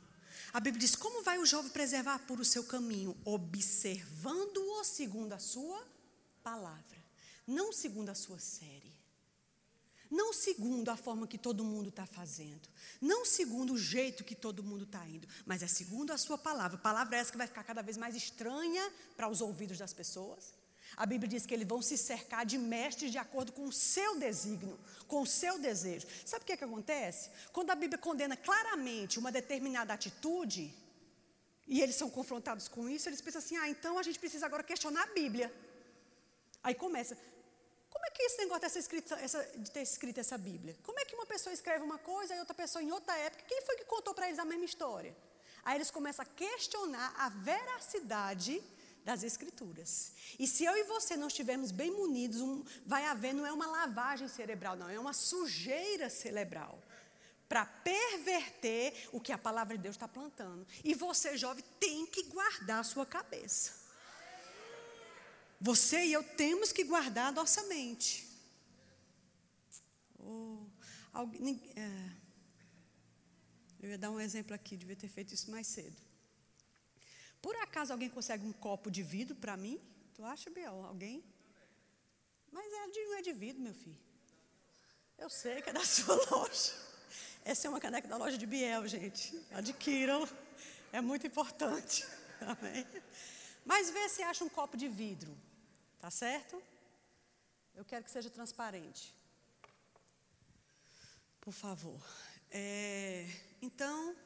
A 0.52 0.60
Bíblia 0.60 0.80
diz: 0.80 0.94
como 0.94 1.22
vai 1.22 1.38
o 1.38 1.46
jovem 1.46 1.70
preservar 1.70 2.18
por 2.20 2.38
o 2.38 2.44
seu 2.44 2.62
caminho? 2.62 3.16
Observando-o 3.24 4.84
segundo 4.84 5.32
a 5.32 5.38
sua 5.38 5.82
palavra, 6.42 6.98
não 7.46 7.72
segundo 7.72 8.10
a 8.10 8.14
sua 8.14 8.38
série. 8.38 8.99
Não 10.10 10.32
segundo 10.32 10.88
a 10.90 10.96
forma 10.96 11.26
que 11.26 11.38
todo 11.38 11.64
mundo 11.64 11.88
está 11.88 12.04
fazendo. 12.04 12.68
Não 13.00 13.24
segundo 13.24 13.74
o 13.74 13.78
jeito 13.78 14.24
que 14.24 14.34
todo 14.34 14.62
mundo 14.62 14.84
está 14.84 15.06
indo. 15.06 15.28
Mas 15.46 15.62
é 15.62 15.68
segundo 15.68 16.12
a 16.12 16.18
sua 16.18 16.36
palavra. 16.36 16.76
A 16.76 16.80
palavra 16.80 17.16
é 17.16 17.20
essa 17.20 17.30
que 17.30 17.38
vai 17.38 17.46
ficar 17.46 17.62
cada 17.62 17.80
vez 17.80 17.96
mais 17.96 18.16
estranha 18.16 18.92
para 19.16 19.28
os 19.28 19.40
ouvidos 19.40 19.78
das 19.78 19.92
pessoas. 19.92 20.52
A 20.96 21.06
Bíblia 21.06 21.28
diz 21.28 21.46
que 21.46 21.54
eles 21.54 21.68
vão 21.68 21.80
se 21.80 21.96
cercar 21.96 22.44
de 22.44 22.58
mestres 22.58 23.12
de 23.12 23.18
acordo 23.18 23.52
com 23.52 23.66
o 23.66 23.72
seu 23.72 24.18
desígnio, 24.18 24.78
com 25.06 25.22
o 25.22 25.26
seu 25.26 25.58
desejo. 25.58 26.06
Sabe 26.26 26.42
o 26.42 26.46
que, 26.46 26.52
é 26.52 26.56
que 26.56 26.64
acontece? 26.64 27.30
Quando 27.52 27.70
a 27.70 27.76
Bíblia 27.76 27.98
condena 27.98 28.36
claramente 28.36 29.18
uma 29.18 29.30
determinada 29.30 29.94
atitude, 29.94 30.74
e 31.68 31.80
eles 31.80 31.94
são 31.94 32.10
confrontados 32.10 32.66
com 32.66 32.88
isso, 32.88 33.08
eles 33.08 33.20
pensam 33.20 33.38
assim: 33.38 33.56
ah, 33.56 33.68
então 33.68 33.96
a 33.96 34.02
gente 34.02 34.18
precisa 34.18 34.46
agora 34.46 34.64
questionar 34.64 35.04
a 35.04 35.14
Bíblia. 35.14 35.54
Aí 36.62 36.74
começa. 36.74 37.16
Como 37.90 38.06
é 38.06 38.10
que 38.10 38.22
é 38.22 38.26
esse 38.26 38.38
negócio 38.38 38.62
dessa 38.62 38.78
escrita, 38.78 39.14
essa, 39.16 39.42
de 39.56 39.70
ter 39.70 39.82
escrito 39.82 40.18
essa 40.18 40.38
Bíblia? 40.38 40.76
Como 40.84 40.98
é 40.98 41.04
que 41.04 41.14
uma 41.14 41.26
pessoa 41.26 41.52
escreve 41.52 41.84
uma 41.84 41.98
coisa 41.98 42.34
e 42.34 42.38
outra 42.38 42.54
pessoa 42.54 42.82
em 42.82 42.92
outra 42.92 43.16
época? 43.18 43.44
Quem 43.46 43.60
foi 43.62 43.76
que 43.76 43.84
contou 43.84 44.14
para 44.14 44.26
eles 44.26 44.38
a 44.38 44.44
mesma 44.44 44.64
história? 44.64 45.14
Aí 45.64 45.76
eles 45.76 45.90
começam 45.90 46.22
a 46.22 46.26
questionar 46.26 47.14
a 47.18 47.28
veracidade 47.28 48.62
das 49.04 49.22
Escrituras. 49.22 50.12
E 50.38 50.46
se 50.46 50.64
eu 50.64 50.76
e 50.76 50.84
você 50.84 51.16
não 51.16 51.28
estivermos 51.28 51.70
bem 51.72 51.90
munidos, 51.90 52.40
um, 52.40 52.64
vai 52.86 53.04
haver, 53.06 53.34
não 53.34 53.46
é 53.46 53.52
uma 53.52 53.66
lavagem 53.66 54.28
cerebral, 54.28 54.76
não, 54.76 54.88
é 54.88 54.98
uma 54.98 55.12
sujeira 55.12 56.08
cerebral. 56.08 56.78
Para 57.48 57.66
perverter 57.66 59.08
o 59.10 59.20
que 59.20 59.32
a 59.32 59.38
palavra 59.38 59.76
de 59.76 59.82
Deus 59.82 59.96
está 59.96 60.06
plantando. 60.06 60.64
E 60.84 60.94
você, 60.94 61.36
jovem, 61.36 61.64
tem 61.80 62.06
que 62.06 62.22
guardar 62.24 62.78
a 62.78 62.84
sua 62.84 63.04
cabeça. 63.04 63.79
Você 65.60 66.06
e 66.06 66.12
eu 66.12 66.22
temos 66.22 66.72
que 66.72 66.84
guardar 66.84 67.26
a 67.26 67.32
nossa 67.32 67.62
mente. 67.64 68.26
Oh, 70.18 70.58
alguém, 71.12 71.60
é, 71.76 72.10
eu 73.82 73.90
ia 73.90 73.98
dar 73.98 74.10
um 74.10 74.20
exemplo 74.20 74.54
aqui, 74.54 74.76
devia 74.76 74.96
ter 74.96 75.08
feito 75.08 75.34
isso 75.34 75.50
mais 75.50 75.66
cedo. 75.66 75.96
Por 77.42 77.54
acaso 77.56 77.92
alguém 77.92 78.08
consegue 78.08 78.44
um 78.44 78.52
copo 78.52 78.90
de 78.90 79.02
vidro 79.02 79.34
para 79.36 79.56
mim? 79.56 79.80
Tu 80.14 80.24
acha, 80.24 80.50
Biel? 80.50 80.84
Alguém? 80.84 81.24
Mas 82.50 82.66
é 82.72 82.86
não 82.86 83.14
é 83.16 83.22
de 83.22 83.32
vidro, 83.32 83.62
meu 83.62 83.74
filho. 83.74 83.98
Eu 85.18 85.28
sei 85.28 85.60
que 85.60 85.70
é 85.70 85.72
da 85.72 85.84
sua 85.84 86.16
loja. 86.30 86.72
Essa 87.44 87.66
é 87.66 87.70
uma 87.70 87.80
caneca 87.80 88.08
da 88.08 88.16
loja 88.16 88.36
de 88.36 88.46
Biel, 88.46 88.86
gente. 88.86 89.38
Adquiram. 89.50 90.28
É 90.92 91.00
muito 91.00 91.26
importante. 91.26 92.06
Amém? 92.40 92.86
Mas 93.64 93.90
vê 93.90 94.08
se 94.08 94.22
acha 94.22 94.44
um 94.44 94.48
copo 94.48 94.76
de 94.76 94.88
vidro. 94.88 95.36
Tá 96.00 96.10
certo? 96.10 96.60
Eu 97.74 97.84
quero 97.84 98.04
que 98.04 98.10
seja 98.10 98.30
transparente. 98.30 99.14
Por 101.40 101.52
favor. 101.52 102.00
É, 102.50 103.26
então, 103.60 104.16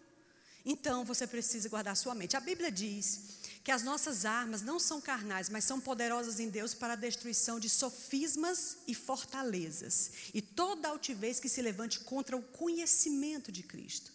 então 0.65 1.05
você 1.05 1.27
precisa 1.27 1.69
guardar 1.69 1.97
sua 1.97 2.15
mente. 2.15 2.37
A 2.37 2.41
Bíblia 2.41 2.71
diz 2.71 3.41
que 3.63 3.73
as 3.73 3.83
nossas 3.83 4.25
armas 4.25 4.63
não 4.63 4.79
são 4.79 5.01
carnais, 5.01 5.49
mas 5.49 5.65
são 5.65 5.81
poderosas 5.81 6.39
em 6.39 6.49
Deus 6.49 6.75
para 6.75 6.93
a 6.93 6.97
destruição 6.97 7.59
de 7.59 7.69
sofismas 7.69 8.79
e 8.87 8.95
fortalezas 8.95 10.31
e 10.33 10.41
toda 10.41 10.89
altivez 10.89 11.41
que 11.41 11.49
se 11.49 11.61
levante 11.61 12.01
contra 12.01 12.37
o 12.37 12.43
conhecimento 12.43 13.51
de 13.51 13.63
Cristo. 13.63 14.13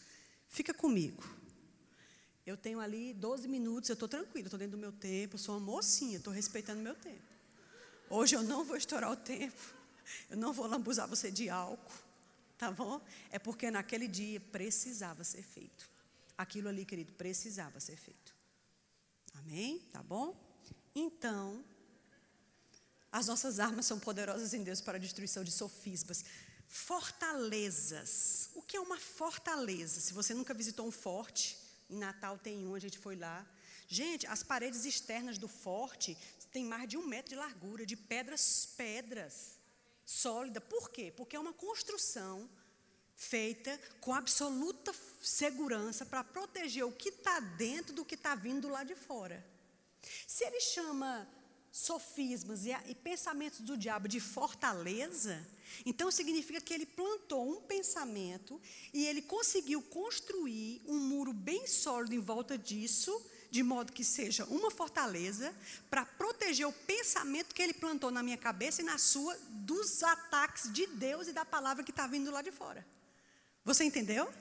Fica 0.48 0.74
comigo. 0.74 1.24
Eu 2.46 2.58
tenho 2.58 2.80
ali 2.80 3.14
12 3.14 3.48
minutos, 3.48 3.90
eu 3.90 3.94
estou 3.94 4.08
tranquila, 4.08 4.48
estou 4.48 4.58
dentro 4.58 4.78
do 4.78 4.82
meu 4.82 4.92
tempo, 4.92 5.38
sou 5.38 5.56
uma 5.56 5.66
mocinha, 5.66 6.18
estou 6.18 6.34
respeitando 6.34 6.80
o 6.80 6.84
meu 6.84 6.96
tempo. 6.96 7.39
Hoje 8.10 8.36
eu 8.36 8.42
não 8.42 8.64
vou 8.64 8.76
estourar 8.76 9.12
o 9.12 9.16
tempo, 9.16 9.62
eu 10.30 10.38
não 10.38 10.52
vou 10.52 10.66
lambuzar 10.66 11.08
você 11.08 11.30
de 11.30 11.50
álcool, 11.50 11.94
tá 12.58 12.72
bom? 12.72 13.00
É 13.30 13.38
porque 13.38 13.70
naquele 13.70 14.08
dia 14.08 14.40
precisava 14.40 15.24
ser 15.24 15.44
feito. 15.44 15.88
Aquilo 16.38 16.70
ali, 16.70 16.86
querido, 16.86 17.14
precisava 17.14 17.80
ser 17.80 17.98
feito. 17.98 18.36
Amém? 19.36 19.80
Tá 19.92 20.02
bom? 20.02 20.36
Então, 20.96 21.64
as 23.12 23.28
nossas 23.28 23.60
armas 23.60 23.86
são 23.86 24.00
poderosas 24.00 24.54
em 24.54 24.64
Deus 24.64 24.82
para 24.82 24.98
a 24.98 25.02
destruição 25.02 25.44
de 25.44 25.52
sofismas. 25.52 26.24
Fortalezas. 26.68 28.50
O 28.56 28.62
que 28.62 28.78
é 28.78 28.80
uma 28.80 29.00
fortaleza? 29.00 30.00
Se 30.00 30.14
você 30.14 30.34
nunca 30.34 30.54
visitou 30.54 30.88
um 30.88 30.92
forte, 30.92 31.58
em 31.90 31.98
Natal 31.98 32.38
tem 32.38 32.68
um, 32.68 32.76
a 32.76 32.80
gente 32.80 32.98
foi 32.98 33.16
lá. 33.16 33.46
Gente, 33.88 34.28
as 34.28 34.44
paredes 34.44 34.86
externas 34.86 35.40
do 35.40 35.48
forte 35.48 36.16
tem 36.52 36.66
mais 36.66 36.88
de 36.88 36.98
um 36.98 37.06
metro 37.06 37.30
de 37.30 37.36
largura, 37.36 37.86
de 37.86 37.96
pedras, 37.96 38.70
pedras, 38.78 39.60
sólida. 40.06 40.60
Por 40.60 40.90
quê? 40.90 41.14
Porque 41.16 41.36
é 41.36 41.40
uma 41.40 41.54
construção 41.54 42.50
feita 43.16 43.78
com 44.00 44.14
absoluta 44.14 44.94
segurança 45.22 46.06
para 46.06 46.24
proteger 46.24 46.86
o 46.86 46.92
que 46.92 47.10
está 47.10 47.40
dentro 47.40 47.94
do 47.94 48.06
que 48.06 48.16
está 48.16 48.34
vindo 48.34 48.70
lá 48.70 48.84
de 48.84 48.96
fora. 48.96 49.46
Se 50.26 50.46
ele 50.46 50.62
chama 50.62 51.28
sofismas 51.72 52.66
e, 52.66 52.72
e, 52.88 52.96
pensamentos 52.96 53.60
do 53.60 53.78
diabo 53.78 54.08
de 54.08 54.20
fortaleza, 54.20 55.46
então 55.86 56.10
significa 56.10 56.60
que 56.60 56.74
ele 56.74 56.86
plantou 56.86 57.48
um 57.48 57.62
pensamento 57.62 58.60
e 58.94 59.06
ele 59.06 59.22
conseguiu 59.22 59.82
construir 59.82 60.82
um 60.88 60.98
muro 60.98 61.34
bem 61.34 61.68
sólido 61.68 62.16
em 62.16 62.20
volta 62.20 62.58
disso 62.58 63.14
de 63.50 63.64
modo 63.64 63.92
que 63.92 64.04
seja 64.04 64.46
uma 64.46 64.70
fortaleza 64.70 65.54
para 65.90 66.06
proteger 66.06 66.68
o 66.68 66.74
pensamento 66.74 67.54
que 67.54 67.62
ele 67.62 67.74
plantou 67.74 68.12
na 68.12 68.22
minha 68.22 68.38
cabeça 68.38 68.82
e 68.82 68.86
na 68.86 68.98
sua 68.98 69.38
dos 69.50 70.04
ataques 70.04 70.72
de 70.72 70.86
Deus 70.88 71.28
e 71.28 71.34
da 71.34 71.46
palavra 71.46 71.84
que 71.84 71.92
está 71.92 72.06
vindo 72.08 72.32
lá 72.32 72.42
de 72.42 72.52
fora. 72.52 72.86
Você 73.66 73.84
entendeu? 73.84 74.32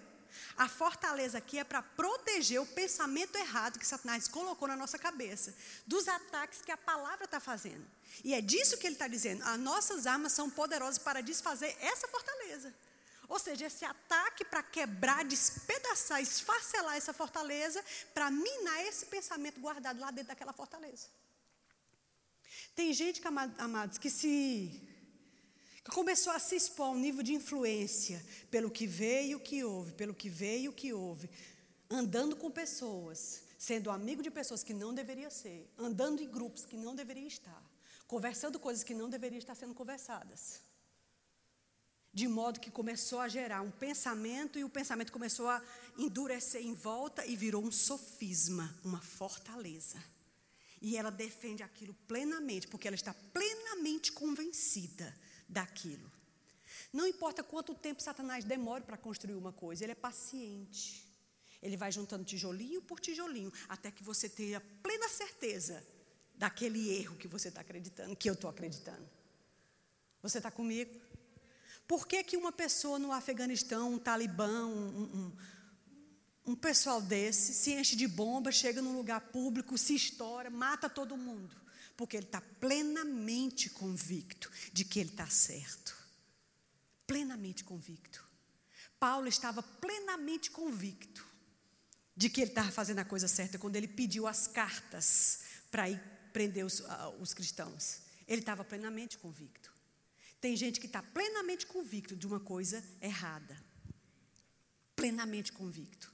A 0.57 0.69
fortaleza 0.69 1.39
aqui 1.39 1.59
é 1.59 1.65
para 1.65 1.83
proteger 1.83 2.61
o 2.61 2.67
pensamento 2.67 3.37
errado 3.37 3.79
que 3.79 3.87
Satanás 3.87 4.29
colocou 4.29 4.69
na 4.69 4.77
nossa 4.77 4.99
cabeça, 4.99 5.55
dos 5.87 6.07
ataques 6.07 6.61
que 6.63 6.71
a 6.71 6.77
palavra 6.77 7.25
está 7.25 7.41
fazendo. 7.41 7.85
E 8.25 8.35
é 8.35 8.41
disso 8.41 8.77
que 8.77 8.87
ele 8.87 8.95
está 8.95 9.09
dizendo. 9.09 9.43
As 9.45 9.59
nossas 9.59 10.07
armas 10.07 10.33
são 10.33 10.51
poderosas 10.51 10.99
para 10.99 11.23
desfazer 11.23 11.77
essa 11.81 12.07
fortaleza. 12.09 12.75
Ou 13.29 13.39
seja, 13.39 13.67
esse 13.67 13.85
ataque 13.85 14.45
para 14.45 14.63
quebrar, 14.63 15.25
despedaçar, 15.25 16.23
esfacelar 16.23 16.97
essa 16.97 17.13
fortaleza, 17.13 17.85
para 18.15 18.31
minar 18.31 18.85
esse 18.87 19.07
pensamento 19.07 19.61
guardado 19.61 20.01
lá 20.01 20.11
dentro 20.11 20.29
daquela 20.29 20.53
fortaleza. 20.53 21.07
Tem 22.75 22.93
gente, 22.93 23.21
amados, 23.59 23.99
que 23.99 24.09
se 24.09 24.83
que 25.85 25.95
começou 25.95 26.33
a 26.33 26.39
se 26.39 26.55
expor 26.55 26.89
a 26.89 26.91
um 26.91 26.99
nível 26.99 27.23
de 27.23 27.33
influência 27.33 28.23
pelo 28.51 28.71
que 28.71 28.87
veio, 28.87 29.39
o 29.39 29.41
que 29.41 29.65
houve, 29.65 29.93
pelo 29.93 30.15
que 30.15 30.29
veio, 30.29 30.71
o 30.71 30.75
que 30.75 30.93
houve, 30.93 31.31
andando 31.89 32.37
com 32.37 32.51
pessoas, 32.51 33.43
sendo 33.59 33.91
amigo 33.91 34.23
de 34.23 34.31
pessoas 34.31 34.63
que 34.63 34.75
não 34.75 34.93
deveria 34.93 35.31
ser, 35.31 35.67
andando 35.79 36.23
em 36.23 36.31
grupos 36.31 36.67
que 36.67 36.77
não 36.77 36.95
deveria 36.95 37.27
estar, 37.27 37.63
conversando 38.07 38.59
coisas 38.61 38.85
que 38.85 38.95
não 38.95 39.09
deveriam 39.09 39.39
estar 39.39 39.55
sendo 39.55 39.75
conversadas. 39.75 40.61
De 42.19 42.27
modo 42.27 42.59
que 42.59 42.69
começou 42.69 43.21
a 43.21 43.29
gerar 43.29 43.63
um 43.63 43.71
pensamento 43.71 44.59
e 44.59 44.65
o 44.65 44.69
pensamento 44.69 45.13
começou 45.13 45.49
a 45.49 45.63
endurecer 45.97 46.61
em 46.61 46.75
volta 46.75 47.25
e 47.25 47.37
virou 47.37 47.63
um 47.63 47.71
sofisma, 47.71 48.77
uma 48.83 49.01
fortaleza. 49.01 50.03
E 50.83 50.97
ela 50.97 51.13
defende 51.13 51.63
aquilo 51.63 51.95
plenamente, 52.09 52.67
porque 52.67 52.89
ela 52.89 52.97
está 52.97 53.15
plenamente 53.15 54.11
convencida 54.11 55.17
daquilo. 55.49 56.11
Não 56.93 57.07
importa 57.07 57.45
quanto 57.45 57.73
tempo 57.73 58.03
Satanás 58.03 58.45
demore 58.45 58.83
para 58.83 58.97
construir 58.97 59.37
uma 59.37 59.53
coisa, 59.53 59.85
ele 59.85 59.93
é 59.93 59.95
paciente. 59.95 61.07
Ele 61.63 61.77
vai 61.77 61.93
juntando 61.93 62.25
tijolinho 62.25 62.83
por 62.83 62.99
tijolinho, 62.99 63.53
até 63.69 63.93
que 63.93 64.03
você 64.03 64.29
tenha 64.29 64.61
plena 64.83 65.09
certeza 65.09 65.87
daquele 66.35 66.99
erro 66.99 67.15
que 67.15 67.29
você 67.29 67.47
está 67.47 67.61
acreditando, 67.61 68.17
que 68.17 68.29
eu 68.29 68.35
estou 68.35 68.51
acreditando. 68.51 69.09
Você 70.21 70.39
está 70.39 70.51
comigo? 70.51 71.08
Por 71.89 72.07
que, 72.07 72.23
que 72.23 72.37
uma 72.37 72.53
pessoa 72.53 72.99
no 72.99 73.11
Afeganistão, 73.11 73.95
um 73.95 73.99
talibã, 73.99 74.67
um, 74.67 75.03
um, 75.03 75.33
um 76.53 76.55
pessoal 76.55 77.01
desse, 77.01 77.55
se 77.55 77.73
enche 77.73 77.97
de 77.97 78.07
bomba, 78.07 78.53
chega 78.53 78.83
num 78.83 78.95
lugar 78.95 79.23
público, 79.33 79.79
se 79.79 79.95
estoura, 79.95 80.51
mata 80.51 80.91
todo 80.91 81.17
mundo? 81.17 81.57
Porque 81.97 82.19
ele 82.19 82.27
está 82.27 82.43
plenamente 82.61 83.71
convicto 83.71 84.53
de 84.71 84.85
que 84.85 85.01
ele 85.01 85.09
está 85.09 85.27
certo. 85.29 85.97
Plenamente 87.07 87.65
convicto. 87.65 88.23
Paulo 89.01 89.27
estava 89.27 89.63
plenamente 89.63 90.51
convicto 90.51 91.27
de 92.15 92.29
que 92.29 92.43
ele 92.43 92.51
estava 92.51 92.71
fazendo 92.71 92.99
a 92.99 93.05
coisa 93.05 93.29
certa 93.29 93.59
quando 93.59 93.77
ele 93.77 93.89
pediu 93.89 94.27
as 94.27 94.47
cartas 94.47 95.41
para 95.71 95.89
ir 95.89 95.99
prender 96.35 96.67
os, 96.67 96.81
uh, 96.81 97.17
os 97.19 97.33
cristãos. 97.33 98.03
Ele 98.27 98.43
estava 98.43 98.63
plenamente 98.63 99.17
convicto. 99.17 99.78
Tem 100.41 100.57
gente 100.57 100.81
que 100.81 100.87
está 100.87 101.03
plenamente 101.03 101.67
convicto 101.67 102.15
de 102.15 102.27
uma 102.27 102.39
coisa 102.39 102.85
errada. 103.01 103.57
Plenamente 104.95 105.53
convicto. 105.53 106.13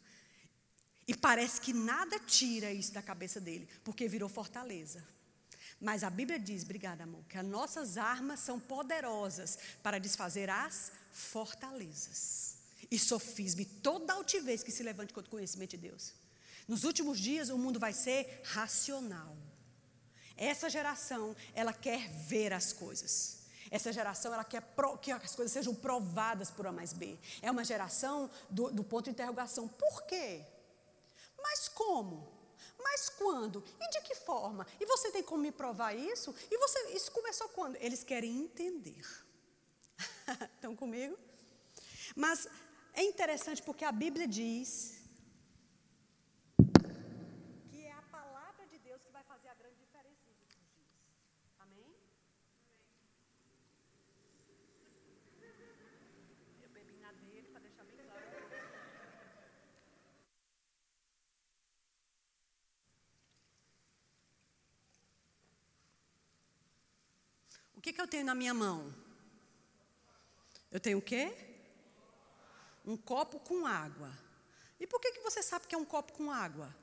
E 1.06 1.14
parece 1.14 1.60
que 1.60 1.72
nada 1.72 2.18
tira 2.18 2.72
isso 2.72 2.92
da 2.92 3.02
cabeça 3.02 3.40
dele, 3.40 3.68
porque 3.82 4.08
virou 4.08 4.28
fortaleza. 4.28 5.06
Mas 5.80 6.02
a 6.02 6.08
Bíblia 6.08 6.38
diz, 6.38 6.62
obrigada 6.62 7.04
amor, 7.04 7.22
que 7.28 7.36
as 7.36 7.44
nossas 7.44 7.98
armas 7.98 8.40
são 8.40 8.58
poderosas 8.58 9.58
para 9.82 9.98
desfazer 9.98 10.48
as 10.48 10.90
fortalezas. 11.12 12.56
E 12.90 12.98
sofismo 12.98 13.60
e 13.60 13.66
toda 13.66 14.14
altivez 14.14 14.62
que 14.62 14.72
se 14.72 14.82
levante 14.82 15.12
contra 15.12 15.28
o 15.28 15.30
conhecimento 15.30 15.72
de 15.72 15.88
Deus. 15.88 16.14
Nos 16.66 16.84
últimos 16.84 17.18
dias 17.18 17.50
o 17.50 17.58
mundo 17.58 17.78
vai 17.78 17.92
ser 17.92 18.40
racional. 18.44 19.36
Essa 20.36 20.70
geração, 20.70 21.36
ela 21.54 21.72
quer 21.72 22.08
ver 22.26 22.52
as 22.52 22.72
coisas. 22.72 23.43
Essa 23.76 23.92
geração 23.92 24.32
ela 24.32 24.44
quer 24.44 24.62
pro, 24.76 24.96
que 24.98 25.10
as 25.10 25.34
coisas 25.34 25.52
sejam 25.52 25.74
provadas 25.74 26.50
por 26.50 26.64
A 26.66 26.72
mais 26.72 26.92
B. 26.92 27.18
É 27.42 27.50
uma 27.50 27.64
geração 27.64 28.30
do, 28.48 28.70
do 28.70 28.84
ponto 28.84 29.04
de 29.06 29.10
interrogação. 29.10 29.66
Por 29.66 30.02
quê? 30.04 30.44
Mas 31.46 31.68
como? 31.68 32.32
Mas 32.78 33.08
quando? 33.08 33.64
E 33.80 33.90
de 33.90 34.00
que 34.02 34.14
forma? 34.14 34.66
E 34.78 34.86
você 34.86 35.10
tem 35.10 35.22
como 35.22 35.42
me 35.42 35.50
provar 35.50 35.92
isso? 35.92 36.34
E 36.50 36.56
você, 36.56 36.78
isso 36.90 37.10
começou 37.10 37.48
quando? 37.48 37.76
Eles 37.76 38.04
querem 38.04 38.32
entender. 38.44 39.04
Estão 40.54 40.76
comigo? 40.76 41.18
Mas 42.14 42.46
é 42.92 43.02
interessante 43.02 43.60
porque 43.60 43.84
a 43.84 43.90
Bíblia 43.90 44.28
diz 44.28 45.02
que 47.70 47.84
é 47.84 47.92
a 47.92 48.02
palavra 48.02 48.66
de 48.68 48.78
Deus 48.78 49.02
que 49.02 49.10
vai 49.10 49.24
fazer 49.24 49.48
a 49.48 49.54
grande 49.54 49.78
diferença 49.84 50.22
nos 50.28 50.38
últimos 50.42 50.70
dias. 50.76 50.92
Amém? 51.58 51.92
Eu 56.62 56.68
bebi 56.70 56.96
na 56.98 57.12
dele 57.12 57.48
para 57.48 57.60
deixar 57.60 57.84
bem 57.84 57.96
claro. 57.96 58.24
O 67.73 67.73
que, 67.84 67.92
que 67.92 68.00
eu 68.00 68.08
tenho 68.08 68.24
na 68.24 68.34
minha 68.34 68.54
mão? 68.54 68.94
Eu 70.72 70.80
tenho 70.80 70.96
o 70.96 71.02
quê? 71.02 71.36
um 72.84 72.96
copo 72.96 73.38
com 73.40 73.66
água. 73.66 74.10
E 74.78 74.86
por 74.86 75.00
que, 75.00 75.12
que 75.12 75.20
você 75.20 75.42
sabe 75.42 75.66
que 75.66 75.74
é 75.74 75.78
um 75.78 75.84
copo 75.84 76.12
com 76.12 76.30
água? 76.30 76.74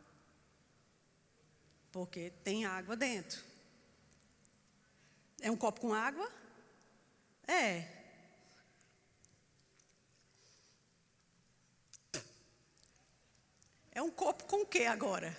Porque 1.91 2.31
tem 2.43 2.65
água 2.65 2.95
dentro. 2.95 3.43
É 5.39 5.51
um 5.51 5.57
copo 5.57 5.81
com 5.81 5.93
água? 5.93 6.31
É. 7.47 7.99
É 13.91 14.01
um 14.01 14.11
copo 14.11 14.45
com 14.45 14.61
o 14.61 14.65
que 14.65 14.85
agora? 14.85 15.35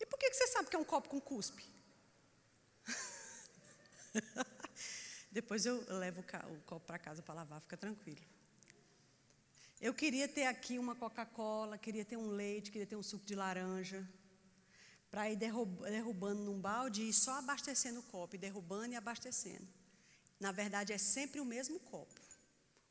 E 0.00 0.06
por 0.06 0.18
que 0.18 0.32
você 0.32 0.46
sabe 0.46 0.68
que 0.70 0.76
é 0.76 0.78
um 0.78 0.84
copo 0.84 1.08
com 1.08 1.20
cuspe? 1.20 1.73
Depois 5.30 5.66
eu 5.66 5.84
levo 5.98 6.20
o 6.20 6.60
copo 6.62 6.86
para 6.86 6.98
casa 6.98 7.22
para 7.22 7.34
lavar, 7.34 7.60
fica 7.60 7.76
tranquilo. 7.76 8.20
Eu 9.80 9.92
queria 9.92 10.28
ter 10.28 10.46
aqui 10.46 10.78
uma 10.78 10.94
Coca-Cola, 10.94 11.76
queria 11.76 12.04
ter 12.04 12.16
um 12.16 12.28
leite, 12.28 12.70
queria 12.70 12.86
ter 12.86 12.96
um 12.96 13.02
suco 13.02 13.26
de 13.26 13.34
laranja, 13.34 14.08
para 15.10 15.30
ir 15.30 15.36
derrubando 15.36 16.42
num 16.42 16.58
balde 16.58 17.08
e 17.08 17.12
só 17.12 17.38
abastecendo 17.38 18.00
o 18.00 18.02
copo, 18.02 18.36
derrubando 18.36 18.94
e 18.94 18.96
abastecendo. 18.96 19.66
Na 20.40 20.50
verdade, 20.50 20.92
é 20.92 20.98
sempre 20.98 21.40
o 21.40 21.44
mesmo 21.44 21.78
copo. 21.78 22.20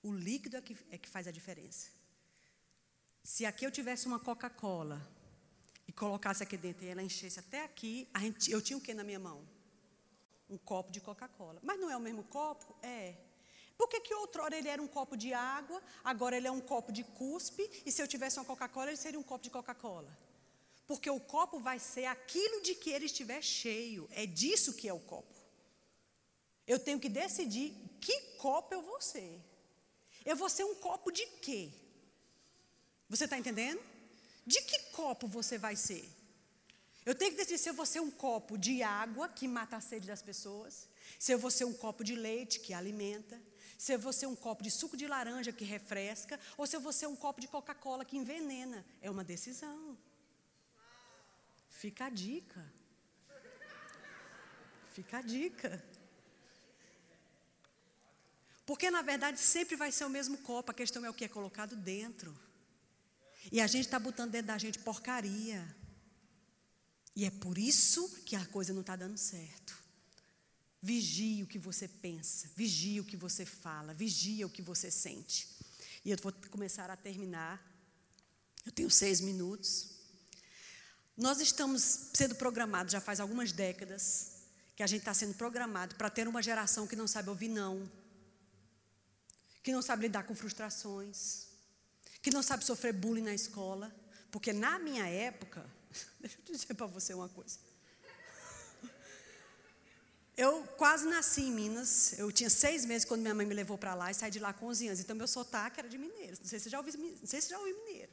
O 0.01 0.13
líquido 0.13 0.55
é 0.55 0.61
que, 0.61 0.77
é 0.89 0.97
que 0.97 1.09
faz 1.09 1.27
a 1.27 1.31
diferença. 1.31 1.89
Se 3.23 3.45
aqui 3.45 3.65
eu 3.65 3.71
tivesse 3.71 4.05
uma 4.05 4.19
Coca-Cola 4.19 5.01
e 5.87 5.91
colocasse 5.91 6.43
aqui 6.43 6.57
dentro 6.57 6.85
e 6.85 6.89
ela 6.89 7.03
enchesse 7.03 7.39
até 7.39 7.63
aqui, 7.63 8.07
gente, 8.17 8.51
eu 8.51 8.61
tinha 8.61 8.77
o 8.77 8.81
que 8.81 8.93
na 8.93 9.03
minha 9.03 9.19
mão? 9.19 9.45
Um 10.53 10.57
copo 10.71 10.91
de 10.91 11.01
Coca-Cola. 11.01 11.59
Mas 11.63 11.79
não 11.79 11.89
é 11.89 11.97
o 11.97 11.99
mesmo 12.07 12.23
copo? 12.37 12.75
É. 12.83 13.15
Por 13.77 13.87
que, 13.89 13.99
que 14.05 14.13
outrora 14.13 14.55
ele 14.55 14.69
era 14.69 14.81
um 14.81 14.87
copo 14.87 15.17
de 15.17 15.33
água, 15.33 15.81
agora 16.03 16.37
ele 16.37 16.47
é 16.47 16.51
um 16.51 16.61
copo 16.61 16.91
de 16.91 17.03
cuspe, 17.03 17.63
e 17.85 17.91
se 17.91 18.01
eu 18.01 18.07
tivesse 18.07 18.37
uma 18.37 18.45
Coca-Cola, 18.45 18.89
ele 18.91 18.97
seria 18.97 19.19
um 19.19 19.23
copo 19.31 19.43
de 19.43 19.49
Coca-Cola? 19.49 20.11
Porque 20.85 21.09
o 21.09 21.19
copo 21.19 21.59
vai 21.59 21.79
ser 21.79 22.05
aquilo 22.05 22.61
de 22.61 22.75
que 22.75 22.91
ele 22.91 23.05
estiver 23.05 23.41
cheio, 23.41 24.07
é 24.11 24.25
disso 24.25 24.73
que 24.73 24.87
é 24.87 24.93
o 24.93 24.99
copo. 24.99 25.39
Eu 26.67 26.77
tenho 26.77 26.99
que 26.99 27.09
decidir 27.09 27.73
que 27.99 28.15
copo 28.37 28.75
eu 28.75 28.81
vou 28.81 29.01
ser. 29.01 29.41
Eu 30.23 30.35
vou 30.35 30.49
ser 30.49 30.65
um 30.65 30.75
copo 30.75 31.11
de 31.11 31.25
quê? 31.45 31.71
Você 33.09 33.23
está 33.25 33.37
entendendo? 33.37 33.81
De 34.45 34.61
que 34.61 34.79
copo 34.91 35.27
você 35.27 35.57
vai 35.57 35.75
ser? 35.75 36.07
Eu 37.05 37.13
tenho 37.13 37.31
que 37.31 37.37
decidir 37.37 37.57
se 37.57 37.69
eu 37.69 37.73
vou 37.73 37.85
ser 37.85 37.99
um 37.99 38.11
copo 38.11 38.57
de 38.57 38.81
água 38.81 39.27
que 39.27 39.47
mata 39.47 39.75
a 39.75 39.81
sede 39.81 40.07
das 40.07 40.21
pessoas, 40.21 40.87
se 41.19 41.31
eu 41.33 41.39
vou 41.39 41.51
ser 41.51 41.65
um 41.65 41.73
copo 41.73 42.03
de 42.03 42.15
leite 42.15 42.59
que 42.59 42.73
alimenta, 42.73 43.41
se 43.77 43.91
eu 43.93 43.99
vou 43.99 44.13
ser 44.13 44.27
um 44.27 44.35
copo 44.35 44.63
de 44.63 44.71
suco 44.71 44.95
de 44.95 45.07
laranja 45.07 45.51
que 45.51 45.65
refresca, 45.65 46.39
ou 46.57 46.65
se 46.65 46.75
eu 46.75 46.79
vou 46.79 46.93
ser 46.93 47.07
um 47.07 47.15
copo 47.15 47.41
de 47.41 47.47
Coca-Cola 47.47 48.05
que 48.05 48.15
envenena. 48.15 48.85
É 49.01 49.11
uma 49.11 49.23
decisão. 49.23 49.97
Fica 51.67 52.05
a 52.05 52.09
dica. 52.09 52.65
Fica 54.93 55.17
a 55.17 55.21
dica. 55.21 55.83
Porque 58.65 58.89
na 58.89 59.01
verdade 59.01 59.39
sempre 59.39 59.75
vai 59.75 59.91
ser 59.91 60.05
o 60.05 60.09
mesmo 60.09 60.37
copo, 60.37 60.71
a 60.71 60.73
questão 60.73 61.05
é 61.05 61.09
o 61.09 61.13
que 61.13 61.25
é 61.25 61.27
colocado 61.27 61.75
dentro. 61.75 62.33
E 63.51 63.59
a 63.59 63.67
gente 63.67 63.85
está 63.85 63.99
botando 63.99 64.31
dentro 64.31 64.47
da 64.47 64.57
gente 64.57 64.79
porcaria. 64.79 65.82
E 67.15 67.25
é 67.25 67.29
por 67.29 67.57
isso 67.57 68.09
que 68.25 68.35
a 68.35 68.45
coisa 68.45 68.73
não 68.73 68.81
está 68.81 68.95
dando 68.95 69.17
certo. 69.17 69.77
Vigie 70.81 71.43
o 71.43 71.47
que 71.47 71.59
você 71.59 71.87
pensa, 71.87 72.49
vigie 72.55 72.99
o 72.99 73.05
que 73.05 73.15
você 73.15 73.45
fala, 73.45 73.93
vigie 73.93 74.43
o 74.43 74.49
que 74.49 74.61
você 74.61 74.91
sente. 74.91 75.47
E 76.03 76.11
eu 76.11 76.17
vou 76.21 76.33
começar 76.49 76.89
a 76.89 76.97
terminar. 76.97 77.61
Eu 78.65 78.71
tenho 78.71 78.89
seis 78.89 79.21
minutos. 79.21 79.91
Nós 81.15 81.39
estamos 81.39 82.09
sendo 82.13 82.35
programados 82.35 82.91
já 82.91 82.99
faz 82.99 83.19
algumas 83.19 83.51
décadas 83.51 84.33
que 84.75 84.81
a 84.81 84.87
gente 84.87 85.01
está 85.01 85.13
sendo 85.13 85.35
programado 85.35 85.95
para 85.95 86.09
ter 86.09 86.27
uma 86.27 86.41
geração 86.41 86.87
que 86.87 86.95
não 86.95 87.07
sabe 87.07 87.29
ouvir 87.29 87.47
não, 87.47 87.89
que 89.61 89.71
não 89.71 89.81
sabe 89.81 90.03
lidar 90.03 90.23
com 90.23 90.35
frustrações, 90.35 91.45
que 92.21 92.31
não 92.31 92.41
sabe 92.41 92.65
sofrer 92.65 92.91
bullying 92.91 93.21
na 93.21 93.33
escola, 93.33 93.93
porque 94.31 94.51
na 94.51 94.79
minha 94.79 95.07
época, 95.07 95.63
deixa 96.19 96.37
eu 96.37 96.53
dizer 96.53 96.73
para 96.73 96.85
você 96.87 97.13
uma 97.13 97.29
coisa. 97.29 97.57
Eu 100.35 100.63
quase 100.77 101.07
nasci 101.07 101.41
em 101.41 101.51
Minas. 101.51 102.17
Eu 102.17 102.31
tinha 102.31 102.49
seis 102.49 102.85
meses 102.85 103.05
quando 103.05 103.21
minha 103.21 103.35
mãe 103.35 103.45
me 103.45 103.53
levou 103.53 103.77
para 103.77 103.93
lá 103.93 104.09
e 104.09 104.13
saí 104.13 104.31
de 104.31 104.39
lá 104.39 104.51
com 104.51 104.65
11 104.65 104.87
anos. 104.87 104.99
Então, 104.99 105.15
meu 105.15 105.27
sotaque 105.27 105.79
era 105.79 105.87
de 105.87 105.97
mineiro. 105.97 106.37
Não 106.39 106.47
sei 106.47 106.59
se 106.59 106.63
você 106.63 106.69
já 106.71 106.79
ouviu, 106.79 106.93
não 106.97 107.27
sei 107.27 107.39
se 107.39 107.49
já 107.49 107.59
ouviu 107.59 107.75
mineiro. 107.85 108.11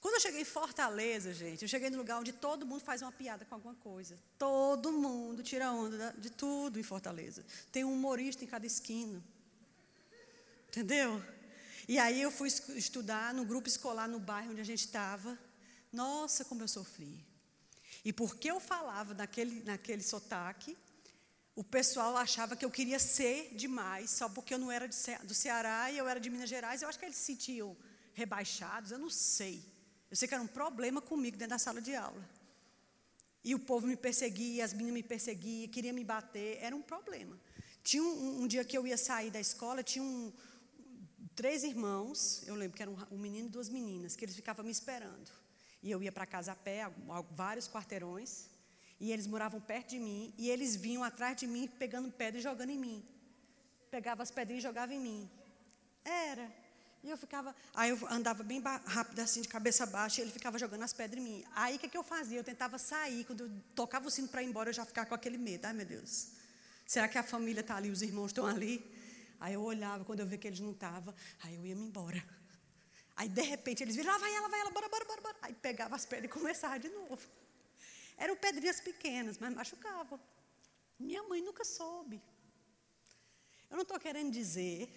Quando 0.00 0.14
eu 0.14 0.20
cheguei 0.20 0.40
em 0.40 0.44
Fortaleza, 0.44 1.32
gente, 1.32 1.62
eu 1.62 1.68
cheguei 1.68 1.88
no 1.88 1.98
lugar 1.98 2.18
onde 2.18 2.32
todo 2.32 2.66
mundo 2.66 2.80
faz 2.80 3.02
uma 3.02 3.12
piada 3.12 3.44
com 3.44 3.54
alguma 3.54 3.74
coisa. 3.76 4.18
Todo 4.36 4.90
mundo 4.90 5.44
tira 5.44 5.70
onda 5.70 6.12
de 6.18 6.28
tudo 6.28 6.80
em 6.80 6.82
Fortaleza. 6.82 7.44
Tem 7.70 7.84
um 7.84 7.92
humorista 7.92 8.42
em 8.42 8.48
cada 8.48 8.66
esquina. 8.66 9.22
Entendeu? 10.68 11.22
E 11.86 11.98
aí 11.98 12.20
eu 12.20 12.32
fui 12.32 12.48
estudar 12.48 13.32
no 13.32 13.44
grupo 13.44 13.68
escolar 13.68 14.08
no 14.08 14.18
bairro 14.18 14.50
onde 14.50 14.60
a 14.60 14.64
gente 14.64 14.86
estava. 14.86 15.38
Nossa, 15.92 16.44
como 16.44 16.62
eu 16.62 16.68
sofri. 16.68 17.24
E 18.04 18.12
porque 18.12 18.50
eu 18.50 18.58
falava 18.58 19.14
naquele, 19.14 19.62
naquele 19.62 20.02
sotaque, 20.02 20.76
o 21.54 21.62
pessoal 21.62 22.16
achava 22.16 22.56
que 22.56 22.64
eu 22.64 22.70
queria 22.70 22.98
ser 22.98 23.54
demais, 23.54 24.10
só 24.10 24.28
porque 24.28 24.54
eu 24.54 24.58
não 24.58 24.72
era 24.72 24.88
do 24.88 25.34
Ceará 25.34 25.90
e 25.90 25.98
eu 25.98 26.08
era 26.08 26.18
de 26.18 26.30
Minas 26.30 26.48
Gerais. 26.48 26.80
Eu 26.80 26.88
acho 26.88 26.98
que 26.98 27.04
eles 27.04 27.16
se 27.16 27.24
sentiam 27.24 27.76
rebaixados, 28.14 28.90
eu 28.90 28.98
não 28.98 29.10
sei. 29.10 29.62
Eu 30.10 30.16
sei 30.16 30.26
que 30.26 30.34
era 30.34 30.42
um 30.42 30.46
problema 30.46 31.00
comigo 31.00 31.36
dentro 31.36 31.50
da 31.50 31.58
sala 31.58 31.80
de 31.80 31.94
aula. 31.94 32.28
E 33.44 33.54
o 33.54 33.58
povo 33.58 33.86
me 33.86 33.96
perseguia, 33.96 34.64
as 34.64 34.72
meninas 34.72 34.94
me 34.94 35.02
perseguiam, 35.02 35.68
queriam 35.68 35.94
me 35.94 36.04
bater, 36.04 36.58
era 36.60 36.74
um 36.74 36.82
problema. 36.82 37.38
Tinha 37.82 38.02
um, 38.02 38.42
um 38.42 38.46
dia 38.46 38.64
que 38.64 38.78
eu 38.78 38.86
ia 38.86 38.96
sair 38.96 39.30
da 39.30 39.40
escola, 39.40 39.82
tinha 39.82 40.02
um, 40.02 40.32
três 41.34 41.64
irmãos, 41.64 42.42
eu 42.46 42.54
lembro 42.54 42.76
que 42.76 42.82
era 42.82 42.90
um, 42.90 42.96
um 43.10 43.18
menino 43.18 43.48
e 43.48 43.50
duas 43.50 43.68
meninas, 43.68 44.14
que 44.14 44.24
eles 44.24 44.36
ficavam 44.36 44.64
me 44.64 44.70
esperando. 44.70 45.41
E 45.82 45.90
eu 45.90 46.02
ia 46.02 46.12
para 46.12 46.24
casa 46.24 46.52
a 46.52 46.54
pé, 46.54 46.88
vários 47.32 47.68
quarteirões, 47.68 48.46
e 49.00 49.10
eles 49.10 49.26
moravam 49.26 49.60
perto 49.60 49.90
de 49.90 49.98
mim, 49.98 50.32
e 50.38 50.48
eles 50.48 50.76
vinham 50.76 51.02
atrás 51.02 51.36
de 51.36 51.46
mim 51.46 51.68
pegando 51.78 52.10
pedra 52.10 52.38
e 52.38 52.42
jogando 52.42 52.70
em 52.70 52.78
mim. 52.78 53.04
Pegava 53.90 54.22
as 54.22 54.30
pedrinhas 54.30 54.62
e 54.62 54.66
jogava 54.66 54.94
em 54.94 55.00
mim. 55.00 55.30
Era. 56.04 56.50
E 57.02 57.10
eu 57.10 57.16
ficava, 57.16 57.54
aí 57.74 57.90
eu 57.90 57.98
andava 58.08 58.44
bem 58.44 58.62
rápido 58.62 59.18
assim, 59.18 59.42
de 59.42 59.48
cabeça 59.48 59.84
baixa, 59.84 60.20
e 60.20 60.24
ele 60.24 60.30
ficava 60.30 60.56
jogando 60.56 60.84
as 60.84 60.92
pedras 60.92 61.20
em 61.20 61.24
mim. 61.24 61.44
Aí 61.52 61.74
o 61.74 61.78
que, 61.80 61.88
que 61.88 61.98
eu 61.98 62.04
fazia? 62.04 62.38
Eu 62.38 62.44
tentava 62.44 62.78
sair, 62.78 63.24
quando 63.24 63.44
eu 63.44 63.50
tocava 63.74 64.06
o 64.06 64.10
sino 64.10 64.28
para 64.28 64.40
ir 64.40 64.46
embora, 64.46 64.70
eu 64.70 64.72
já 64.72 64.84
ficava 64.84 65.08
com 65.08 65.14
aquele 65.16 65.36
medo. 65.36 65.66
Ai, 65.66 65.72
meu 65.72 65.84
Deus, 65.84 66.28
será 66.86 67.08
que 67.08 67.18
a 67.18 67.24
família 67.24 67.60
está 67.60 67.74
ali, 67.74 67.90
os 67.90 68.02
irmãos 68.02 68.28
estão 68.28 68.46
ali? 68.46 68.88
Aí 69.40 69.54
eu 69.54 69.62
olhava, 69.62 70.04
quando 70.04 70.20
eu 70.20 70.26
via 70.26 70.38
que 70.38 70.46
eles 70.46 70.60
não 70.60 70.70
estavam, 70.70 71.12
aí 71.42 71.56
eu 71.56 71.66
ia 71.66 71.74
me 71.74 71.82
embora. 71.82 72.22
Aí, 73.16 73.28
de 73.28 73.42
repente, 73.42 73.82
eles 73.82 73.94
viram, 73.94 74.12
lá 74.12 74.18
vai 74.18 74.34
ela, 74.34 74.48
vai 74.48 74.60
ela, 74.60 74.70
bora, 74.70 74.88
bora, 74.88 75.04
bora, 75.04 75.20
bora. 75.20 75.36
Aí 75.42 75.54
pegava 75.54 75.94
as 75.94 76.06
pedras 76.06 76.30
e 76.30 76.32
começava 76.32 76.78
de 76.78 76.88
novo. 76.88 77.18
Eram 78.16 78.36
pedrinhas 78.36 78.80
pequenas, 78.80 79.38
mas 79.38 79.54
machucavam. 79.54 80.18
Minha 80.98 81.22
mãe 81.24 81.42
nunca 81.42 81.64
soube. 81.64 82.22
Eu 83.68 83.76
não 83.76 83.82
estou 83.82 83.98
querendo 83.98 84.30
dizer 84.30 84.88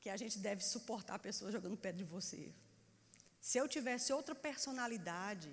que 0.00 0.10
a 0.10 0.16
gente 0.16 0.38
deve 0.38 0.62
suportar 0.62 1.18
pessoas 1.18 1.52
jogando 1.52 1.76
pedra 1.76 1.98
de 1.98 2.04
você. 2.04 2.52
Se 3.40 3.58
eu 3.58 3.66
tivesse 3.66 4.12
outra 4.12 4.34
personalidade, 4.34 5.50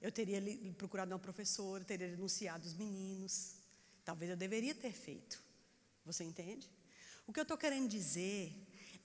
eu 0.00 0.12
teria 0.12 0.40
procurado 0.74 1.12
uma 1.12 1.18
professora, 1.18 1.84
teria 1.84 2.08
denunciado 2.08 2.66
os 2.66 2.74
meninos. 2.74 3.56
Talvez 4.04 4.30
eu 4.30 4.36
deveria 4.36 4.74
ter 4.74 4.92
feito. 4.92 5.42
Você 6.04 6.22
entende? 6.22 6.70
O 7.26 7.32
que 7.32 7.40
eu 7.40 7.42
estou 7.42 7.58
querendo 7.58 7.88
dizer 7.88 8.54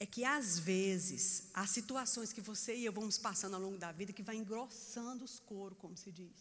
é 0.03 0.05
que 0.05 0.25
às 0.25 0.59
vezes 0.59 1.47
as 1.53 1.69
situações 1.69 2.33
que 2.33 2.41
você 2.41 2.75
e 2.75 2.83
eu 2.83 2.91
vamos 2.91 3.17
passando 3.17 3.53
ao 3.53 3.61
longo 3.61 3.77
da 3.77 3.89
vida 3.93 4.11
que 4.11 4.21
vai 4.21 4.35
engrossando 4.35 5.23
os 5.23 5.39
coros, 5.39 5.77
como 5.77 5.95
se 5.95 6.11
diz. 6.11 6.39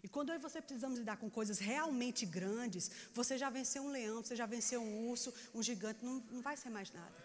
E 0.00 0.08
quando 0.08 0.28
eu 0.30 0.36
e 0.36 0.38
você 0.38 0.62
precisamos 0.62 0.96
lidar 1.00 1.16
com 1.16 1.28
coisas 1.28 1.58
realmente 1.58 2.24
grandes, 2.24 2.88
você 3.12 3.36
já 3.36 3.50
venceu 3.50 3.82
um 3.82 3.90
leão, 3.90 4.22
você 4.22 4.36
já 4.36 4.46
venceu 4.46 4.80
um 4.80 5.08
urso, 5.08 5.34
um 5.52 5.60
gigante, 5.60 6.04
não, 6.04 6.22
não 6.30 6.40
vai 6.40 6.56
ser 6.56 6.70
mais 6.70 6.92
nada. 6.92 7.16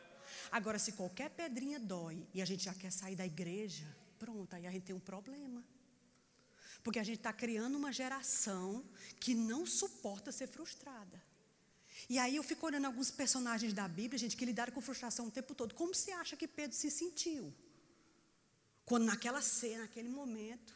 Agora, 0.52 0.80
se 0.80 0.94
qualquer 0.94 1.30
pedrinha 1.30 1.80
dói 1.80 2.26
e 2.34 2.42
a 2.42 2.46
gente 2.46 2.64
já 2.64 2.74
quer 2.74 2.92
sair 2.92 3.16
da 3.16 3.26
igreja, 3.26 3.86
pronto, 4.18 4.56
aí 4.56 4.66
a 4.66 4.72
gente 4.72 4.86
tem 4.86 4.96
um 4.96 5.00
problema. 5.00 5.64
Porque 6.84 6.98
a 6.98 7.04
gente 7.04 7.18
está 7.18 7.32
criando 7.32 7.78
uma 7.78 7.94
geração 7.94 8.84
que 9.20 9.36
não 9.36 9.68
suporta 9.68 10.32
ser 10.32 10.48
frustrada. 10.48 11.22
E 12.10 12.20
aí 12.20 12.36
eu 12.36 12.44
fico 12.44 12.66
olhando 12.66 12.86
alguns 12.86 13.10
personagens 13.10 13.74
da 13.74 13.88
Bíblia, 13.88 14.20
gente, 14.20 14.38
que 14.38 14.46
lidaram 14.46 14.74
com 14.74 14.82
frustração 14.82 15.28
o 15.28 15.32
tempo 15.32 15.56
todo. 15.56 15.74
Como 15.74 15.94
você 15.94 16.12
acha 16.12 16.36
que 16.36 16.48
Pedro 16.48 16.76
se 16.76 16.92
sentiu? 16.92 17.54
Quando 18.86 19.06
naquela 19.06 19.42
cena, 19.42 19.84
naquele 19.84 20.10
momento, 20.10 20.74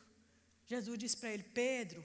Jesus 0.66 0.98
disse 0.98 1.18
para 1.18 1.32
ele: 1.32 1.44
Pedro, 1.44 2.04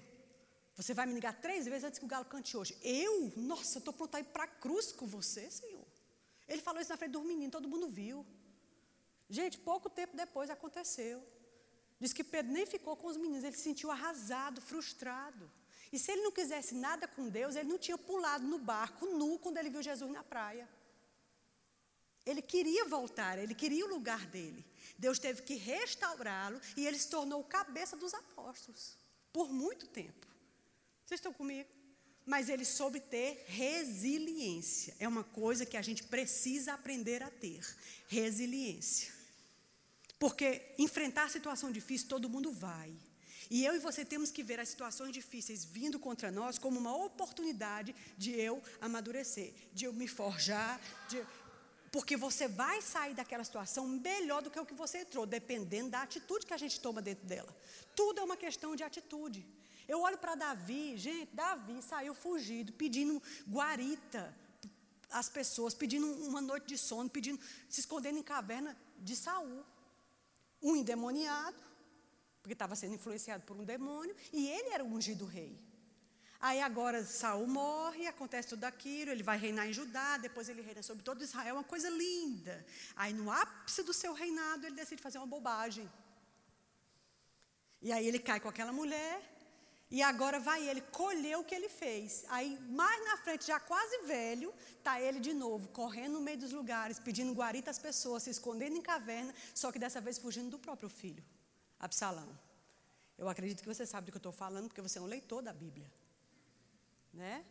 você 0.75 0.93
vai 0.93 1.07
me 1.07 1.15
ligar 1.15 1.41
três 1.41 1.65
vezes 1.65 1.85
antes 1.85 1.99
que 1.99 2.05
o 2.05 2.09
galo 2.09 2.27
cante 2.27 2.57
hoje. 2.57 2.77
Eu? 2.83 3.33
Nossa, 3.37 3.79
estou 3.79 3.93
pronto 3.93 4.15
a 4.15 4.21
ir 4.21 4.25
para 4.25 4.45
a 4.45 4.49
cruz 4.49 4.93
com 4.93 5.07
você, 5.07 5.51
Senhor. 5.51 5.87
Ele 6.47 6.63
falou 6.63 6.81
isso 6.81 6.91
na 6.91 6.97
frente 6.97 7.13
dos 7.13 7.25
meninos, 7.25 7.53
todo 7.53 7.69
mundo 7.69 7.89
viu. 7.89 8.25
Gente, 9.29 9.59
pouco 9.59 9.91
tempo 9.91 10.17
depois 10.17 10.49
aconteceu. 10.51 11.27
Diz 11.99 12.13
que 12.13 12.23
Pedro 12.23 12.53
nem 12.53 12.67
ficou 12.67 12.97
com 12.97 13.09
os 13.09 13.17
meninos, 13.17 13.43
ele 13.43 13.57
se 13.57 13.63
sentiu 13.63 13.91
arrasado, 13.91 14.61
frustrado. 14.61 15.51
E 15.93 15.99
se 15.99 16.13
ele 16.13 16.23
não 16.23 16.33
quisesse 16.33 16.75
nada 16.75 17.07
com 17.07 17.29
Deus, 17.29 17.55
ele 17.57 17.69
não 17.69 17.79
tinha 17.79 17.97
pulado 17.97 18.47
no 18.47 18.59
barco 18.59 19.07
nu 19.07 19.39
quando 19.39 19.59
ele 19.59 19.71
viu 19.71 19.83
Jesus 19.83 20.11
na 20.11 20.23
praia. 20.23 20.69
Ele 22.25 22.43
queria 22.43 22.85
voltar, 22.87 23.39
ele 23.39 23.55
queria 23.55 23.87
o 23.87 23.89
lugar 23.89 24.27
dele. 24.27 24.65
Deus 24.99 25.19
teve 25.19 25.43
que 25.43 25.55
restaurá-lo 25.55 26.61
e 26.77 26.87
ele 26.87 26.99
se 26.99 27.09
tornou 27.09 27.43
cabeça 27.45 27.97
dos 27.97 28.13
apóstolos 28.13 28.97
por 29.33 29.53
muito 29.53 29.87
tempo. 29.87 30.27
Vocês 31.05 31.19
estão 31.19 31.33
comigo? 31.33 31.69
Mas 32.25 32.49
ele 32.49 32.65
soube 32.65 32.99
ter 32.99 33.45
resiliência. 33.47 34.97
É 34.99 35.07
uma 35.07 35.23
coisa 35.23 35.65
que 35.65 35.77
a 35.77 35.83
gente 35.83 36.03
precisa 36.03 36.73
aprender 36.73 37.23
a 37.23 37.31
ter: 37.31 37.65
resiliência. 38.09 39.15
Porque 40.19 40.75
enfrentar 40.77 41.31
situação 41.31 41.71
difícil 41.71 42.09
todo 42.09 42.29
mundo 42.29 42.51
vai. 42.51 42.93
E 43.51 43.65
eu 43.65 43.75
e 43.75 43.79
você 43.79 44.05
temos 44.05 44.31
que 44.31 44.43
ver 44.43 44.59
as 44.59 44.69
situações 44.69 45.13
difíceis 45.13 45.65
vindo 45.65 45.99
contra 45.99 46.31
nós 46.31 46.59
como 46.59 46.79
uma 46.79 46.97
oportunidade 46.97 47.95
de 48.17 48.33
eu 48.33 48.63
amadurecer, 48.81 49.53
de 49.73 49.85
eu 49.85 49.93
me 49.93 50.09
forjar, 50.09 50.81
de, 51.09 51.25
porque 51.93 52.17
você 52.17 52.49
vai 52.49 52.83
sair 52.83 53.15
daquela 53.15 53.45
situação 53.45 53.87
melhor 53.87 54.43
do 54.43 54.51
que 54.51 54.59
o 54.59 54.67
que 54.67 54.75
você 54.75 54.99
entrou, 54.99 55.25
dependendo 55.25 55.91
da 55.91 56.03
atitude 56.03 56.45
que 56.45 56.55
a 56.55 56.59
gente 56.59 56.81
toma 56.81 57.01
dentro 57.01 57.27
dela. 57.27 57.57
Tudo 57.95 58.21
é 58.21 58.25
uma 58.25 58.37
questão 58.37 58.75
de 58.75 58.83
atitude. 58.83 59.47
Eu 59.89 60.01
olho 60.01 60.19
para 60.19 60.35
Davi, 60.35 60.97
gente, 60.97 61.31
Davi 61.33 61.81
saiu 61.81 62.15
fugido, 62.15 62.73
pedindo 62.73 63.23
guarita 63.49 64.35
às 65.11 65.29
pessoas, 65.29 65.75
pedindo 65.75 66.07
uma 66.29 66.41
noite 66.41 66.67
de 66.67 66.77
sono, 66.77 67.09
pedindo, 67.09 67.41
se 67.69 67.81
escondendo 67.81 68.19
em 68.19 68.23
caverna 68.23 68.77
de 68.99 69.15
Saul. 69.15 69.65
Um 70.61 70.75
endemoniado, 70.75 71.57
porque 72.47 72.53
estava 72.53 72.77
sendo 72.77 72.95
influenciado 72.95 73.43
por 73.43 73.57
um 73.61 73.65
demônio, 73.65 74.15
e 74.33 74.49
ele 74.49 74.69
era 74.69 74.85
o 74.85 74.87
ungido 74.87 75.27
rei. 75.27 75.53
Aí 76.39 76.61
agora 76.61 77.05
Saul 77.05 77.49
morre, 77.49 78.07
acontece 78.07 78.51
tudo 78.51 78.63
aquilo, 78.63 79.11
ele 79.11 79.25
vai 79.25 79.37
reinar 79.37 79.67
em 79.69 79.73
Judá, 79.73 80.17
depois 80.17 80.49
ele 80.49 80.63
reina 80.63 80.81
sobre 80.81 81.03
todo 81.03 81.25
Israel, 81.25 81.57
uma 81.57 81.65
coisa 81.65 81.91
linda. 81.91 82.65
Aí 82.95 83.13
no 83.13 83.33
ápice 83.33 83.83
do 83.83 83.93
seu 83.93 84.13
reinado, 84.13 84.65
ele 84.65 84.77
decide 84.77 85.03
fazer 85.03 85.19
uma 85.19 85.27
bobagem. 85.27 85.91
E 87.83 87.91
aí 87.91 88.07
ele 88.07 88.21
cai 88.21 88.39
com 88.39 88.49
aquela 88.49 88.73
mulher, 88.73 89.21
e 89.91 90.01
agora 90.01 90.39
vai 90.39 90.69
ele 90.69 90.83
colher 90.83 91.37
o 91.37 91.43
que 91.43 91.55
ele 91.55 91.69
fez. 91.69 92.25
Aí 92.29 92.57
mais 92.83 93.05
na 93.07 93.17
frente, 93.17 93.45
já 93.45 93.59
quase 93.59 94.03
velho, 94.03 94.55
tá 94.85 95.01
ele 95.01 95.19
de 95.19 95.35
novo, 95.35 95.69
correndo 95.71 96.13
no 96.13 96.21
meio 96.21 96.39
dos 96.39 96.53
lugares, 96.53 97.01
pedindo 97.01 97.33
guarita 97.33 97.73
às 97.73 97.81
pessoas, 97.81 98.23
se 98.23 98.31
escondendo 98.31 98.77
em 98.77 98.83
caverna, 98.83 99.35
só 99.53 99.73
que 99.73 99.81
dessa 99.81 100.01
vez 100.01 100.17
fugindo 100.17 100.51
do 100.51 100.61
próprio 100.61 100.89
filho. 100.89 101.25
Absalão. 101.79 102.39
Eu 103.19 103.29
acredito 103.29 103.63
que 103.63 103.69
você 103.69 103.87
sabe 103.87 104.07
do 104.07 104.13
que 104.13 104.17
eu 104.17 104.21
estou 104.21 104.33
falando, 104.33 104.69
porque 104.69 104.83
você 104.83 104.99
é 104.99 105.03
um 105.03 105.07
leitor 105.07 105.43
da 105.43 105.53
Bíblia. 105.53 105.91
Né? 107.13 107.45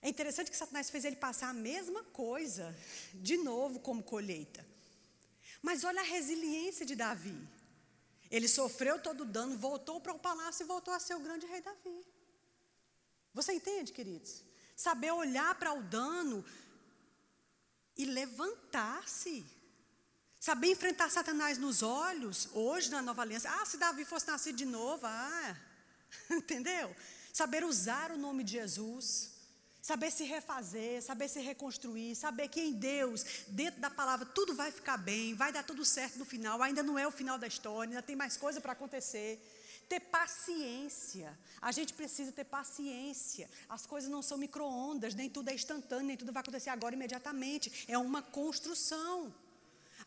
É 0.00 0.08
interessante 0.08 0.50
que 0.50 0.56
Satanás 0.56 0.90
fez 0.90 1.04
ele 1.04 1.16
passar 1.16 1.48
a 1.48 1.52
mesma 1.52 2.02
coisa, 2.04 2.74
de 3.14 3.36
novo, 3.36 3.80
como 3.80 4.02
colheita. 4.02 4.64
Mas 5.62 5.84
olha 5.84 6.00
a 6.00 6.04
resiliência 6.04 6.86
de 6.86 6.94
Davi. 6.94 7.48
Ele 8.30 8.48
sofreu 8.48 9.00
todo 9.00 9.22
o 9.22 9.24
dano, 9.24 9.56
voltou 9.56 10.00
para 10.00 10.12
o 10.12 10.18
palácio 10.18 10.64
e 10.64 10.66
voltou 10.66 10.92
a 10.92 11.00
ser 11.00 11.14
o 11.14 11.20
grande 11.20 11.46
rei 11.46 11.60
Davi. 11.60 12.06
Você 13.32 13.52
entende, 13.52 13.92
queridos? 13.92 14.42
Saber 14.76 15.10
olhar 15.12 15.54
para 15.58 15.72
o 15.72 15.82
dano 15.82 16.44
e 17.96 18.04
levantar-se. 18.04 19.44
Saber 20.40 20.68
enfrentar 20.70 21.10
Satanás 21.10 21.58
nos 21.58 21.82
olhos, 21.82 22.48
hoje 22.52 22.90
na 22.90 23.02
nova 23.02 23.22
aliança. 23.22 23.50
Ah, 23.50 23.66
se 23.66 23.76
Davi 23.76 24.04
fosse 24.04 24.28
nascido 24.28 24.56
de 24.56 24.64
novo, 24.64 25.04
ah, 25.04 25.56
entendeu? 26.30 26.94
Saber 27.32 27.64
usar 27.64 28.12
o 28.12 28.18
nome 28.18 28.44
de 28.44 28.52
Jesus. 28.52 29.36
Saber 29.80 30.10
se 30.10 30.24
refazer, 30.24 31.02
saber 31.02 31.28
se 31.28 31.40
reconstruir, 31.40 32.14
saber 32.14 32.48
que 32.48 32.60
em 32.60 32.72
Deus, 32.72 33.24
dentro 33.48 33.80
da 33.80 33.88
palavra, 33.88 34.26
tudo 34.26 34.54
vai 34.54 34.70
ficar 34.70 34.98
bem, 34.98 35.34
vai 35.34 35.50
dar 35.50 35.64
tudo 35.64 35.84
certo 35.84 36.18
no 36.18 36.24
final. 36.24 36.62
Ainda 36.62 36.82
não 36.82 36.98
é 36.98 37.06
o 37.06 37.10
final 37.10 37.38
da 37.38 37.46
história, 37.46 37.90
ainda 37.90 38.02
tem 38.02 38.14
mais 38.14 38.36
coisa 38.36 38.60
para 38.60 38.72
acontecer. 38.72 39.40
Ter 39.88 40.00
paciência. 40.00 41.36
A 41.62 41.72
gente 41.72 41.94
precisa 41.94 42.30
ter 42.30 42.44
paciência. 42.44 43.48
As 43.68 43.86
coisas 43.86 44.10
não 44.10 44.20
são 44.20 44.36
micro-ondas, 44.36 45.14
nem 45.14 45.30
tudo 45.30 45.48
é 45.48 45.54
instantâneo, 45.54 46.06
nem 46.06 46.16
tudo 46.16 46.32
vai 46.32 46.42
acontecer 46.42 46.70
agora 46.70 46.94
imediatamente. 46.94 47.86
É 47.88 47.96
uma 47.96 48.20
construção. 48.20 49.32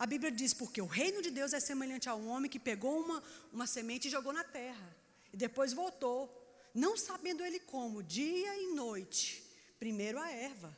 A 0.01 0.07
Bíblia 0.07 0.31
diz: 0.31 0.51
porque 0.51 0.81
o 0.81 0.87
reino 0.87 1.21
de 1.21 1.29
Deus 1.29 1.53
é 1.53 1.59
semelhante 1.59 2.09
a 2.09 2.15
um 2.15 2.27
homem 2.27 2.49
que 2.49 2.59
pegou 2.59 2.99
uma, 3.03 3.21
uma 3.53 3.67
semente 3.67 4.07
e 4.07 4.11
jogou 4.11 4.33
na 4.33 4.43
terra, 4.43 4.87
e 5.31 5.37
depois 5.37 5.73
voltou, 5.73 6.19
não 6.73 6.97
sabendo 6.97 7.43
ele 7.45 7.59
como, 7.59 8.01
dia 8.01 8.51
e 8.63 8.73
noite. 8.73 9.43
Primeiro 9.77 10.17
a 10.19 10.31
erva, 10.31 10.75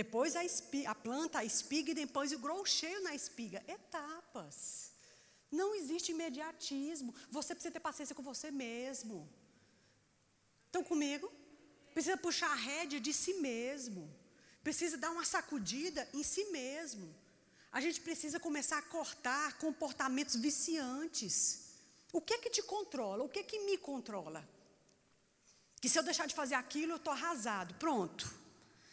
depois 0.00 0.34
a, 0.34 0.42
espiga, 0.42 0.90
a 0.92 0.94
planta, 0.94 1.40
a 1.40 1.44
espiga, 1.44 1.90
e 1.90 1.94
depois 1.94 2.32
o 2.32 2.38
grão 2.38 2.64
cheio 2.64 3.02
na 3.02 3.14
espiga. 3.14 3.62
Etapas. 3.68 4.92
Não 5.50 5.74
existe 5.74 6.12
imediatismo. 6.12 7.14
Você 7.30 7.54
precisa 7.54 7.74
ter 7.74 7.80
paciência 7.80 8.16
com 8.16 8.22
você 8.22 8.50
mesmo. 8.50 9.28
Estão 10.68 10.82
comigo? 10.82 11.30
Precisa 11.92 12.16
puxar 12.16 12.50
a 12.50 12.54
rédea 12.54 12.98
de 12.98 13.12
si 13.12 13.34
mesmo. 13.34 14.10
Precisa 14.62 14.96
dar 14.96 15.10
uma 15.10 15.26
sacudida 15.26 16.08
em 16.14 16.22
si 16.22 16.46
mesmo. 16.46 17.14
A 17.72 17.80
gente 17.80 18.02
precisa 18.02 18.38
começar 18.38 18.76
a 18.76 18.82
cortar 18.82 19.56
comportamentos 19.56 20.36
viciantes. 20.36 21.70
O 22.12 22.20
que 22.20 22.34
é 22.34 22.38
que 22.38 22.50
te 22.50 22.62
controla? 22.62 23.24
O 23.24 23.28
que 23.30 23.38
é 23.38 23.42
que 23.42 23.60
me 23.60 23.78
controla? 23.78 24.46
Que 25.80 25.88
se 25.88 25.98
eu 25.98 26.02
deixar 26.02 26.26
de 26.26 26.34
fazer 26.34 26.54
aquilo, 26.54 26.92
eu 26.92 26.96
estou 26.96 27.12
arrasado. 27.14 27.74
Pronto. 27.76 28.30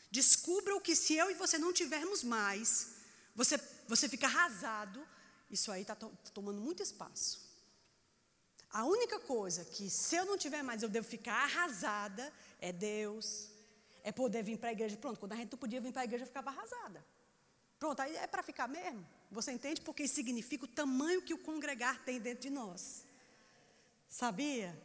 Descubra 0.10 0.74
o 0.76 0.82
que 0.82 0.96
se 0.96 1.14
eu 1.14 1.30
e 1.30 1.34
você 1.34 1.58
não 1.58 1.74
tivermos 1.74 2.24
mais, 2.24 2.96
você, 3.36 3.60
você 3.86 4.08
fica 4.08 4.28
arrasado. 4.28 5.06
Isso 5.52 5.72
aí 5.74 5.82
está 5.82 5.94
to, 5.94 6.10
tá 6.24 6.32
tomando 6.32 6.62
muito 6.62 6.82
espaço. 6.82 7.50
A 8.72 8.86
única 8.86 9.20
coisa 9.20 9.66
que, 9.66 9.90
se 9.90 10.16
eu 10.16 10.26
não 10.26 10.38
tiver 10.38 10.64
mais, 10.64 10.82
eu 10.84 10.90
devo 10.90 11.08
ficar 11.08 11.44
arrasada, 11.44 12.32
é 12.62 12.72
Deus, 12.72 13.50
é 14.04 14.12
poder 14.12 14.42
vir 14.42 14.58
para 14.58 14.70
a 14.70 14.72
igreja. 14.72 14.96
Pronto, 14.96 15.20
quando 15.20 15.34
a 15.34 15.36
gente 15.36 15.52
não 15.52 15.60
podia 15.60 15.82
vir 15.82 15.92
para 15.92 16.04
a 16.04 16.06
igreja, 16.06 16.24
eu 16.24 16.28
ficava 16.28 16.50
arrasada. 16.50 17.04
Pronto, 17.80 18.02
aí 18.02 18.16
é 18.18 18.28
para 18.28 18.44
ficar 18.44 18.68
mesmo. 18.68 19.08
Você 19.32 19.52
entende? 19.52 19.80
Porque 19.82 20.08
significa 20.08 20.66
o 20.66 20.68
tamanho 20.68 21.22
que 21.22 21.34
o 21.34 21.38
congregar 21.38 22.04
tem 22.04 22.20
dentro 22.20 22.42
de 22.42 22.50
nós. 22.50 23.06
Sabia? 24.10 24.78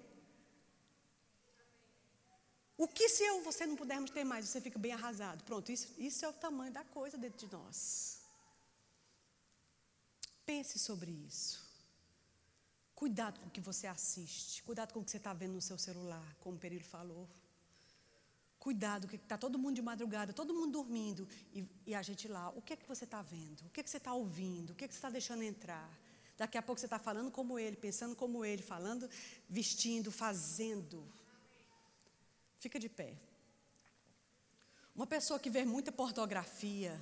O 2.76 2.86
que 2.86 3.08
se 3.08 3.24
eu 3.24 3.42
você 3.42 3.66
não 3.66 3.76
pudermos 3.76 4.10
ter 4.10 4.24
mais, 4.24 4.46
você 4.46 4.60
fica 4.60 4.78
bem 4.78 4.92
arrasado. 4.92 5.42
Pronto, 5.44 5.72
isso, 5.72 5.92
isso 5.98 6.24
é 6.24 6.28
o 6.28 6.32
tamanho 6.32 6.72
da 6.72 6.84
coisa 6.84 7.16
dentro 7.16 7.46
de 7.46 7.52
nós. 7.52 8.20
Pense 10.46 10.78
sobre 10.78 11.10
isso. 11.10 11.64
Cuidado 12.94 13.40
com 13.40 13.46
o 13.46 13.50
que 13.50 13.60
você 13.60 13.86
assiste. 13.86 14.62
Cuidado 14.62 14.92
com 14.92 15.00
o 15.00 15.04
que 15.04 15.10
você 15.10 15.16
está 15.16 15.32
vendo 15.32 15.54
no 15.54 15.62
seu 15.62 15.78
celular, 15.78 16.36
como 16.40 16.56
o 16.56 16.60
Perilho 16.60 16.84
falou. 16.84 17.28
Cuidado, 18.64 19.06
que 19.06 19.16
está 19.16 19.36
todo 19.36 19.58
mundo 19.58 19.74
de 19.74 19.82
madrugada, 19.82 20.32
todo 20.32 20.54
mundo 20.54 20.72
dormindo, 20.72 21.28
e, 21.52 21.68
e 21.86 21.94
a 21.94 22.00
gente 22.00 22.26
lá, 22.26 22.48
o 22.48 22.62
que 22.62 22.72
é 22.72 22.76
que 22.76 22.88
você 22.88 23.04
está 23.04 23.20
vendo? 23.20 23.60
O 23.66 23.68
que 23.68 23.80
é 23.80 23.82
que 23.82 23.90
você 23.90 23.98
está 23.98 24.14
ouvindo? 24.14 24.70
O 24.70 24.74
que 24.74 24.86
é 24.86 24.88
que 24.88 24.94
você 24.94 24.98
está 24.98 25.10
deixando 25.10 25.42
entrar? 25.42 25.86
Daqui 26.38 26.56
a 26.56 26.62
pouco 26.62 26.80
você 26.80 26.86
está 26.86 26.98
falando 26.98 27.30
como 27.30 27.58
ele, 27.58 27.76
pensando 27.76 28.16
como 28.16 28.42
ele, 28.42 28.62
falando, 28.62 29.06
vestindo, 29.50 30.10
fazendo. 30.10 31.06
Fica 32.58 32.80
de 32.80 32.88
pé. 32.88 33.18
Uma 34.96 35.06
pessoa 35.06 35.38
que 35.38 35.50
vê 35.50 35.66
muita 35.66 35.92
pornografia 35.92 36.98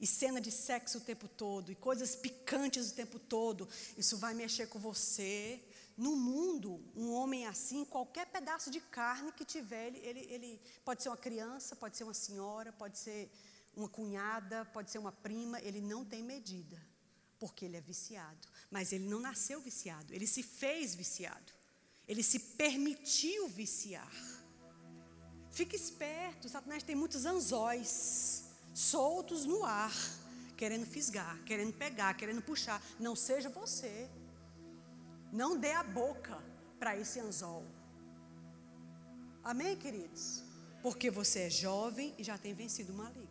e 0.00 0.06
cena 0.06 0.40
de 0.40 0.50
sexo 0.50 0.98
o 0.98 1.00
tempo 1.00 1.28
todo, 1.28 1.70
e 1.70 1.76
coisas 1.76 2.16
picantes 2.16 2.90
o 2.90 2.94
tempo 2.96 3.20
todo, 3.20 3.68
isso 3.96 4.16
vai 4.16 4.34
mexer 4.34 4.66
com 4.66 4.80
você. 4.80 5.62
No 5.98 6.14
mundo, 6.14 6.80
um 6.94 7.12
homem 7.12 7.44
assim, 7.44 7.84
qualquer 7.84 8.26
pedaço 8.28 8.70
de 8.70 8.80
carne 8.80 9.32
que 9.32 9.44
tiver, 9.44 9.88
ele, 9.96 10.20
ele, 10.30 10.60
pode 10.84 11.02
ser 11.02 11.08
uma 11.08 11.16
criança, 11.16 11.74
pode 11.74 11.96
ser 11.96 12.04
uma 12.04 12.14
senhora, 12.14 12.72
pode 12.72 12.96
ser 12.96 13.28
uma 13.76 13.88
cunhada, 13.88 14.64
pode 14.66 14.92
ser 14.92 14.98
uma 14.98 15.10
prima, 15.10 15.60
ele 15.60 15.80
não 15.80 16.04
tem 16.04 16.22
medida, 16.22 16.80
porque 17.36 17.64
ele 17.64 17.76
é 17.76 17.80
viciado. 17.80 18.46
Mas 18.70 18.92
ele 18.92 19.08
não 19.08 19.18
nasceu 19.18 19.60
viciado, 19.60 20.14
ele 20.14 20.24
se 20.24 20.40
fez 20.40 20.94
viciado, 20.94 21.52
ele 22.06 22.22
se 22.22 22.38
permitiu 22.38 23.48
viciar. 23.48 24.12
Fique 25.50 25.74
esperto, 25.74 26.48
Satanás 26.48 26.84
tem 26.84 26.94
muitos 26.94 27.26
anzóis 27.26 28.44
soltos 28.72 29.44
no 29.44 29.64
ar, 29.64 29.92
querendo 30.56 30.86
fisgar, 30.86 31.42
querendo 31.44 31.72
pegar, 31.72 32.14
querendo 32.14 32.40
puxar. 32.40 32.80
Não 33.00 33.16
seja 33.16 33.48
você. 33.48 34.08
Não 35.32 35.58
dê 35.58 35.72
a 35.72 35.82
boca 35.82 36.38
para 36.78 36.96
esse 36.96 37.20
anzol. 37.20 37.64
Amém, 39.44 39.76
queridos? 39.76 40.42
Porque 40.82 41.10
você 41.10 41.40
é 41.40 41.50
jovem 41.50 42.14
e 42.18 42.24
já 42.24 42.38
tem 42.38 42.54
vencido 42.54 42.92
o 42.92 42.96
maligno. 42.96 43.27